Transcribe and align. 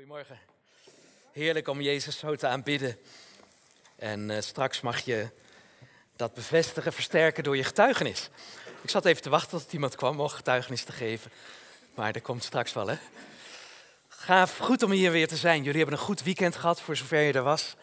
Goedemorgen. 0.00 0.38
Heerlijk 1.32 1.68
om 1.68 1.80
Jezus 1.80 2.18
zo 2.18 2.36
te 2.36 2.46
aanbidden. 2.46 2.98
En 3.96 4.30
eh, 4.30 4.42
straks 4.42 4.80
mag 4.80 5.00
je 5.00 5.28
dat 6.16 6.34
bevestigen, 6.34 6.92
versterken 6.92 7.44
door 7.44 7.56
je 7.56 7.64
getuigenis. 7.64 8.28
Ik 8.82 8.90
zat 8.90 9.04
even 9.04 9.22
te 9.22 9.30
wachten 9.30 9.58
tot 9.58 9.72
iemand 9.72 9.94
kwam 9.94 10.20
om 10.20 10.28
getuigenis 10.28 10.84
te 10.84 10.92
geven. 10.92 11.30
Maar 11.94 12.12
dat 12.12 12.22
komt 12.22 12.44
straks 12.44 12.72
wel, 12.72 12.86
hè? 12.86 12.96
Gaaf, 14.08 14.58
goed 14.58 14.82
om 14.82 14.90
hier 14.90 15.10
weer 15.10 15.28
te 15.28 15.36
zijn. 15.36 15.62
Jullie 15.62 15.80
hebben 15.80 15.98
een 15.98 16.04
goed 16.04 16.22
weekend 16.22 16.56
gehad, 16.56 16.80
voor 16.80 16.96
zover 16.96 17.20
je 17.20 17.32
er 17.32 17.42
was. 17.42 17.74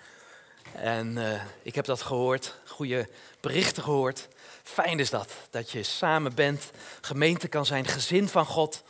En 0.73 1.17
eh, 1.17 1.41
ik 1.61 1.75
heb 1.75 1.85
dat 1.85 2.01
gehoord, 2.01 2.55
goede 2.65 3.09
berichten 3.39 3.83
gehoord. 3.83 4.27
Fijn 4.63 4.99
is 4.99 5.09
dat, 5.09 5.33
dat 5.49 5.71
je 5.71 5.83
samen 5.83 6.35
bent, 6.35 6.71
gemeente 7.01 7.47
kan 7.47 7.65
zijn, 7.65 7.85
gezin 7.85 8.27
van 8.27 8.45
God 8.45 8.83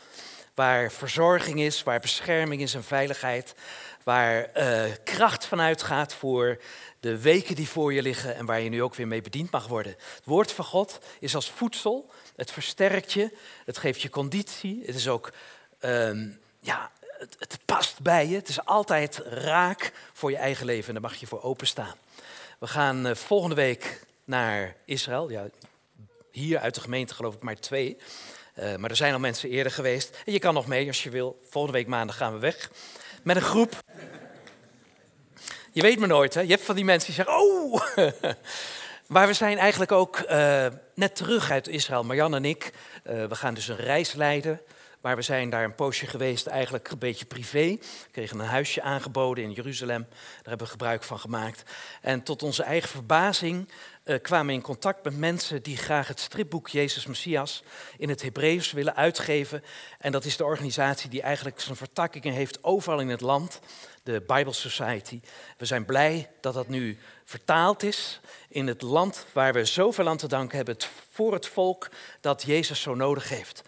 waar 0.57 0.91
verzorging 0.91 1.59
is, 1.59 1.83
waar 1.83 1.99
bescherming 1.99 2.61
is 2.61 2.73
en 2.73 2.83
veiligheid, 2.83 3.55
waar 4.03 4.49
uh, 4.57 4.93
kracht 5.03 5.45
vanuit 5.45 5.83
gaat 5.83 6.13
voor 6.13 6.61
de 6.99 7.21
weken 7.21 7.55
die 7.55 7.69
voor 7.69 7.93
je 7.93 8.01
liggen 8.01 8.35
en 8.35 8.45
waar 8.45 8.59
je 8.59 8.69
nu 8.69 8.83
ook 8.83 8.95
weer 8.95 9.07
mee 9.07 9.21
bediend 9.21 9.51
mag 9.51 9.67
worden. 9.67 9.91
Het 9.91 10.25
woord 10.25 10.51
van 10.51 10.65
God 10.65 10.99
is 11.19 11.35
als 11.35 11.51
voedsel, 11.51 12.09
het 12.35 12.51
versterkt 12.51 13.13
je, 13.13 13.37
het 13.65 13.77
geeft 13.77 14.01
je 14.01 14.09
conditie, 14.09 14.83
het 14.85 14.95
is 14.95 15.07
ook, 15.07 15.31
um, 15.79 16.39
ja, 16.59 16.91
het, 17.17 17.59
past 17.65 18.01
bij 18.01 18.27
je, 18.27 18.35
het 18.35 18.47
is 18.47 18.65
altijd 18.65 19.17
raak 19.25 19.91
voor 20.13 20.31
je 20.31 20.37
eigen 20.37 20.65
leven 20.65 20.87
en 20.87 20.93
daar 20.93 21.11
mag 21.11 21.19
je 21.19 21.27
voor 21.27 21.41
openstaan. 21.41 21.95
We 22.59 22.67
gaan 22.67 23.07
uh, 23.07 23.15
volgende 23.15 23.55
week 23.55 24.05
naar 24.23 24.75
Israël, 24.85 25.29
ja, 25.29 25.47
hier 26.31 26.59
uit 26.59 26.75
de 26.75 26.81
gemeente 26.81 27.13
geloof 27.13 27.35
ik 27.35 27.41
maar 27.41 27.59
twee. 27.59 27.97
Uh, 28.59 28.75
maar 28.75 28.89
er 28.89 28.95
zijn 28.95 29.13
al 29.13 29.19
mensen 29.19 29.49
eerder 29.49 29.71
geweest. 29.71 30.17
En 30.25 30.33
je 30.33 30.39
kan 30.39 30.53
nog 30.53 30.67
mee 30.67 30.87
als 30.87 31.03
je 31.03 31.09
wil. 31.09 31.39
Volgende 31.49 31.77
week 31.77 31.87
maandag 31.87 32.17
gaan 32.17 32.33
we 32.33 32.39
weg. 32.39 32.71
Met 33.23 33.35
een 33.35 33.41
groep. 33.41 33.83
Je 35.71 35.81
weet 35.81 35.99
me 35.99 36.07
nooit, 36.07 36.33
hè? 36.33 36.41
Je 36.41 36.51
hebt 36.51 36.63
van 36.63 36.75
die 36.75 36.85
mensen 36.85 37.13
die 37.13 37.23
zeggen, 37.23 37.43
oh! 37.43 37.81
maar 39.13 39.27
we 39.27 39.33
zijn 39.33 39.57
eigenlijk 39.57 39.91
ook 39.91 40.19
uh, 40.29 40.65
net 40.95 41.15
terug 41.15 41.51
uit 41.51 41.67
Israël. 41.67 42.03
Marjan 42.03 42.35
en 42.35 42.45
ik, 42.45 42.71
uh, 43.09 43.25
we 43.25 43.35
gaan 43.35 43.53
dus 43.53 43.67
een 43.67 43.75
reis 43.75 44.13
leiden. 44.13 44.61
Maar 45.01 45.15
we 45.15 45.21
zijn 45.21 45.49
daar 45.49 45.63
een 45.63 45.75
poosje 45.75 46.07
geweest, 46.07 46.47
eigenlijk 46.47 46.89
een 46.89 46.97
beetje 46.97 47.25
privé. 47.25 47.67
We 47.67 48.07
kregen 48.11 48.39
een 48.39 48.45
huisje 48.45 48.81
aangeboden 48.81 49.43
in 49.43 49.51
Jeruzalem. 49.51 50.05
Daar 50.09 50.43
hebben 50.43 50.65
we 50.65 50.71
gebruik 50.71 51.03
van 51.03 51.19
gemaakt. 51.19 51.63
En 52.01 52.23
tot 52.23 52.43
onze 52.43 52.63
eigen 52.63 52.89
verbazing 52.89 53.69
uh, 54.07 54.15
kwamen 54.21 54.53
in 54.53 54.61
contact 54.61 55.03
met 55.03 55.17
mensen 55.17 55.63
die 55.63 55.77
graag 55.77 56.07
het 56.07 56.19
stripboek 56.19 56.67
Jezus 56.67 57.05
Messias 57.05 57.63
in 57.97 58.09
het 58.09 58.21
Hebreeuws 58.21 58.71
willen 58.71 58.95
uitgeven. 58.95 59.63
En 59.99 60.11
dat 60.11 60.25
is 60.25 60.37
de 60.37 60.43
organisatie 60.43 61.09
die 61.09 61.21
eigenlijk 61.21 61.59
zijn 61.59 61.75
vertakkingen 61.75 62.33
heeft 62.33 62.63
overal 62.63 62.99
in 62.99 63.09
het 63.09 63.21
land, 63.21 63.59
de 64.03 64.23
Bible 64.27 64.53
Society. 64.53 65.19
We 65.57 65.65
zijn 65.65 65.85
blij 65.85 66.29
dat 66.41 66.53
dat 66.53 66.67
nu 66.67 66.97
vertaald 67.23 67.83
is 67.83 68.19
in 68.49 68.67
het 68.67 68.81
land 68.81 69.25
waar 69.33 69.53
we 69.53 69.65
zoveel 69.65 70.07
aan 70.07 70.17
te 70.17 70.27
danken 70.27 70.57
hebben, 70.57 70.77
voor 71.11 71.33
het 71.33 71.47
volk 71.47 71.89
dat 72.21 72.43
Jezus 72.43 72.81
zo 72.81 72.95
nodig 72.95 73.29
heeft. 73.29 73.63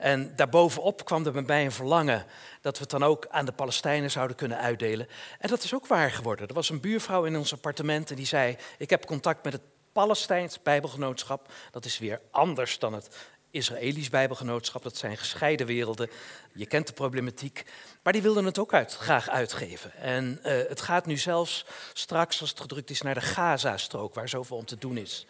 En 0.00 0.32
daarbovenop 0.36 1.04
kwam 1.04 1.26
er 1.26 1.32
bij 1.32 1.42
mij 1.42 1.64
een 1.64 1.72
verlangen 1.72 2.26
dat 2.60 2.76
we 2.76 2.82
het 2.82 2.90
dan 2.90 3.04
ook 3.04 3.26
aan 3.30 3.44
de 3.44 3.52
Palestijnen 3.52 4.10
zouden 4.10 4.36
kunnen 4.36 4.58
uitdelen. 4.58 5.08
En 5.38 5.48
dat 5.48 5.62
is 5.62 5.74
ook 5.74 5.86
waar 5.86 6.10
geworden. 6.10 6.48
Er 6.48 6.54
was 6.54 6.70
een 6.70 6.80
buurvrouw 6.80 7.24
in 7.24 7.36
ons 7.36 7.52
appartement 7.52 8.10
en 8.10 8.16
die 8.16 8.26
zei: 8.26 8.56
Ik 8.78 8.90
heb 8.90 9.06
contact 9.06 9.44
met 9.44 9.52
het 9.52 9.62
Palestijns 9.92 10.62
Bijbelgenootschap. 10.62 11.52
Dat 11.70 11.84
is 11.84 11.98
weer 11.98 12.20
anders 12.30 12.78
dan 12.78 12.92
het 12.92 13.16
Israëlisch 13.50 14.08
Bijbelgenootschap. 14.08 14.82
Dat 14.82 14.96
zijn 14.96 15.16
gescheiden 15.16 15.66
werelden. 15.66 16.10
Je 16.52 16.66
kent 16.66 16.86
de 16.86 16.92
problematiek. 16.92 17.64
Maar 18.02 18.12
die 18.12 18.22
wilden 18.22 18.44
het 18.44 18.58
ook 18.58 18.74
uit, 18.74 18.94
graag 18.94 19.28
uitgeven. 19.28 19.94
En 19.94 20.38
uh, 20.42 20.52
het 20.68 20.80
gaat 20.80 21.06
nu 21.06 21.16
zelfs 21.16 21.64
straks, 21.92 22.40
als 22.40 22.50
het 22.50 22.60
gedrukt 22.60 22.90
is, 22.90 23.02
naar 23.02 23.14
de 23.14 23.20
Gaza-strook, 23.20 24.14
waar 24.14 24.28
zoveel 24.28 24.56
om 24.56 24.64
te 24.64 24.78
doen 24.78 24.96
is. 24.96 25.26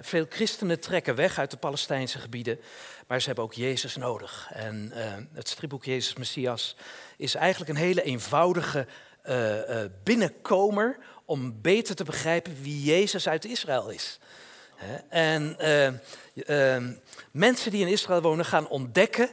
Veel 0.00 0.26
christenen 0.28 0.80
trekken 0.80 1.14
weg 1.14 1.38
uit 1.38 1.50
de 1.50 1.56
Palestijnse 1.56 2.18
gebieden, 2.18 2.60
maar 3.06 3.20
ze 3.20 3.26
hebben 3.26 3.44
ook 3.44 3.54
Jezus 3.54 3.96
nodig. 3.96 4.48
En 4.52 4.92
uh, 4.94 5.14
het 5.32 5.48
stripboek 5.48 5.84
Jezus 5.84 6.14
Messias 6.14 6.76
is 7.16 7.34
eigenlijk 7.34 7.70
een 7.70 7.76
hele 7.76 8.02
eenvoudige 8.02 8.86
uh, 9.24 9.84
binnenkomer 10.02 10.98
om 11.28 11.60
beter 11.60 11.94
te 11.94 12.04
begrijpen 12.04 12.62
wie 12.62 12.82
Jezus 12.82 13.28
uit 13.28 13.44
Israël 13.44 13.88
is. 13.90 14.18
En 15.08 15.56
mensen 17.30 17.70
die 17.70 17.80
in 17.80 17.92
Israël 17.92 18.22
wonen 18.22 18.44
gaan 18.44 18.68
ontdekken 18.68 19.30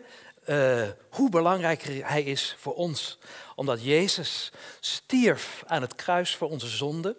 hoe 1.09 1.29
belangrijk 1.29 1.83
hij 1.83 2.23
is 2.23 2.55
voor 2.59 2.75
ons. 2.75 3.17
Omdat 3.55 3.83
Jezus 3.83 4.51
stierf 4.79 5.63
aan 5.67 5.81
het 5.81 5.95
kruis 5.95 6.35
voor 6.35 6.49
onze 6.49 6.67
zonden, 6.67 7.15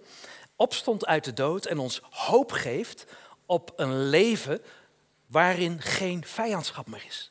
opstond 0.57 1.07
uit 1.07 1.25
de 1.25 1.33
dood 1.33 1.67
en 1.67 1.79
ons 1.79 2.01
hoop 2.11 2.53
geeft 2.53 3.05
op 3.47 3.73
een 3.77 4.09
leven 4.09 4.63
waarin 5.27 5.83
geen 5.83 6.25
vijandschap 6.27 6.87
meer 6.87 7.05
is. 7.07 7.31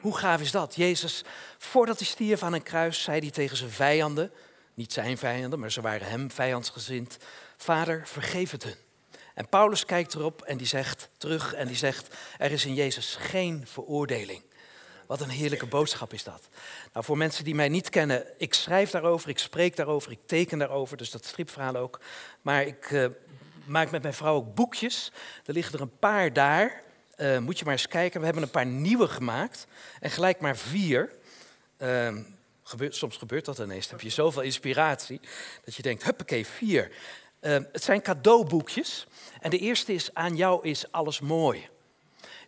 Hoe 0.00 0.16
gaaf 0.16 0.40
is 0.40 0.50
dat? 0.50 0.74
Jezus, 0.74 1.24
voordat 1.58 1.98
hij 1.98 2.06
stierf 2.06 2.42
aan 2.42 2.52
een 2.52 2.62
kruis, 2.62 3.02
zei 3.02 3.20
hij 3.20 3.30
tegen 3.30 3.56
zijn 3.56 3.70
vijanden, 3.70 4.32
niet 4.78 4.92
zijn 4.92 5.18
vijanden, 5.18 5.58
maar 5.58 5.72
ze 5.72 5.80
waren 5.80 6.08
hem 6.08 6.30
vijandsgezind, 6.30 7.18
Vader, 7.56 8.02
vergeef 8.06 8.50
het 8.50 8.64
hun. 8.64 8.76
En 9.34 9.48
Paulus 9.48 9.84
kijkt 9.84 10.14
erop 10.14 10.42
en 10.42 10.56
die 10.56 10.66
zegt 10.66 11.08
terug 11.16 11.54
en 11.54 11.66
die 11.66 11.76
zegt, 11.76 12.16
er 12.38 12.52
is 12.52 12.64
in 12.64 12.74
Jezus 12.74 13.16
geen 13.20 13.66
veroordeling. 13.66 14.42
Wat 15.06 15.20
een 15.20 15.28
heerlijke 15.28 15.66
boodschap 15.66 16.12
is 16.12 16.24
dat. 16.24 16.48
Nou, 16.92 17.04
voor 17.04 17.16
mensen 17.16 17.44
die 17.44 17.54
mij 17.54 17.68
niet 17.68 17.88
kennen, 17.88 18.26
ik 18.36 18.54
schrijf 18.54 18.90
daarover, 18.90 19.28
ik 19.28 19.38
spreek 19.38 19.76
daarover, 19.76 20.12
ik 20.12 20.18
teken 20.26 20.58
daarover, 20.58 20.96
dus 20.96 21.10
dat 21.10 21.24
stripverhaal 21.24 21.76
ook. 21.76 22.00
Maar 22.42 22.62
ik 22.66 22.90
uh, 22.90 23.06
maak 23.64 23.90
met 23.90 24.02
mijn 24.02 24.14
vrouw 24.14 24.34
ook 24.34 24.54
boekjes. 24.54 25.12
Er 25.44 25.52
liggen 25.52 25.74
er 25.74 25.80
een 25.80 25.98
paar 25.98 26.32
daar. 26.32 26.82
Uh, 27.16 27.38
moet 27.38 27.58
je 27.58 27.64
maar 27.64 27.74
eens 27.74 27.88
kijken. 27.88 28.18
We 28.18 28.24
hebben 28.24 28.42
een 28.42 28.50
paar 28.50 28.66
nieuwe 28.66 29.08
gemaakt. 29.08 29.66
En 30.00 30.10
gelijk 30.10 30.40
maar 30.40 30.56
vier. 30.56 31.12
Uh, 31.78 32.16
gebeurt, 32.68 32.94
soms 32.94 33.16
gebeurt 33.16 33.44
dat 33.44 33.58
ineens. 33.58 33.86
Dan 33.88 33.96
heb 33.96 34.06
je 34.06 34.14
zoveel 34.14 34.42
inspiratie 34.42 35.20
dat 35.64 35.74
je 35.74 35.82
denkt, 35.82 36.04
huppakee, 36.04 36.46
vier. 36.46 36.92
Uh, 37.40 37.52
het 37.72 37.82
zijn 37.84 38.02
cadeauboekjes. 38.02 39.06
En 39.40 39.50
de 39.50 39.58
eerste 39.58 39.92
is, 39.92 40.14
aan 40.14 40.36
jou 40.36 40.68
is 40.68 40.92
alles 40.92 41.20
mooi. 41.20 41.68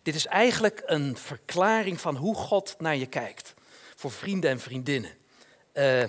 Dit 0.03 0.15
is 0.15 0.25
eigenlijk 0.25 0.83
een 0.85 1.17
verklaring 1.17 2.01
van 2.01 2.15
hoe 2.15 2.35
God 2.35 2.75
naar 2.79 2.95
je 2.95 3.05
kijkt. 3.05 3.53
Voor 3.95 4.11
vrienden 4.11 4.49
en 4.49 4.59
vriendinnen. 4.59 5.11
Uh, 5.73 6.03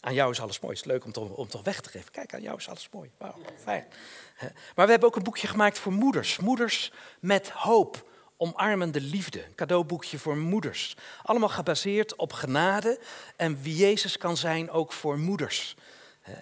aan 0.00 0.14
jou 0.14 0.30
is 0.30 0.40
alles 0.40 0.60
mooi. 0.60 0.74
Het 0.74 0.84
is 0.84 0.90
leuk 0.92 1.04
om 1.04 1.12
toch, 1.12 1.28
om 1.28 1.48
toch 1.48 1.62
weg 1.62 1.80
te 1.80 1.88
geven. 1.88 2.10
Kijk, 2.10 2.34
aan 2.34 2.42
jou 2.42 2.56
is 2.56 2.68
alles 2.68 2.88
mooi. 2.92 3.10
Wauw, 3.18 3.34
fijn. 3.62 3.86
Maar 4.74 4.84
we 4.84 4.90
hebben 4.90 5.08
ook 5.08 5.16
een 5.16 5.22
boekje 5.22 5.46
gemaakt 5.46 5.78
voor 5.78 5.92
moeders. 5.92 6.38
Moeders 6.38 6.92
met 7.20 7.48
hoop. 7.48 8.10
Omarmende 8.42 9.00
liefde. 9.00 9.44
Een 9.44 9.54
cadeauboekje 9.54 10.18
voor 10.18 10.36
moeders. 10.36 10.96
Allemaal 11.22 11.48
gebaseerd 11.48 12.16
op 12.16 12.32
genade 12.32 13.00
en 13.36 13.62
wie 13.62 13.76
Jezus 13.76 14.18
kan 14.18 14.36
zijn 14.36 14.70
ook 14.70 14.92
voor 14.92 15.18
moeders. 15.18 15.76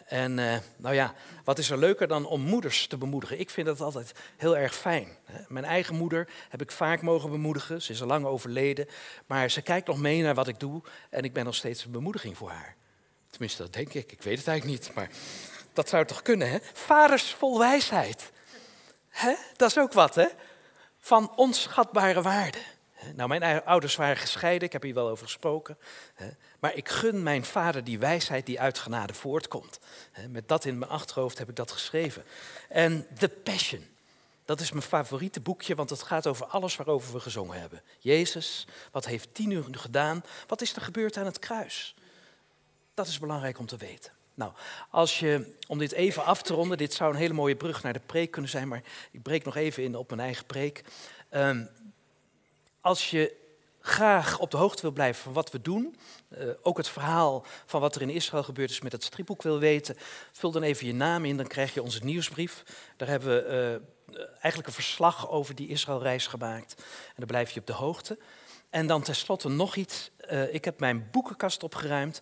En 0.06 0.38
uh, 0.38 0.56
nou 0.76 0.94
ja, 0.94 1.14
wat 1.44 1.58
is 1.58 1.70
er 1.70 1.78
leuker 1.78 2.08
dan 2.08 2.26
om 2.26 2.40
moeders 2.40 2.86
te 2.86 2.96
bemoedigen? 2.96 3.40
Ik 3.40 3.50
vind 3.50 3.66
dat 3.66 3.80
altijd 3.80 4.12
heel 4.36 4.56
erg 4.56 4.74
fijn. 4.74 5.08
Mijn 5.48 5.64
eigen 5.64 5.94
moeder 5.94 6.28
heb 6.48 6.62
ik 6.62 6.70
vaak 6.70 7.02
mogen 7.02 7.30
bemoedigen. 7.30 7.82
Ze 7.82 7.92
is 7.92 8.00
al 8.00 8.06
lang 8.06 8.24
overleden. 8.24 8.88
Maar 9.26 9.50
ze 9.50 9.62
kijkt 9.62 9.86
nog 9.86 9.98
mee 9.98 10.22
naar 10.22 10.34
wat 10.34 10.48
ik 10.48 10.60
doe. 10.60 10.82
En 11.10 11.22
ik 11.22 11.32
ben 11.32 11.44
nog 11.44 11.54
steeds 11.54 11.84
een 11.84 11.90
bemoediging 11.90 12.36
voor 12.36 12.50
haar. 12.50 12.76
Tenminste, 13.30 13.62
dat 13.62 13.72
denk 13.72 13.94
ik. 13.94 14.12
Ik 14.12 14.22
weet 14.22 14.38
het 14.38 14.46
eigenlijk 14.48 14.80
niet. 14.80 14.94
Maar 14.94 15.10
dat 15.72 15.88
zou 15.88 16.04
toch 16.04 16.22
kunnen, 16.22 16.50
hè? 16.50 16.58
Vaders 16.72 17.34
vol 17.34 17.58
wijsheid. 17.58 18.32
Hè? 19.08 19.34
Dat 19.56 19.70
is 19.70 19.78
ook 19.78 19.92
wat, 19.92 20.14
hè? 20.14 20.26
Van 21.00 21.36
onschatbare 21.36 22.22
waarde. 22.22 22.58
Nou, 23.14 23.28
mijn 23.28 23.64
ouders 23.64 23.96
waren 23.96 24.16
gescheiden, 24.16 24.66
ik 24.66 24.72
heb 24.72 24.82
hier 24.82 24.94
wel 24.94 25.08
over 25.08 25.24
gesproken. 25.24 25.78
Maar 26.58 26.74
ik 26.74 26.88
gun 26.88 27.22
mijn 27.22 27.44
vader 27.44 27.84
die 27.84 27.98
wijsheid 27.98 28.46
die 28.46 28.60
uit 28.60 28.78
genade 28.78 29.14
voortkomt. 29.14 29.78
Met 30.28 30.48
dat 30.48 30.64
in 30.64 30.78
mijn 30.78 30.90
achterhoofd 30.90 31.38
heb 31.38 31.48
ik 31.48 31.56
dat 31.56 31.70
geschreven. 31.70 32.24
En 32.68 33.06
The 33.18 33.28
Passion, 33.28 33.86
dat 34.44 34.60
is 34.60 34.70
mijn 34.70 34.82
favoriete 34.82 35.40
boekje, 35.40 35.74
want 35.74 35.90
het 35.90 36.02
gaat 36.02 36.26
over 36.26 36.46
alles 36.46 36.76
waarover 36.76 37.12
we 37.12 37.20
gezongen 37.20 37.60
hebben. 37.60 37.82
Jezus, 37.98 38.66
wat 38.90 39.06
heeft 39.06 39.34
tien 39.34 39.50
uur 39.50 39.64
gedaan? 39.70 40.24
Wat 40.46 40.60
is 40.60 40.76
er 40.76 40.82
gebeurd 40.82 41.16
aan 41.16 41.26
het 41.26 41.38
kruis? 41.38 41.94
Dat 42.94 43.06
is 43.06 43.18
belangrijk 43.18 43.58
om 43.58 43.66
te 43.66 43.76
weten. 43.76 44.12
Nou, 44.40 44.52
als 44.90 45.18
je, 45.18 45.56
om 45.66 45.78
dit 45.78 45.92
even 45.92 46.24
af 46.24 46.42
te 46.42 46.54
ronden, 46.54 46.78
dit 46.78 46.92
zou 46.92 47.12
een 47.12 47.18
hele 47.18 47.34
mooie 47.34 47.56
brug 47.56 47.82
naar 47.82 47.92
de 47.92 48.00
preek 48.06 48.30
kunnen 48.30 48.50
zijn, 48.50 48.68
maar 48.68 48.82
ik 49.10 49.22
breek 49.22 49.44
nog 49.44 49.56
even 49.56 49.82
in 49.82 49.96
op 49.96 50.08
mijn 50.08 50.20
eigen 50.20 50.46
preek. 50.46 50.84
Um, 51.30 51.68
als 52.80 53.10
je 53.10 53.36
graag 53.80 54.38
op 54.38 54.50
de 54.50 54.56
hoogte 54.56 54.82
wil 54.82 54.90
blijven 54.90 55.22
van 55.22 55.32
wat 55.32 55.50
we 55.50 55.60
doen, 55.60 55.96
uh, 56.28 56.50
ook 56.62 56.76
het 56.76 56.88
verhaal 56.88 57.44
van 57.66 57.80
wat 57.80 57.94
er 57.94 58.02
in 58.02 58.10
Israël 58.10 58.42
gebeurd 58.42 58.70
is 58.70 58.80
met 58.80 58.92
het 58.92 59.04
stripboek 59.04 59.42
wil 59.42 59.58
weten, 59.58 59.96
vul 60.32 60.50
dan 60.50 60.62
even 60.62 60.86
je 60.86 60.94
naam 60.94 61.24
in, 61.24 61.36
dan 61.36 61.46
krijg 61.46 61.74
je 61.74 61.82
onze 61.82 62.04
nieuwsbrief. 62.04 62.62
Daar 62.96 63.08
hebben 63.08 63.28
we 63.28 63.80
uh, 64.14 64.20
eigenlijk 64.32 64.66
een 64.66 64.82
verslag 64.82 65.30
over 65.30 65.54
die 65.54 65.68
Israëlreis 65.68 66.26
gemaakt 66.26 66.74
en 67.06 67.14
dan 67.16 67.26
blijf 67.26 67.50
je 67.50 67.60
op 67.60 67.66
de 67.66 67.72
hoogte. 67.72 68.18
En 68.70 68.86
dan 68.86 69.02
tenslotte 69.02 69.48
nog 69.48 69.76
iets. 69.76 70.10
Uh, 70.30 70.54
ik 70.54 70.64
heb 70.64 70.80
mijn 70.80 71.08
boekenkast 71.10 71.62
opgeruimd. 71.62 72.20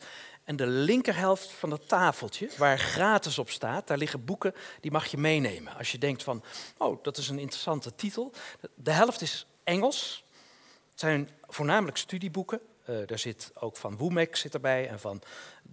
En 0.49 0.57
de 0.57 0.67
linkerhelft 0.67 1.51
van 1.51 1.71
dat 1.71 1.89
tafeltje, 1.89 2.51
waar 2.57 2.79
gratis 2.79 3.39
op 3.39 3.51
staat, 3.51 3.87
daar 3.87 3.99
liggen 3.99 4.25
boeken, 4.25 4.55
die 4.81 4.91
mag 4.91 5.07
je 5.07 5.17
meenemen. 5.17 5.77
Als 5.77 5.93
je 5.93 5.99
denkt 5.99 6.23
van, 6.23 6.45
oh, 6.77 7.03
dat 7.03 7.17
is 7.17 7.29
een 7.29 7.39
interessante 7.39 7.95
titel. 7.95 8.33
De 8.75 8.91
helft 8.91 9.21
is 9.21 9.47
Engels. 9.65 10.25
Het 10.91 11.01
zijn 11.01 11.29
voornamelijk 11.47 11.97
studieboeken. 11.97 12.61
Uh, 12.87 13.07
daar 13.07 13.19
zit 13.19 13.51
ook 13.55 13.77
van 13.77 13.97
Woemek 13.97 14.37
zit 14.37 14.55
erbij 14.55 14.89
en 14.89 15.01
van 15.01 15.23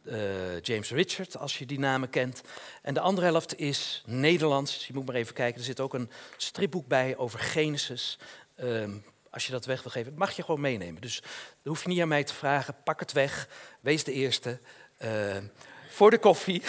uh, 0.04 0.62
James 0.62 0.92
Richard, 0.92 1.38
als 1.38 1.57
je 1.57 1.66
die 1.66 1.80
namen 1.80 2.10
kent. 2.10 2.42
En 2.81 2.94
de 2.94 3.00
andere 3.00 3.28
helft 3.28 3.57
is 3.57 4.04
Nederlands. 4.06 4.88
Je 4.88 4.94
moet 4.94 5.06
maar 5.06 5.16
even 5.16 5.33
kijken, 5.33 5.60
er 5.60 5.66
zit 5.66 5.80
ook 5.80 5.94
een 5.94 6.10
stripboek 6.38 6.88
bij 6.88 7.18
over 7.18 7.39
Genesis. 7.39 8.18
Um, 8.60 9.04
als 9.35 9.45
je 9.45 9.51
dat 9.51 9.65
weg 9.65 9.83
wil 9.83 9.91
geven, 9.91 10.13
mag 10.17 10.31
je 10.35 10.43
gewoon 10.43 10.61
meenemen. 10.61 11.01
Dus 11.01 11.23
hoef 11.63 11.83
je 11.83 11.89
niet 11.89 12.01
aan 12.01 12.07
mij 12.07 12.23
te 12.23 12.33
vragen, 12.33 12.75
pak 12.83 12.99
het 12.99 13.11
weg, 13.11 13.47
wees 13.81 14.03
de 14.03 14.11
eerste. 14.11 14.59
Uh, 15.03 15.35
voor 15.89 16.09
de 16.09 16.17
koffie. 16.17 16.63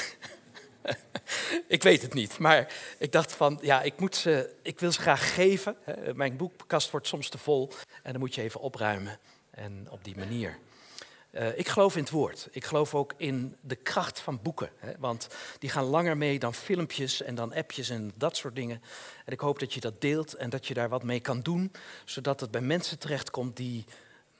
ik 1.77 1.83
weet 1.83 2.03
het 2.03 2.15
niet, 2.15 2.39
maar 2.39 2.73
ik 2.99 3.13
dacht 3.13 3.33
van, 3.33 3.59
ja, 3.63 3.83
ik, 3.83 4.01
moet 4.01 4.17
ze, 4.17 4.55
ik 4.63 4.81
wil 4.81 4.93
ze 4.93 5.01
graag 5.01 5.35
geven. 5.35 5.77
Mijn 6.15 6.37
boekkast 6.37 6.91
wordt 6.91 7.07
soms 7.07 7.29
te 7.29 7.39
vol 7.39 7.73
en 8.03 8.13
dan 8.13 8.21
moet 8.21 8.35
je 8.35 8.43
even 8.43 8.61
opruimen. 8.61 9.19
En 9.51 9.87
op 9.91 10.05
die 10.05 10.17
manier. 10.17 10.59
Uh, 11.39 11.59
ik 11.59 11.69
geloof 11.69 11.97
in 11.97 12.03
het 12.03 12.11
woord. 12.11 12.49
Ik 12.51 12.65
geloof 12.65 12.95
ook 12.95 13.13
in 13.17 13.57
de 13.61 13.77
kracht 13.77 14.21
van 14.21 14.43
boeken. 14.43 14.71
Hè, 14.79 14.93
want 14.99 15.29
die 15.59 15.71
gaan 15.71 15.85
langer 15.85 16.17
mee 16.17 16.39
dan 16.39 16.55
filmpjes 16.55 17.23
en 17.23 17.35
dan 17.35 17.55
appjes 17.55 17.89
en 17.89 18.13
dat 18.15 18.37
soort 18.37 18.55
dingen. 18.55 18.83
En 19.25 19.33
ik 19.33 19.41
hoop 19.41 19.59
dat 19.59 19.75
je 19.75 19.81
dat 19.81 20.01
deelt 20.01 20.35
en 20.35 20.51
dat 20.51 20.67
je 20.67 20.75
daar 20.75 20.89
wat 20.89 21.03
mee 21.03 21.21
kan 21.21 21.41
doen. 21.41 21.73
Zodat 22.05 22.41
het 22.41 22.51
bij 22.51 22.61
mensen 22.61 22.99
terechtkomt 22.99 23.57
die 23.57 23.85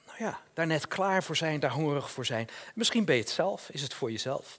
nou 0.05 0.17
ja, 0.23 0.39
daar 0.53 0.67
net 0.67 0.87
klaar 0.87 1.23
voor 1.23 1.35
zijn, 1.35 1.59
daar 1.59 1.71
hongerig 1.71 2.11
voor 2.11 2.25
zijn. 2.25 2.47
Misschien 2.75 3.05
ben 3.05 3.15
je 3.15 3.21
het 3.21 3.29
zelf, 3.29 3.69
is 3.69 3.81
het 3.81 3.93
voor 3.93 4.11
jezelf. 4.11 4.57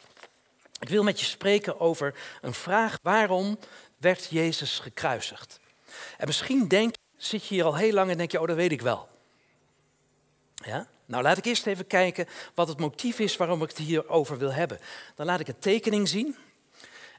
Ik 0.79 0.89
wil 0.89 1.03
met 1.03 1.21
je 1.21 1.27
spreken 1.27 1.81
over 1.81 2.15
een 2.41 2.55
vraag. 2.55 2.99
Waarom 3.03 3.59
werd 3.97 4.27
Jezus 4.31 4.79
gekruisigd? 4.79 5.61
En 6.17 6.27
misschien 6.27 6.69
denk, 6.69 6.95
zit 7.17 7.47
je 7.47 7.55
hier 7.55 7.65
al 7.65 7.77
heel 7.77 7.93
lang 7.93 8.11
en 8.11 8.17
denk 8.17 8.31
je, 8.31 8.41
oh 8.41 8.47
dat 8.47 8.57
weet 8.57 8.73
ik 8.73 8.81
wel. 8.81 9.09
Ja? 10.55 10.89
Nou, 11.09 11.23
laat 11.23 11.39
ik 11.39 11.45
eerst 11.45 11.67
even 11.67 11.87
kijken 11.87 12.27
wat 12.55 12.69
het 12.69 12.79
motief 12.79 13.19
is 13.19 13.37
waarom 13.37 13.63
ik 13.63 13.69
het 13.69 13.79
hierover 13.79 14.39
wil 14.39 14.53
hebben. 14.53 14.79
Dan 15.15 15.27
laat 15.27 15.41
ik 15.41 15.49
een 15.49 15.59
tekening 15.59 16.09
zien. 16.09 16.37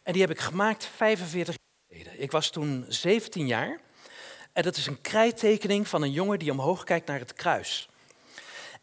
En 0.04 0.14
die 0.14 0.22
heb 0.22 0.32
ik 0.32 0.40
gemaakt 0.40 0.86
45 0.96 1.56
jaar 1.56 1.98
geleden. 1.98 2.22
Ik 2.22 2.32
was 2.32 2.50
toen 2.50 2.86
17 2.88 3.48
jaar. 3.48 3.80
En 4.54 4.64
dat 4.64 4.78
is 4.78 4.86
een 4.86 5.02
krijttekening 5.02 5.88
van 5.88 6.02
een 6.02 6.12
jongen 6.12 6.40
die 6.40 6.52
omhoog 6.52 6.84
kijkt 6.84 7.08
naar 7.08 7.20
het 7.20 7.34
kruis. 7.34 7.90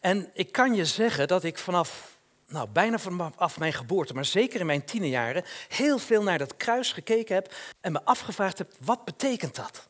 En 0.00 0.31
ik 0.32 0.53
kan 0.53 0.75
je 0.75 0.85
zeggen 0.85 1.29
dat 1.29 1.44
ik 1.44 1.59
vanaf, 1.59 2.19
nou 2.47 2.69
bijna 2.69 2.99
vanaf 2.99 3.59
mijn 3.59 3.73
geboorte, 3.73 4.14
maar 4.14 4.25
zeker 4.25 4.61
in 4.61 4.67
mijn 4.67 4.85
tienerjaren, 4.85 5.44
heel 5.69 5.99
veel 5.99 6.23
naar 6.23 6.38
dat 6.38 6.56
kruis 6.56 6.93
gekeken 6.93 7.35
heb 7.35 7.55
en 7.81 7.93
me 7.93 8.05
afgevraagd 8.05 8.59
heb, 8.59 8.73
wat 8.81 9.05
betekent 9.05 9.55
dat? 9.55 9.88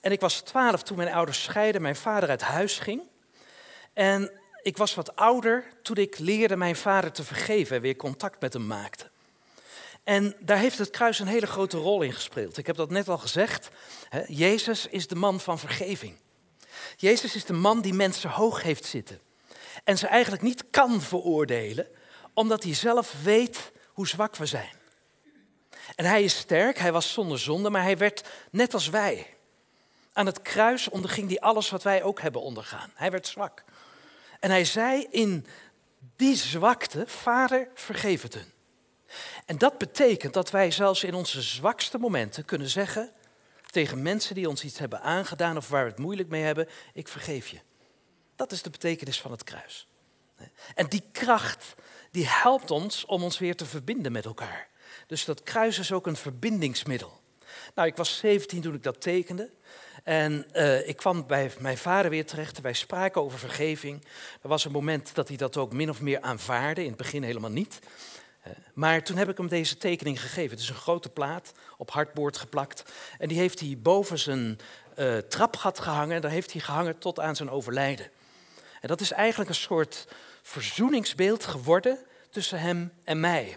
En 0.00 0.12
ik 0.12 0.20
was 0.20 0.40
12 0.40 0.82
toen 0.82 0.96
mijn 0.96 1.12
ouders 1.12 1.42
scheiden, 1.42 1.82
mijn 1.82 1.96
vader 1.96 2.28
uit 2.28 2.42
huis 2.42 2.78
ging. 2.78 3.02
En 3.96 4.30
ik 4.62 4.76
was 4.76 4.94
wat 4.94 5.16
ouder 5.16 5.64
toen 5.82 5.96
ik 5.96 6.18
leerde 6.18 6.56
mijn 6.56 6.76
vader 6.76 7.12
te 7.12 7.24
vergeven 7.24 7.76
en 7.76 7.82
weer 7.82 7.96
contact 7.96 8.40
met 8.40 8.52
hem 8.52 8.66
maakte. 8.66 9.10
En 10.04 10.36
daar 10.40 10.58
heeft 10.58 10.78
het 10.78 10.90
kruis 10.90 11.18
een 11.18 11.26
hele 11.26 11.46
grote 11.46 11.76
rol 11.76 12.02
in 12.02 12.12
gespeeld. 12.12 12.56
Ik 12.56 12.66
heb 12.66 12.76
dat 12.76 12.90
net 12.90 13.08
al 13.08 13.18
gezegd. 13.18 13.68
Jezus 14.26 14.86
is 14.86 15.06
de 15.06 15.14
man 15.14 15.40
van 15.40 15.58
vergeving. 15.58 16.16
Jezus 16.96 17.34
is 17.34 17.44
de 17.44 17.52
man 17.52 17.80
die 17.80 17.94
mensen 17.94 18.30
hoog 18.30 18.62
heeft 18.62 18.84
zitten. 18.84 19.20
En 19.84 19.98
ze 19.98 20.06
eigenlijk 20.06 20.42
niet 20.42 20.64
kan 20.70 21.00
veroordelen, 21.00 21.86
omdat 22.34 22.62
hij 22.62 22.74
zelf 22.74 23.22
weet 23.22 23.72
hoe 23.92 24.08
zwak 24.08 24.36
we 24.36 24.46
zijn. 24.46 24.74
En 25.94 26.04
hij 26.04 26.22
is 26.22 26.36
sterk, 26.36 26.78
hij 26.78 26.92
was 26.92 27.12
zonder 27.12 27.38
zonde, 27.38 27.70
maar 27.70 27.82
hij 27.82 27.98
werd 27.98 28.28
net 28.50 28.74
als 28.74 28.88
wij. 28.88 29.36
Aan 30.12 30.26
het 30.26 30.42
kruis 30.42 30.88
onderging 30.88 31.28
hij 31.28 31.40
alles 31.40 31.70
wat 31.70 31.82
wij 31.82 32.02
ook 32.02 32.20
hebben 32.20 32.40
ondergaan. 32.40 32.90
Hij 32.94 33.10
werd 33.10 33.26
zwak. 33.26 33.64
En 34.40 34.50
hij 34.50 34.64
zei 34.64 35.06
in 35.10 35.46
die 36.16 36.36
zwakte, 36.36 37.04
Vader, 37.06 37.68
vergeef 37.74 38.22
het 38.22 38.34
hun. 38.34 38.52
En 39.44 39.58
dat 39.58 39.78
betekent 39.78 40.32
dat 40.32 40.50
wij 40.50 40.70
zelfs 40.70 41.04
in 41.04 41.14
onze 41.14 41.42
zwakste 41.42 41.98
momenten 41.98 42.44
kunnen 42.44 42.68
zeggen 42.68 43.12
tegen 43.70 44.02
mensen 44.02 44.34
die 44.34 44.48
ons 44.48 44.64
iets 44.64 44.78
hebben 44.78 45.00
aangedaan 45.00 45.56
of 45.56 45.68
waar 45.68 45.84
we 45.84 45.90
het 45.90 45.98
moeilijk 45.98 46.28
mee 46.28 46.42
hebben, 46.42 46.68
ik 46.92 47.08
vergeef 47.08 47.48
je. 47.48 47.58
Dat 48.36 48.52
is 48.52 48.62
de 48.62 48.70
betekenis 48.70 49.20
van 49.20 49.30
het 49.30 49.44
kruis. 49.44 49.88
En 50.74 50.86
die 50.86 51.02
kracht, 51.12 51.74
die 52.10 52.26
helpt 52.26 52.70
ons 52.70 53.04
om 53.04 53.22
ons 53.22 53.38
weer 53.38 53.56
te 53.56 53.66
verbinden 53.66 54.12
met 54.12 54.24
elkaar. 54.24 54.68
Dus 55.06 55.24
dat 55.24 55.42
kruis 55.42 55.78
is 55.78 55.92
ook 55.92 56.06
een 56.06 56.16
verbindingsmiddel. 56.16 57.20
Nou, 57.74 57.88
ik 57.88 57.96
was 57.96 58.16
17 58.16 58.60
toen 58.60 58.74
ik 58.74 58.82
dat 58.82 59.00
tekende. 59.00 59.50
En 60.06 60.46
uh, 60.54 60.88
ik 60.88 60.96
kwam 60.96 61.26
bij 61.26 61.50
mijn 61.58 61.78
vader 61.78 62.10
weer 62.10 62.26
terecht. 62.26 62.60
Wij 62.60 62.72
spraken 62.72 63.22
over 63.22 63.38
vergeving. 63.38 64.04
Er 64.42 64.48
was 64.48 64.64
een 64.64 64.72
moment 64.72 65.14
dat 65.14 65.28
hij 65.28 65.36
dat 65.36 65.56
ook 65.56 65.72
min 65.72 65.90
of 65.90 66.00
meer 66.00 66.20
aanvaarde. 66.20 66.80
In 66.80 66.88
het 66.88 66.96
begin 66.96 67.22
helemaal 67.22 67.50
niet. 67.50 67.78
Uh, 68.46 68.52
maar 68.74 69.02
toen 69.02 69.16
heb 69.16 69.28
ik 69.28 69.36
hem 69.36 69.48
deze 69.48 69.76
tekening 69.76 70.20
gegeven. 70.20 70.50
Het 70.50 70.60
is 70.60 70.68
een 70.68 70.74
grote 70.74 71.08
plaat 71.08 71.52
op 71.76 71.90
hardboord 71.90 72.36
geplakt. 72.36 72.92
En 73.18 73.28
die 73.28 73.38
heeft 73.38 73.60
hij 73.60 73.78
boven 73.78 74.18
zijn 74.18 74.58
uh, 74.98 75.16
trapgat 75.16 75.78
gehangen. 75.78 76.16
En 76.16 76.20
daar 76.20 76.30
heeft 76.30 76.52
hij 76.52 76.60
gehangen 76.60 76.98
tot 76.98 77.20
aan 77.20 77.36
zijn 77.36 77.50
overlijden. 77.50 78.10
En 78.80 78.88
dat 78.88 79.00
is 79.00 79.12
eigenlijk 79.12 79.50
een 79.50 79.56
soort 79.56 80.06
verzoeningsbeeld 80.42 81.44
geworden 81.44 81.98
tussen 82.30 82.60
hem 82.60 82.92
en 83.04 83.20
mij. 83.20 83.56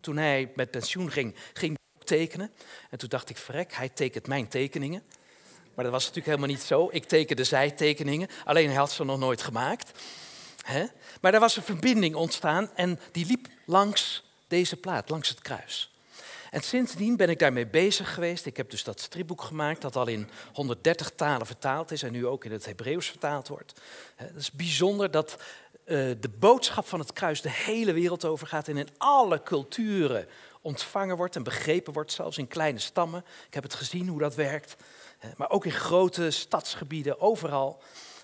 Toen 0.00 0.16
hij 0.16 0.52
met 0.54 0.70
pensioen 0.70 1.10
ging, 1.10 1.34
ging 1.52 1.78
tekenen. 2.04 2.50
En 2.90 2.98
toen 2.98 3.08
dacht 3.08 3.30
ik, 3.30 3.36
verrek, 3.36 3.72
hij 3.72 3.88
tekent 3.88 4.26
mijn 4.26 4.48
tekeningen. 4.48 5.02
Maar 5.74 5.84
dat 5.84 5.92
was 5.92 6.02
natuurlijk 6.02 6.36
helemaal 6.36 6.56
niet 6.56 6.66
zo. 6.66 6.88
Ik 6.90 7.04
tekende 7.04 7.44
zijtekeningen, 7.44 8.28
alleen 8.44 8.66
hij 8.68 8.76
had 8.76 8.92
ze 8.92 9.04
nog 9.04 9.18
nooit 9.18 9.42
gemaakt. 9.42 9.98
Maar 11.20 11.34
er 11.34 11.40
was 11.40 11.56
een 11.56 11.62
verbinding 11.62 12.14
ontstaan 12.14 12.70
en 12.74 13.00
die 13.12 13.26
liep 13.26 13.48
langs 13.66 14.24
deze 14.48 14.76
plaat, 14.76 15.08
langs 15.08 15.28
het 15.28 15.40
kruis. 15.40 15.92
En 16.50 16.62
sindsdien 16.62 17.16
ben 17.16 17.28
ik 17.28 17.38
daarmee 17.38 17.66
bezig 17.66 18.14
geweest. 18.14 18.46
Ik 18.46 18.56
heb 18.56 18.70
dus 18.70 18.84
dat 18.84 19.00
stripboek 19.00 19.42
gemaakt 19.42 19.80
dat 19.80 19.96
al 19.96 20.06
in 20.06 20.28
130 20.52 21.10
talen 21.10 21.46
vertaald 21.46 21.90
is 21.90 22.02
en 22.02 22.12
nu 22.12 22.26
ook 22.26 22.44
in 22.44 22.52
het 22.52 22.64
Hebreeuws 22.64 23.06
vertaald 23.06 23.48
wordt. 23.48 23.80
Het 24.16 24.36
is 24.36 24.50
bijzonder 24.50 25.10
dat 25.10 25.32
uh, 25.32 25.36
de 26.20 26.30
boodschap 26.38 26.86
van 26.86 26.98
het 26.98 27.12
kruis 27.12 27.40
de 27.40 27.50
hele 27.50 27.92
wereld 27.92 28.24
over 28.24 28.46
gaat 28.46 28.68
en 28.68 28.76
in 28.76 28.88
alle 28.98 29.42
culturen 29.42 30.28
ontvangen 30.60 31.16
wordt 31.16 31.36
en 31.36 31.42
begrepen 31.42 31.92
wordt, 31.92 32.12
zelfs 32.12 32.38
in 32.38 32.48
kleine 32.48 32.78
stammen. 32.78 33.24
Ik 33.46 33.54
heb 33.54 33.62
het 33.62 33.74
gezien 33.74 34.08
hoe 34.08 34.18
dat 34.18 34.34
werkt. 34.34 34.76
Maar 35.36 35.50
ook 35.50 35.64
in 35.64 35.72
grote 35.72 36.30
stadsgebieden, 36.30 37.20
overal. 37.20 37.82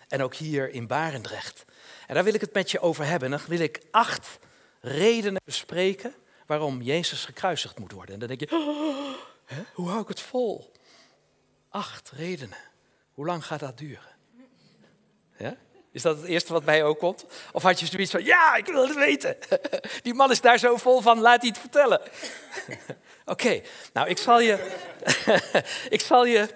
En 0.08 0.22
ook 0.22 0.34
hier 0.34 0.70
in 0.70 0.86
Barendrecht. 0.86 1.64
En 2.06 2.14
daar 2.14 2.24
wil 2.24 2.34
ik 2.34 2.40
het 2.40 2.54
met 2.54 2.70
je 2.70 2.80
over 2.80 3.04
hebben. 3.04 3.32
En 3.32 3.38
dan 3.38 3.48
wil 3.48 3.60
ik 3.60 3.82
acht 3.90 4.38
redenen 4.80 5.40
bespreken 5.44 6.14
waarom 6.46 6.82
Jezus 6.82 7.24
gekruisigd 7.24 7.78
moet 7.78 7.92
worden. 7.92 8.14
En 8.14 8.20
dan 8.20 8.28
denk 8.28 8.40
je, 8.40 8.56
oh, 8.56 9.16
hoe 9.74 9.88
hou 9.88 10.00
ik 10.00 10.08
het 10.08 10.20
vol? 10.20 10.72
Acht 11.68 12.10
redenen. 12.10 12.58
Hoe 13.12 13.26
lang 13.26 13.46
gaat 13.46 13.60
dat 13.60 13.78
duren? 13.78 14.16
Is 15.92 16.02
dat 16.02 16.16
het 16.16 16.26
eerste 16.26 16.52
wat 16.52 16.64
bij 16.64 16.76
je 16.76 16.82
ook 16.82 16.98
komt? 16.98 17.24
Of 17.52 17.62
had 17.62 17.80
je 17.80 17.86
zoiets 17.86 18.10
van, 18.10 18.24
ja, 18.24 18.56
ik 18.56 18.66
wil 18.66 18.86
het 18.86 18.96
weten. 18.96 19.36
Die 20.02 20.14
man 20.14 20.30
is 20.30 20.40
daar 20.40 20.58
zo 20.58 20.76
vol 20.76 21.00
van, 21.00 21.20
laat 21.20 21.40
hij 21.40 21.48
het 21.48 21.58
vertellen. 21.58 22.00
Oké, 23.24 23.62
nou 23.92 24.08
ik 24.08 24.18
zal 24.18 24.40
je, 24.40 24.76
ik 25.96 26.00
zal 26.00 26.26
je 26.26 26.48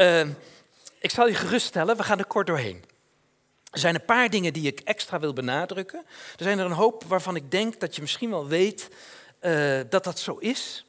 uh, 0.00 0.26
ik 0.98 1.10
zal 1.10 1.28
je 1.28 1.34
geruststellen, 1.34 1.96
we 1.96 2.02
gaan 2.02 2.18
er 2.18 2.26
kort 2.26 2.46
doorheen. 2.46 2.84
Er 3.70 3.78
zijn 3.78 3.94
een 3.94 4.04
paar 4.04 4.30
dingen 4.30 4.52
die 4.52 4.66
ik 4.66 4.80
extra 4.80 5.20
wil 5.20 5.32
benadrukken. 5.32 6.04
Er 6.36 6.44
zijn 6.44 6.58
er 6.58 6.64
een 6.64 6.72
hoop 6.72 7.04
waarvan 7.04 7.36
ik 7.36 7.50
denk 7.50 7.80
dat 7.80 7.94
je 7.94 8.00
misschien 8.00 8.30
wel 8.30 8.46
weet 8.46 8.88
uh, 9.40 9.80
dat 9.90 10.04
dat 10.04 10.18
zo 10.18 10.36
is. 10.36 10.84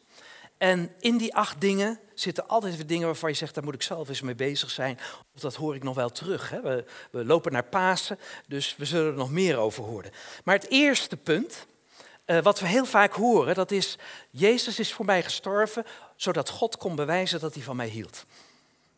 En 0.57 0.91
in 0.99 1.17
die 1.17 1.35
acht 1.35 1.61
dingen 1.61 1.99
zitten 2.13 2.47
altijd 2.47 2.75
weer 2.75 2.87
dingen 2.87 3.05
waarvan 3.05 3.29
je 3.29 3.35
zegt, 3.35 3.55
daar 3.55 3.63
moet 3.63 3.73
ik 3.73 3.81
zelf 3.81 4.09
eens 4.09 4.21
mee 4.21 4.35
bezig 4.35 4.69
zijn. 4.69 4.99
Of 5.35 5.41
dat 5.41 5.55
hoor 5.55 5.75
ik 5.75 5.83
nog 5.83 5.95
wel 5.95 6.09
terug. 6.09 6.49
Hè? 6.49 6.61
We, 6.61 6.85
we, 7.11 7.25
lopen 7.25 7.51
naar 7.51 7.63
Pasen, 7.63 8.19
dus 8.47 8.75
we 8.77 8.85
zullen 8.85 9.11
er 9.11 9.17
nog 9.17 9.31
meer 9.31 9.57
over 9.57 9.83
horen. 9.83 10.11
Maar 10.43 10.55
het 10.55 10.69
eerste 10.69 11.17
punt, 11.17 11.65
uh, 12.25 12.41
wat 12.41 12.59
we 12.59 12.67
heel 12.67 12.85
vaak 12.85 13.13
horen, 13.13 13.55
dat 13.55 13.71
is, 13.71 13.97
Jezus 14.29 14.79
is 14.79 14.93
voor 14.93 15.05
mij 15.05 15.23
gestorven, 15.23 15.85
zodat 16.15 16.49
God 16.49 16.77
kon 16.77 16.95
bewijzen 16.95 17.39
dat 17.39 17.53
hij 17.53 17.63
van 17.63 17.75
mij 17.75 17.87
hield. 17.87 18.25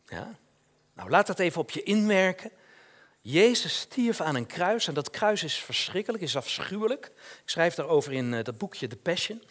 Ja? 0.06 0.36
Nou, 0.94 1.10
laat 1.10 1.26
dat 1.26 1.38
even 1.38 1.60
op 1.60 1.70
je 1.70 1.82
inwerken. 1.82 2.50
Jezus 3.20 3.78
stierf 3.78 4.20
aan 4.20 4.34
een 4.34 4.46
kruis 4.46 4.88
en 4.88 4.94
dat 4.94 5.10
kruis 5.10 5.42
is 5.42 5.54
verschrikkelijk, 5.54 6.22
is 6.22 6.36
afschuwelijk. 6.36 7.06
Ik 7.42 7.50
schrijf 7.50 7.74
daarover 7.74 8.12
in 8.12 8.32
uh, 8.32 8.44
dat 8.44 8.58
boekje 8.58 8.86
The 8.86 8.96
Passion. 8.96 9.42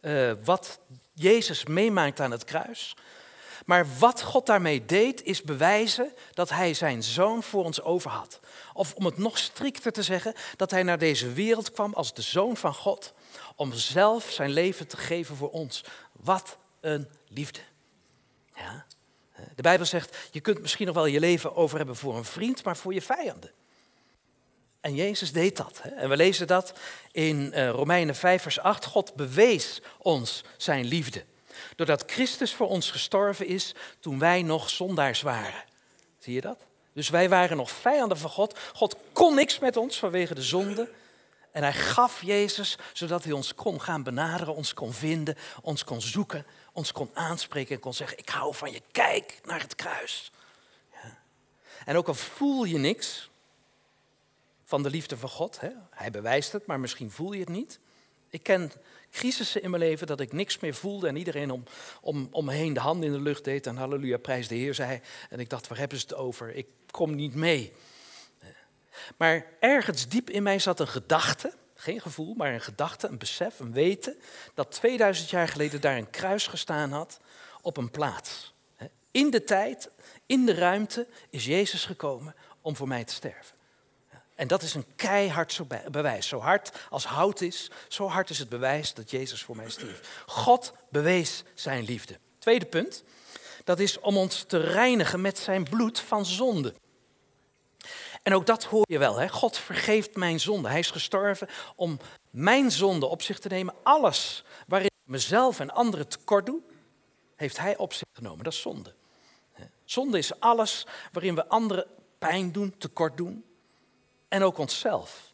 Uh, 0.00 0.32
wat 0.44 0.78
Jezus 1.12 1.64
meemaakt 1.64 2.20
aan 2.20 2.30
het 2.30 2.44
kruis. 2.44 2.96
Maar 3.66 3.86
wat 3.98 4.22
God 4.22 4.46
daarmee 4.46 4.84
deed, 4.84 5.22
is 5.22 5.42
bewijzen 5.42 6.12
dat 6.32 6.50
hij 6.50 6.74
zijn 6.74 7.02
zoon 7.02 7.42
voor 7.42 7.64
ons 7.64 7.82
over 7.82 8.10
had. 8.10 8.40
Of 8.72 8.94
om 8.94 9.04
het 9.04 9.18
nog 9.18 9.38
strikter 9.38 9.92
te 9.92 10.02
zeggen, 10.02 10.34
dat 10.56 10.70
hij 10.70 10.82
naar 10.82 10.98
deze 10.98 11.32
wereld 11.32 11.72
kwam 11.72 11.94
als 11.94 12.14
de 12.14 12.22
zoon 12.22 12.56
van 12.56 12.74
God. 12.74 13.12
Om 13.54 13.72
zelf 13.72 14.30
zijn 14.30 14.50
leven 14.50 14.86
te 14.86 14.96
geven 14.96 15.36
voor 15.36 15.50
ons. 15.50 15.84
Wat 16.12 16.58
een 16.80 17.08
liefde. 17.28 17.60
Ja. 18.54 18.86
De 19.54 19.62
Bijbel 19.62 19.86
zegt, 19.86 20.16
je 20.30 20.40
kunt 20.40 20.60
misschien 20.60 20.86
nog 20.86 20.94
wel 20.94 21.06
je 21.06 21.20
leven 21.20 21.56
over 21.56 21.76
hebben 21.76 21.96
voor 21.96 22.16
een 22.16 22.24
vriend, 22.24 22.64
maar 22.64 22.76
voor 22.76 22.94
je 22.94 23.02
vijanden. 23.02 23.50
En 24.80 24.94
Jezus 24.94 25.32
deed 25.32 25.56
dat. 25.56 25.80
En 25.96 26.08
we 26.08 26.16
lezen 26.16 26.46
dat 26.46 26.72
in 27.12 27.52
eh, 27.52 27.70
Romeinen 27.70 28.14
5, 28.14 28.42
vers 28.42 28.58
8. 28.60 28.84
God 28.84 29.14
bewees 29.14 29.82
ons 29.98 30.44
zijn 30.56 30.84
liefde. 30.84 31.24
Doordat 31.76 32.02
Christus 32.06 32.54
voor 32.54 32.68
ons 32.68 32.90
gestorven 32.90 33.46
is 33.46 33.74
toen 34.00 34.18
wij 34.18 34.42
nog 34.42 34.70
zondaars 34.70 35.22
waren. 35.22 35.64
Zie 36.18 36.34
je 36.34 36.40
dat? 36.40 36.58
Dus 36.92 37.08
wij 37.08 37.28
waren 37.28 37.56
nog 37.56 37.70
vijanden 37.70 38.18
van 38.18 38.30
God. 38.30 38.58
God 38.72 38.96
kon 39.12 39.34
niks 39.34 39.58
met 39.58 39.76
ons 39.76 39.98
vanwege 39.98 40.34
de 40.34 40.42
zonde. 40.42 40.88
En 41.52 41.62
hij 41.62 41.72
gaf 41.72 42.22
Jezus 42.22 42.78
zodat 42.92 43.24
hij 43.24 43.32
ons 43.32 43.54
kon 43.54 43.80
gaan 43.80 44.02
benaderen, 44.02 44.54
ons 44.54 44.74
kon 44.74 44.92
vinden, 44.92 45.36
ons 45.62 45.84
kon 45.84 46.00
zoeken, 46.00 46.46
ons 46.76 46.92
kon 46.92 47.10
aanspreken 47.12 47.74
en 47.74 47.80
kon 47.80 47.94
zeggen: 47.94 48.18
Ik 48.18 48.28
hou 48.28 48.54
van 48.54 48.72
je, 48.72 48.82
kijk 48.92 49.40
naar 49.44 49.60
het 49.60 49.74
kruis. 49.74 50.32
Ja. 50.92 51.18
En 51.84 51.96
ook 51.96 52.08
al 52.08 52.14
voel 52.14 52.64
je 52.64 52.78
niks 52.78 53.30
van 54.64 54.82
de 54.82 54.90
liefde 54.90 55.16
van 55.16 55.28
God, 55.28 55.60
hè? 55.60 55.70
hij 55.90 56.10
bewijst 56.10 56.52
het, 56.52 56.66
maar 56.66 56.80
misschien 56.80 57.10
voel 57.10 57.32
je 57.32 57.40
het 57.40 57.48
niet. 57.48 57.78
Ik 58.28 58.42
ken 58.42 58.72
crisissen 59.10 59.62
in 59.62 59.70
mijn 59.70 59.82
leven 59.82 60.06
dat 60.06 60.20
ik 60.20 60.32
niks 60.32 60.58
meer 60.58 60.74
voelde 60.74 61.08
en 61.08 61.16
iedereen 61.16 61.50
om, 61.50 61.62
om, 62.00 62.28
om 62.30 62.44
me 62.44 62.52
heen 62.52 62.72
de 62.72 62.80
handen 62.80 63.06
in 63.06 63.12
de 63.12 63.20
lucht 63.20 63.44
deed 63.44 63.66
en 63.66 63.76
halleluja, 63.76 64.18
prijs 64.18 64.48
de 64.48 64.54
Heer 64.54 64.74
zei. 64.74 65.00
En 65.30 65.40
ik 65.40 65.50
dacht, 65.50 65.68
waar 65.68 65.78
hebben 65.78 65.98
ze 65.98 66.04
het 66.08 66.14
over? 66.14 66.54
Ik 66.54 66.66
kom 66.90 67.14
niet 67.14 67.34
mee. 67.34 67.72
Maar 69.16 69.46
ergens 69.60 70.08
diep 70.08 70.30
in 70.30 70.42
mij 70.42 70.58
zat 70.58 70.80
een 70.80 70.88
gedachte, 70.88 71.52
geen 71.86 72.00
gevoel, 72.00 72.34
maar 72.34 72.52
een 72.54 72.60
gedachte, 72.60 73.08
een 73.08 73.18
besef, 73.18 73.60
een 73.60 73.72
weten, 73.72 74.16
dat 74.54 74.70
2000 74.70 75.30
jaar 75.30 75.48
geleden 75.48 75.80
daar 75.80 75.96
een 75.96 76.10
kruis 76.10 76.46
gestaan 76.46 76.92
had 76.92 77.20
op 77.62 77.76
een 77.76 77.90
plaats. 77.90 78.54
In 79.10 79.30
de 79.30 79.44
tijd, 79.44 79.90
in 80.26 80.46
de 80.46 80.54
ruimte 80.54 81.06
is 81.30 81.44
Jezus 81.44 81.84
gekomen 81.84 82.34
om 82.60 82.76
voor 82.76 82.88
mij 82.88 83.04
te 83.04 83.12
sterven. 83.12 83.56
En 84.34 84.48
dat 84.48 84.62
is 84.62 84.74
een 84.74 84.86
keihard 84.96 85.60
bewijs. 85.90 86.28
Zo 86.28 86.38
hard 86.38 86.70
als 86.90 87.04
hout 87.04 87.40
is, 87.40 87.70
zo 87.88 88.08
hard 88.08 88.30
is 88.30 88.38
het 88.38 88.48
bewijs 88.48 88.94
dat 88.94 89.10
Jezus 89.10 89.42
voor 89.42 89.56
mij 89.56 89.70
stierf. 89.70 90.22
God 90.26 90.72
bewees 90.90 91.42
zijn 91.54 91.84
liefde. 91.84 92.18
Tweede 92.38 92.66
punt, 92.66 93.02
dat 93.64 93.78
is 93.78 94.00
om 94.00 94.16
ons 94.16 94.42
te 94.42 94.58
reinigen 94.58 95.20
met 95.20 95.38
zijn 95.38 95.64
bloed 95.64 96.00
van 96.00 96.26
zonde. 96.26 96.74
En 98.26 98.34
ook 98.34 98.46
dat 98.46 98.64
hoor 98.64 98.84
je 98.88 98.98
wel. 98.98 99.16
Hè? 99.16 99.28
God 99.28 99.58
vergeeft 99.58 100.16
mijn 100.16 100.40
zonde. 100.40 100.68
Hij 100.68 100.78
is 100.78 100.90
gestorven 100.90 101.48
om 101.76 101.98
mijn 102.30 102.70
zonde 102.70 103.06
op 103.06 103.22
zich 103.22 103.38
te 103.38 103.48
nemen. 103.48 103.74
Alles 103.82 104.44
waarin 104.66 104.88
ik 104.88 105.10
mezelf 105.10 105.60
en 105.60 105.70
anderen 105.70 106.08
tekort 106.08 106.46
doe, 106.46 106.60
heeft 107.36 107.58
hij 107.58 107.76
op 107.76 107.92
zich 107.92 108.08
genomen. 108.12 108.44
Dat 108.44 108.52
is 108.52 108.60
zonde. 108.60 108.94
Zonde 109.84 110.18
is 110.18 110.40
alles 110.40 110.86
waarin 111.12 111.34
we 111.34 111.48
anderen 111.48 111.86
pijn 112.18 112.52
doen, 112.52 112.74
tekort 112.78 113.16
doen. 113.16 113.44
En 114.28 114.42
ook 114.42 114.58
onszelf. 114.58 115.32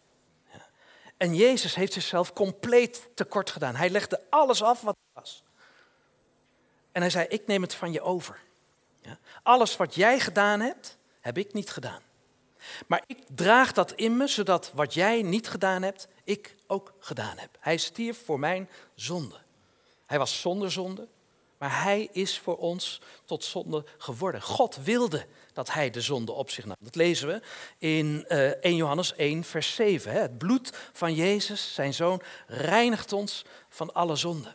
En 1.16 1.34
Jezus 1.34 1.74
heeft 1.74 1.92
zichzelf 1.92 2.32
compleet 2.32 3.08
tekort 3.14 3.50
gedaan. 3.50 3.74
Hij 3.74 3.90
legde 3.90 4.20
alles 4.30 4.62
af 4.62 4.80
wat 4.80 4.96
was. 5.12 5.42
En 6.92 7.00
hij 7.00 7.10
zei, 7.10 7.26
ik 7.28 7.46
neem 7.46 7.62
het 7.62 7.74
van 7.74 7.92
je 7.92 8.00
over. 8.00 8.40
Alles 9.42 9.76
wat 9.76 9.94
jij 9.94 10.20
gedaan 10.20 10.60
hebt, 10.60 10.98
heb 11.20 11.38
ik 11.38 11.52
niet 11.52 11.70
gedaan. 11.70 12.02
Maar 12.86 13.02
ik 13.06 13.18
draag 13.34 13.72
dat 13.72 13.92
in 13.92 14.16
me, 14.16 14.26
zodat 14.26 14.70
wat 14.74 14.94
jij 14.94 15.22
niet 15.22 15.48
gedaan 15.48 15.82
hebt, 15.82 16.08
ik 16.24 16.56
ook 16.66 16.92
gedaan 16.98 17.38
heb. 17.38 17.56
Hij 17.60 17.76
stierf 17.76 18.24
voor 18.24 18.38
mijn 18.38 18.68
zonde. 18.94 19.36
Hij 20.06 20.18
was 20.18 20.40
zonder 20.40 20.72
zonde, 20.72 21.08
maar 21.58 21.82
hij 21.82 22.08
is 22.12 22.38
voor 22.38 22.56
ons 22.56 23.00
tot 23.24 23.44
zonde 23.44 23.84
geworden. 23.98 24.42
God 24.42 24.76
wilde 24.76 25.26
dat 25.52 25.72
hij 25.72 25.90
de 25.90 26.00
zonde 26.00 26.32
op 26.32 26.50
zich 26.50 26.64
nam. 26.64 26.76
Dat 26.80 26.94
lezen 26.94 27.28
we 27.28 27.40
in 27.78 28.24
uh, 28.28 28.50
eh, 28.50 28.58
1 28.60 28.76
Johannes 28.76 29.14
1, 29.14 29.44
vers 29.44 29.74
7. 29.74 30.12
Hè. 30.12 30.20
Het 30.20 30.38
bloed 30.38 30.72
van 30.92 31.14
Jezus, 31.14 31.74
zijn 31.74 31.94
zoon, 31.94 32.22
reinigt 32.46 33.12
ons 33.12 33.44
van 33.68 33.94
alle 33.94 34.16
zonde. 34.16 34.54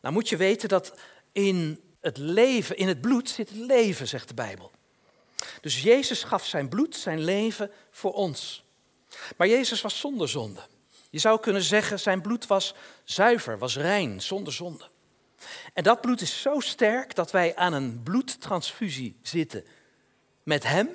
Nou 0.00 0.14
moet 0.14 0.28
je 0.28 0.36
weten 0.36 0.68
dat 0.68 0.94
in 1.32 1.80
het 2.00 2.16
leven, 2.16 2.76
in 2.76 2.88
het 2.88 3.00
bloed 3.00 3.28
zit 3.28 3.48
het 3.48 3.58
leven, 3.58 4.08
zegt 4.08 4.28
de 4.28 4.34
Bijbel. 4.34 4.70
Dus 5.60 5.82
Jezus 5.82 6.22
gaf 6.22 6.46
zijn 6.46 6.68
bloed, 6.68 6.96
zijn 6.96 7.20
leven 7.20 7.70
voor 7.90 8.12
ons. 8.12 8.64
Maar 9.36 9.48
Jezus 9.48 9.80
was 9.80 9.98
zonder 9.98 10.28
zonde. 10.28 10.60
Je 11.10 11.18
zou 11.18 11.40
kunnen 11.40 11.62
zeggen, 11.62 12.00
zijn 12.00 12.20
bloed 12.20 12.46
was 12.46 12.74
zuiver, 13.04 13.58
was 13.58 13.76
rein, 13.76 14.22
zonder 14.22 14.52
zonde. 14.52 14.88
En 15.72 15.82
dat 15.82 16.00
bloed 16.00 16.20
is 16.20 16.40
zo 16.42 16.60
sterk 16.60 17.14
dat 17.14 17.30
wij 17.30 17.56
aan 17.56 17.72
een 17.72 18.02
bloedtransfusie 18.02 19.16
zitten 19.22 19.64
met 20.42 20.62
hem, 20.62 20.88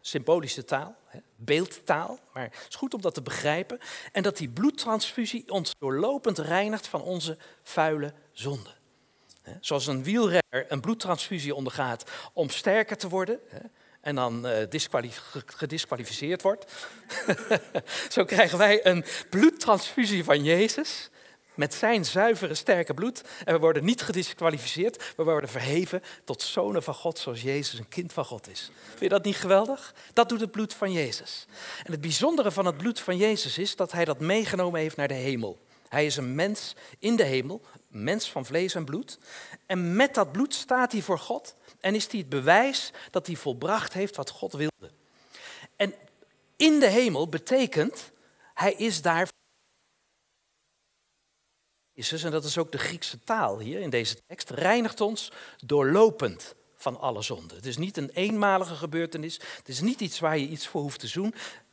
symbolische 0.00 0.64
taal, 0.64 0.96
beeldtaal, 1.36 2.18
maar 2.32 2.42
het 2.42 2.66
is 2.68 2.74
goed 2.74 2.94
om 2.94 3.00
dat 3.00 3.14
te 3.14 3.22
begrijpen. 3.22 3.78
En 4.12 4.22
dat 4.22 4.36
die 4.36 4.48
bloedtransfusie 4.48 5.50
ons 5.50 5.74
doorlopend 5.78 6.38
reinigt 6.38 6.86
van 6.86 7.02
onze 7.02 7.38
vuile 7.62 8.14
zonde. 8.32 8.79
Zoals 9.60 9.86
een 9.86 10.02
wielrenner 10.02 10.66
een 10.68 10.80
bloedtransfusie 10.80 11.54
ondergaat 11.54 12.10
om 12.32 12.50
sterker 12.50 12.96
te 12.96 13.08
worden 13.08 13.40
en 14.00 14.14
dan 14.14 14.46
uh, 14.46 14.52
gedisqualificeerd 15.46 16.42
wordt. 16.42 16.72
Zo 18.08 18.24
krijgen 18.24 18.58
wij 18.58 18.86
een 18.86 19.04
bloedtransfusie 19.30 20.24
van 20.24 20.44
Jezus 20.44 21.10
met 21.54 21.74
zijn 21.74 22.04
zuivere, 22.04 22.54
sterke 22.54 22.94
bloed. 22.94 23.22
En 23.44 23.54
we 23.54 23.60
worden 23.60 23.84
niet 23.84 24.02
gedisqualificeerd, 24.02 25.12
we 25.16 25.24
worden 25.24 25.50
verheven 25.50 26.02
tot 26.24 26.42
zonen 26.42 26.82
van 26.82 26.94
God, 26.94 27.18
zoals 27.18 27.42
Jezus 27.42 27.78
een 27.78 27.88
kind 27.88 28.12
van 28.12 28.24
God 28.24 28.48
is. 28.48 28.70
Vind 28.88 29.00
je 29.00 29.08
dat 29.08 29.24
niet 29.24 29.36
geweldig? 29.36 29.94
Dat 30.12 30.28
doet 30.28 30.40
het 30.40 30.50
bloed 30.50 30.74
van 30.74 30.92
Jezus. 30.92 31.46
En 31.84 31.92
het 31.92 32.00
bijzondere 32.00 32.50
van 32.50 32.66
het 32.66 32.76
bloed 32.76 33.00
van 33.00 33.16
Jezus 33.16 33.58
is 33.58 33.76
dat 33.76 33.92
hij 33.92 34.04
dat 34.04 34.20
meegenomen 34.20 34.80
heeft 34.80 34.96
naar 34.96 35.08
de 35.08 35.14
hemel. 35.14 35.58
Hij 35.90 36.06
is 36.06 36.16
een 36.16 36.34
mens 36.34 36.74
in 36.98 37.16
de 37.16 37.24
hemel, 37.24 37.60
mens 37.88 38.30
van 38.30 38.46
vlees 38.46 38.74
en 38.74 38.84
bloed. 38.84 39.18
En 39.66 39.96
met 39.96 40.14
dat 40.14 40.32
bloed 40.32 40.54
staat 40.54 40.92
hij 40.92 41.02
voor 41.02 41.18
God 41.18 41.54
en 41.80 41.94
is 41.94 42.06
hij 42.10 42.20
het 42.20 42.28
bewijs 42.28 42.92
dat 43.10 43.26
hij 43.26 43.36
volbracht 43.36 43.92
heeft 43.92 44.16
wat 44.16 44.30
God 44.30 44.52
wilde. 44.52 44.90
En 45.76 45.94
in 46.56 46.80
de 46.80 46.88
hemel 46.88 47.28
betekent, 47.28 48.10
hij 48.54 48.72
is 48.72 49.02
daar. 49.02 49.28
Jezus, 51.92 52.22
en 52.22 52.30
dat 52.30 52.44
is 52.44 52.58
ook 52.58 52.72
de 52.72 52.78
Griekse 52.78 53.24
taal 53.24 53.58
hier 53.58 53.80
in 53.80 53.90
deze 53.90 54.16
tekst, 54.26 54.50
reinigt 54.50 55.00
ons 55.00 55.32
doorlopend 55.64 56.54
van 56.76 57.00
alle 57.00 57.22
zonden. 57.22 57.56
Het 57.56 57.66
is 57.66 57.76
niet 57.76 57.96
een 57.96 58.10
eenmalige 58.10 58.74
gebeurtenis, 58.74 59.40
het 59.56 59.68
is 59.68 59.80
niet 59.80 60.00
iets 60.00 60.18
waar 60.18 60.38
je 60.38 60.48
iets 60.48 60.66
voor 60.66 60.80
hoeft 60.80 61.00
te 61.00 61.32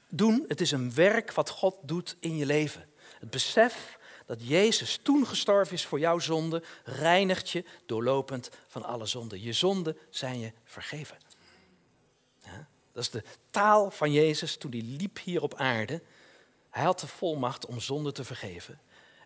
doen. 0.09 0.45
Het 0.47 0.61
is 0.61 0.71
een 0.71 0.93
werk 0.93 1.31
wat 1.31 1.49
God 1.49 1.75
doet 1.81 2.15
in 2.19 2.37
je 2.37 2.45
leven. 2.45 2.89
Het 3.19 3.29
besef 3.29 3.96
dat 4.27 4.47
Jezus 4.47 4.99
toen 5.03 5.27
gestorven 5.27 5.73
is 5.73 5.85
voor 5.85 5.99
jouw 5.99 6.19
zonde, 6.19 6.63
reinigt 6.83 7.49
je 7.49 7.63
doorlopend 7.85 8.49
van 8.67 8.83
alle 8.83 9.05
zonden. 9.05 9.41
Je 9.41 9.53
zonden 9.53 9.97
zijn 10.09 10.39
je 10.39 10.51
vergeven. 10.63 11.17
Dat 12.91 13.05
is 13.05 13.11
de 13.11 13.23
taal 13.49 13.91
van 13.91 14.11
Jezus 14.11 14.57
toen 14.57 14.71
hij 14.71 14.81
liep 14.81 15.19
hier 15.23 15.41
op 15.41 15.55
aarde. 15.55 16.01
Hij 16.69 16.83
had 16.83 16.99
de 16.99 17.07
volmacht 17.07 17.65
om 17.65 17.79
zonde 17.79 18.11
te 18.11 18.23
vergeven. 18.23 18.79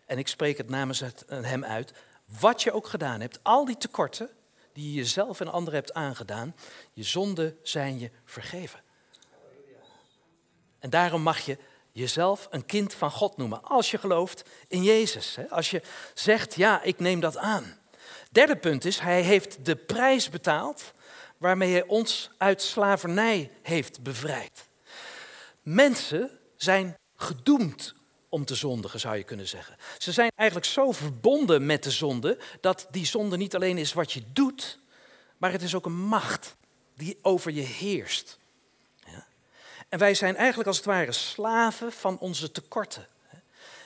En 0.06 0.18
ik 0.18 0.28
spreek 0.28 0.56
het 0.56 0.68
namens 0.68 1.02
hem 1.26 1.64
uit. 1.64 1.92
Wat 2.40 2.62
je 2.62 2.72
ook 2.72 2.86
gedaan 2.86 3.20
hebt, 3.20 3.38
al 3.42 3.64
die 3.64 3.76
tekorten 3.76 4.30
die 4.72 4.88
je 4.88 4.92
jezelf 4.92 5.40
en 5.40 5.52
anderen 5.52 5.78
hebt 5.78 5.94
aangedaan, 5.94 6.54
je 6.92 7.02
zonden 7.02 7.58
zijn 7.62 7.98
je 7.98 8.10
vergeven. 8.24 8.80
En 10.78 10.90
daarom 10.90 11.22
mag 11.22 11.38
je 11.38 11.58
jezelf 11.92 12.46
een 12.50 12.66
kind 12.66 12.94
van 12.94 13.10
God 13.10 13.36
noemen. 13.36 13.62
Als 13.62 13.90
je 13.90 13.98
gelooft 13.98 14.44
in 14.68 14.82
Jezus. 14.82 15.38
Als 15.48 15.70
je 15.70 15.82
zegt, 16.14 16.54
ja, 16.54 16.82
ik 16.82 16.98
neem 16.98 17.20
dat 17.20 17.36
aan. 17.36 17.78
Derde 18.30 18.56
punt 18.56 18.84
is, 18.84 18.98
hij 18.98 19.22
heeft 19.22 19.64
de 19.64 19.76
prijs 19.76 20.28
betaald 20.28 20.92
waarmee 21.38 21.72
hij 21.72 21.86
ons 21.86 22.30
uit 22.38 22.62
slavernij 22.62 23.50
heeft 23.62 24.02
bevrijd. 24.02 24.68
Mensen 25.62 26.38
zijn 26.56 26.96
gedoemd 27.16 27.94
om 28.28 28.44
te 28.44 28.54
zondigen, 28.54 29.00
zou 29.00 29.16
je 29.16 29.22
kunnen 29.22 29.48
zeggen. 29.48 29.76
Ze 29.98 30.12
zijn 30.12 30.30
eigenlijk 30.34 30.70
zo 30.70 30.92
verbonden 30.92 31.66
met 31.66 31.82
de 31.82 31.90
zonde 31.90 32.38
dat 32.60 32.86
die 32.90 33.06
zonde 33.06 33.36
niet 33.36 33.54
alleen 33.54 33.78
is 33.78 33.92
wat 33.92 34.12
je 34.12 34.22
doet, 34.32 34.78
maar 35.38 35.52
het 35.52 35.62
is 35.62 35.74
ook 35.74 35.86
een 35.86 36.04
macht 36.04 36.56
die 36.96 37.18
over 37.22 37.52
je 37.52 37.60
heerst. 37.60 38.38
En 39.92 39.98
wij 39.98 40.14
zijn 40.14 40.36
eigenlijk 40.36 40.68
als 40.68 40.76
het 40.76 40.86
ware 40.86 41.12
slaven 41.12 41.92
van 41.92 42.18
onze 42.18 42.52
tekorten. 42.52 43.06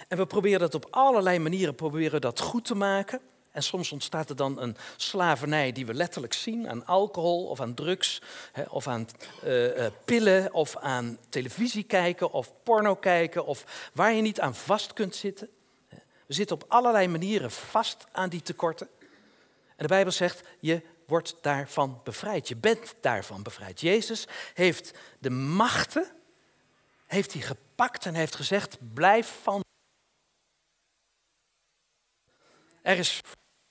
En 0.08 0.16
we 0.16 0.26
proberen 0.26 0.60
dat 0.60 0.74
op 0.74 0.86
allerlei 0.90 1.38
manieren 1.38 1.74
proberen 1.74 2.20
dat 2.20 2.40
goed 2.40 2.64
te 2.64 2.74
maken. 2.74 3.20
En 3.50 3.62
soms 3.62 3.92
ontstaat 3.92 4.30
er 4.30 4.36
dan 4.36 4.60
een 4.60 4.76
slavernij 4.96 5.72
die 5.72 5.86
we 5.86 5.94
letterlijk 5.94 6.32
zien 6.32 6.68
aan 6.68 6.86
alcohol 6.86 7.46
of 7.46 7.60
aan 7.60 7.74
drugs, 7.74 8.22
of 8.68 8.86
aan 8.86 9.08
uh, 9.44 9.76
uh, 9.76 9.86
pillen 10.04 10.52
of 10.54 10.76
aan 10.76 11.18
televisie 11.28 11.84
kijken 11.84 12.32
of 12.32 12.52
porno 12.62 12.94
kijken 12.94 13.46
of 13.46 13.90
waar 13.92 14.12
je 14.12 14.22
niet 14.22 14.40
aan 14.40 14.54
vast 14.54 14.92
kunt 14.92 15.16
zitten. 15.16 15.48
We 16.26 16.34
zitten 16.34 16.56
op 16.56 16.64
allerlei 16.68 17.08
manieren 17.08 17.50
vast 17.50 18.06
aan 18.12 18.28
die 18.28 18.42
tekorten. 18.42 18.88
En 19.66 19.82
de 19.82 19.88
Bijbel 19.88 20.12
zegt, 20.12 20.42
je 20.58 20.82
wordt 21.06 21.36
daarvan 21.40 22.00
bevrijd. 22.04 22.48
Je 22.48 22.56
bent 22.56 22.94
daarvan 23.00 23.42
bevrijd. 23.42 23.80
Jezus 23.80 24.26
heeft 24.54 24.98
de 25.18 25.30
machten, 25.30 26.12
heeft 27.06 27.32
hij 27.32 27.42
gepakt 27.42 28.06
en 28.06 28.14
heeft 28.14 28.34
gezegd, 28.34 28.78
blijf 28.94 29.38
van. 29.42 29.64
Er 32.82 32.98
is 32.98 33.20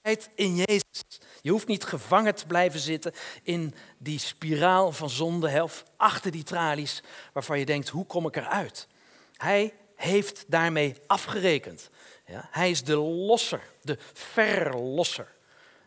vrijheid 0.01 0.29
in 0.35 0.55
Jezus. 0.55 1.03
Je 1.41 1.51
hoeft 1.51 1.67
niet 1.67 1.83
gevangen 1.83 2.35
te 2.35 2.45
blijven 2.45 2.79
zitten 2.79 3.13
in 3.43 3.75
die 3.97 4.19
spiraal 4.19 4.91
van 4.91 5.09
zonde 5.09 5.63
of 5.63 5.83
achter 5.97 6.31
die 6.31 6.43
tralies 6.43 7.03
waarvan 7.33 7.59
je 7.59 7.65
denkt, 7.65 7.89
hoe 7.89 8.05
kom 8.05 8.25
ik 8.27 8.35
eruit? 8.35 8.87
Hij 9.35 9.73
heeft 9.95 10.43
daarmee 10.47 10.95
afgerekend. 11.07 11.89
Ja, 12.25 12.47
hij 12.51 12.69
is 12.69 12.83
de 12.83 12.95
losser, 12.95 13.61
de 13.81 13.97
verlosser. 14.13 15.34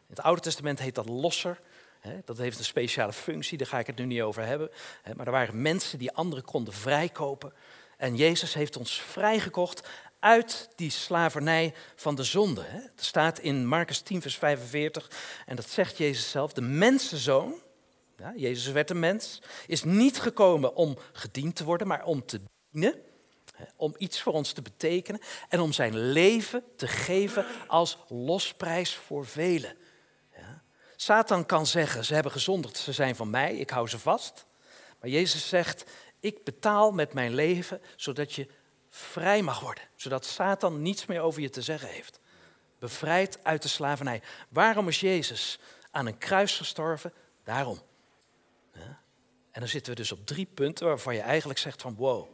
In 0.08 0.14
het 0.14 0.24
Oude 0.24 0.40
Testament 0.40 0.78
heet 0.78 0.94
dat 0.94 1.08
losser. 1.08 1.58
Dat 2.24 2.38
heeft 2.38 2.58
een 2.58 2.64
speciale 2.64 3.12
functie, 3.12 3.58
daar 3.58 3.66
ga 3.66 3.78
ik 3.78 3.86
het 3.86 3.96
nu 3.96 4.04
niet 4.04 4.20
over 4.20 4.44
hebben. 4.44 4.70
Maar 5.16 5.26
er 5.26 5.32
waren 5.32 5.62
mensen 5.62 5.98
die 5.98 6.12
anderen 6.12 6.44
konden 6.44 6.74
vrijkopen. 6.74 7.52
En 7.96 8.16
Jezus 8.16 8.54
heeft 8.54 8.76
ons 8.76 9.00
vrijgekocht 9.00 9.88
uit 10.18 10.68
die 10.76 10.90
slavernij 10.90 11.74
van 11.96 12.14
de 12.14 12.22
zonde. 12.22 12.62
Het 12.66 13.04
staat 13.04 13.38
in 13.38 13.66
Marcus 13.66 14.00
10, 14.00 14.22
vers 14.22 14.36
45. 14.36 15.10
En 15.46 15.56
dat 15.56 15.68
zegt 15.68 15.98
Jezus 15.98 16.30
zelf. 16.30 16.52
De 16.52 16.60
mensenzoon, 16.60 17.54
ja, 18.16 18.32
Jezus 18.36 18.72
werd 18.72 18.90
een 18.90 19.00
mens, 19.00 19.42
is 19.66 19.84
niet 19.84 20.20
gekomen 20.20 20.74
om 20.74 20.98
gediend 21.12 21.56
te 21.56 21.64
worden, 21.64 21.86
maar 21.86 22.04
om 22.04 22.26
te 22.26 22.40
dienen 22.70 23.06
om 23.76 23.94
iets 23.98 24.22
voor 24.22 24.32
ons 24.32 24.52
te 24.52 24.62
betekenen 24.62 25.20
en 25.48 25.60
om 25.60 25.72
zijn 25.72 25.98
leven 25.98 26.62
te 26.76 26.86
geven 26.86 27.46
als 27.66 27.98
losprijs 28.08 28.94
voor 28.94 29.26
velen. 29.26 29.76
Satan 31.00 31.46
kan 31.46 31.66
zeggen, 31.66 32.04
ze 32.04 32.14
hebben 32.14 32.32
gezondigd, 32.32 32.76
ze 32.76 32.92
zijn 32.92 33.16
van 33.16 33.30
mij, 33.30 33.56
ik 33.56 33.70
hou 33.70 33.88
ze 33.88 33.98
vast. 33.98 34.46
Maar 35.00 35.10
Jezus 35.10 35.48
zegt, 35.48 35.84
ik 36.20 36.44
betaal 36.44 36.92
met 36.92 37.12
mijn 37.12 37.34
leven 37.34 37.80
zodat 37.96 38.32
je 38.32 38.48
vrij 38.88 39.42
mag 39.42 39.60
worden. 39.60 39.84
Zodat 39.96 40.24
Satan 40.24 40.82
niets 40.82 41.06
meer 41.06 41.20
over 41.20 41.40
je 41.40 41.50
te 41.50 41.62
zeggen 41.62 41.88
heeft. 41.88 42.20
Bevrijd 42.78 43.38
uit 43.42 43.62
de 43.62 43.68
slavernij. 43.68 44.22
Waarom 44.48 44.88
is 44.88 45.00
Jezus 45.00 45.58
aan 45.90 46.06
een 46.06 46.18
kruis 46.18 46.56
gestorven? 46.56 47.12
Daarom. 47.44 47.80
En 49.50 49.60
dan 49.60 49.68
zitten 49.68 49.92
we 49.92 49.98
dus 49.98 50.12
op 50.12 50.26
drie 50.26 50.46
punten 50.54 50.86
waarvan 50.86 51.14
je 51.14 51.20
eigenlijk 51.20 51.58
zegt 51.58 51.82
van 51.82 51.94
wow, 51.94 52.28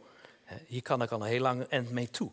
hier 0.67 0.81
kan 0.81 1.01
ik 1.01 1.11
al 1.11 1.23
heel 1.23 1.41
lang 1.41 1.63
end 1.63 1.91
mee 1.91 2.09
toe. 2.09 2.31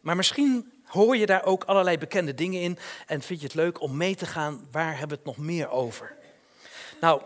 Maar 0.00 0.16
misschien 0.16 0.81
hoor 0.92 1.16
je 1.16 1.26
daar 1.26 1.44
ook 1.44 1.64
allerlei 1.64 1.98
bekende 1.98 2.34
dingen 2.34 2.60
in 2.60 2.78
en 3.06 3.22
vind 3.22 3.40
je 3.40 3.46
het 3.46 3.54
leuk 3.54 3.80
om 3.80 3.96
mee 3.96 4.14
te 4.14 4.26
gaan, 4.26 4.68
waar 4.70 4.98
hebben 4.98 5.08
we 5.08 5.14
het 5.14 5.36
nog 5.36 5.46
meer 5.46 5.68
over? 5.68 6.16
Nou, 7.00 7.22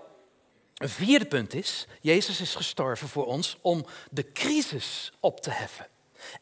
een 0.76 0.88
vierde 0.88 1.24
punt 1.24 1.54
is, 1.54 1.86
Jezus 2.00 2.40
is 2.40 2.54
gestorven 2.54 3.08
voor 3.08 3.26
ons 3.26 3.58
om 3.60 3.86
de 4.10 4.32
crisis 4.32 5.12
op 5.20 5.40
te 5.40 5.50
heffen. 5.50 5.86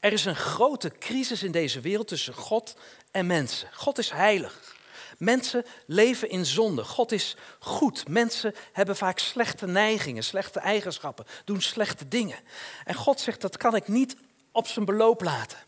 Er 0.00 0.12
is 0.12 0.24
een 0.24 0.36
grote 0.36 0.90
crisis 0.98 1.42
in 1.42 1.52
deze 1.52 1.80
wereld 1.80 2.08
tussen 2.08 2.34
God 2.34 2.76
en 3.10 3.26
mensen. 3.26 3.68
God 3.72 3.98
is 3.98 4.10
heilig. 4.10 4.76
Mensen 5.18 5.64
leven 5.86 6.28
in 6.28 6.46
zonde. 6.46 6.84
God 6.84 7.12
is 7.12 7.36
goed. 7.58 8.08
Mensen 8.08 8.54
hebben 8.72 8.96
vaak 8.96 9.18
slechte 9.18 9.66
neigingen, 9.66 10.24
slechte 10.24 10.60
eigenschappen, 10.60 11.26
doen 11.44 11.60
slechte 11.60 12.08
dingen. 12.08 12.38
En 12.84 12.94
God 12.94 13.20
zegt 13.20 13.40
dat 13.40 13.56
kan 13.56 13.76
ik 13.76 13.88
niet 13.88 14.16
op 14.52 14.66
zijn 14.66 14.84
beloop 14.84 15.22
laten. 15.22 15.58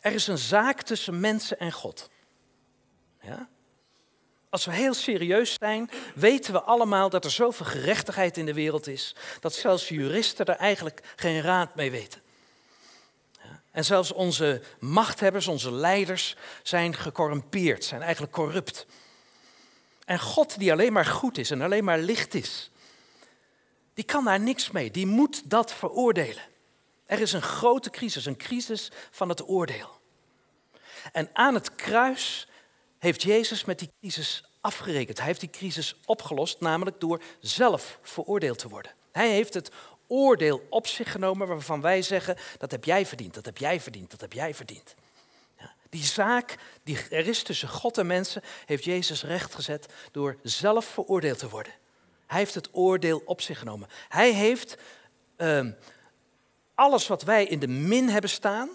Er 0.00 0.12
is 0.12 0.26
een 0.26 0.38
zaak 0.38 0.82
tussen 0.82 1.20
mensen 1.20 1.58
en 1.58 1.72
God. 1.72 2.10
Ja? 3.20 3.48
Als 4.48 4.64
we 4.64 4.72
heel 4.72 4.94
serieus 4.94 5.56
zijn, 5.58 5.90
weten 6.14 6.52
we 6.52 6.62
allemaal 6.62 7.10
dat 7.10 7.24
er 7.24 7.30
zoveel 7.30 7.66
gerechtigheid 7.66 8.36
in 8.36 8.46
de 8.46 8.54
wereld 8.54 8.86
is, 8.86 9.14
dat 9.40 9.54
zelfs 9.54 9.88
juristen 9.88 10.46
er 10.46 10.56
eigenlijk 10.56 11.00
geen 11.16 11.40
raad 11.40 11.74
mee 11.74 11.90
weten. 11.90 12.22
En 13.70 13.84
zelfs 13.84 14.12
onze 14.12 14.62
machthebbers, 14.78 15.46
onze 15.46 15.72
leiders 15.72 16.36
zijn 16.62 16.94
gecorrumpeerd, 16.94 17.84
zijn 17.84 18.02
eigenlijk 18.02 18.32
corrupt. 18.32 18.86
En 20.04 20.20
God, 20.20 20.58
die 20.58 20.72
alleen 20.72 20.92
maar 20.92 21.06
goed 21.06 21.38
is 21.38 21.50
en 21.50 21.60
alleen 21.60 21.84
maar 21.84 21.98
licht 21.98 22.34
is, 22.34 22.70
die 23.94 24.04
kan 24.04 24.24
daar 24.24 24.40
niks 24.40 24.70
mee. 24.70 24.90
Die 24.90 25.06
moet 25.06 25.50
dat 25.50 25.72
veroordelen. 25.72 26.42
Er 27.14 27.20
is 27.20 27.32
een 27.32 27.42
grote 27.42 27.90
crisis, 27.90 28.26
een 28.26 28.36
crisis 28.36 28.90
van 29.10 29.28
het 29.28 29.48
oordeel. 29.48 30.00
En 31.12 31.30
aan 31.32 31.54
het 31.54 31.74
kruis 31.74 32.48
heeft 32.98 33.22
Jezus 33.22 33.64
met 33.64 33.78
die 33.78 33.90
crisis 34.00 34.44
afgerekend. 34.60 35.18
Hij 35.18 35.26
heeft 35.26 35.40
die 35.40 35.50
crisis 35.50 35.96
opgelost, 36.04 36.60
namelijk 36.60 37.00
door 37.00 37.22
zelf 37.40 37.98
veroordeeld 38.02 38.58
te 38.58 38.68
worden. 38.68 38.92
Hij 39.12 39.30
heeft 39.30 39.54
het 39.54 39.70
oordeel 40.06 40.66
op 40.70 40.86
zich 40.86 41.10
genomen 41.10 41.48
waarvan 41.48 41.80
wij 41.80 42.02
zeggen, 42.02 42.36
dat 42.58 42.70
heb 42.70 42.84
jij 42.84 43.06
verdiend, 43.06 43.34
dat 43.34 43.44
heb 43.44 43.58
jij 43.58 43.80
verdiend, 43.80 44.10
dat 44.10 44.20
heb 44.20 44.32
jij 44.32 44.54
verdiend. 44.54 44.94
Die 45.88 46.04
zaak 46.04 46.56
die 46.82 46.98
er 47.10 47.28
is 47.28 47.42
tussen 47.42 47.68
God 47.68 47.98
en 47.98 48.06
mensen, 48.06 48.42
heeft 48.66 48.84
Jezus 48.84 49.22
rechtgezet 49.22 49.86
door 50.12 50.36
zelf 50.42 50.84
veroordeeld 50.84 51.38
te 51.38 51.48
worden. 51.48 51.72
Hij 52.26 52.38
heeft 52.38 52.54
het 52.54 52.68
oordeel 52.72 53.22
op 53.24 53.40
zich 53.40 53.58
genomen. 53.58 53.88
Hij 54.08 54.32
heeft 54.32 54.76
uh, 55.36 55.66
alles 56.74 57.06
wat 57.06 57.22
wij 57.22 57.44
in 57.44 57.58
de 57.58 57.68
min 57.68 58.08
hebben 58.08 58.30
staan, 58.30 58.68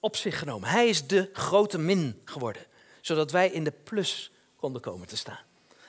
op 0.00 0.16
zich 0.16 0.38
genomen. 0.38 0.68
Hij 0.68 0.88
is 0.88 1.06
de 1.06 1.30
grote 1.32 1.78
min 1.78 2.20
geworden, 2.24 2.66
zodat 3.00 3.30
wij 3.30 3.50
in 3.50 3.64
de 3.64 3.72
plus 3.84 4.32
konden 4.56 4.82
komen 4.82 5.06
te 5.06 5.16
staan. 5.16 5.40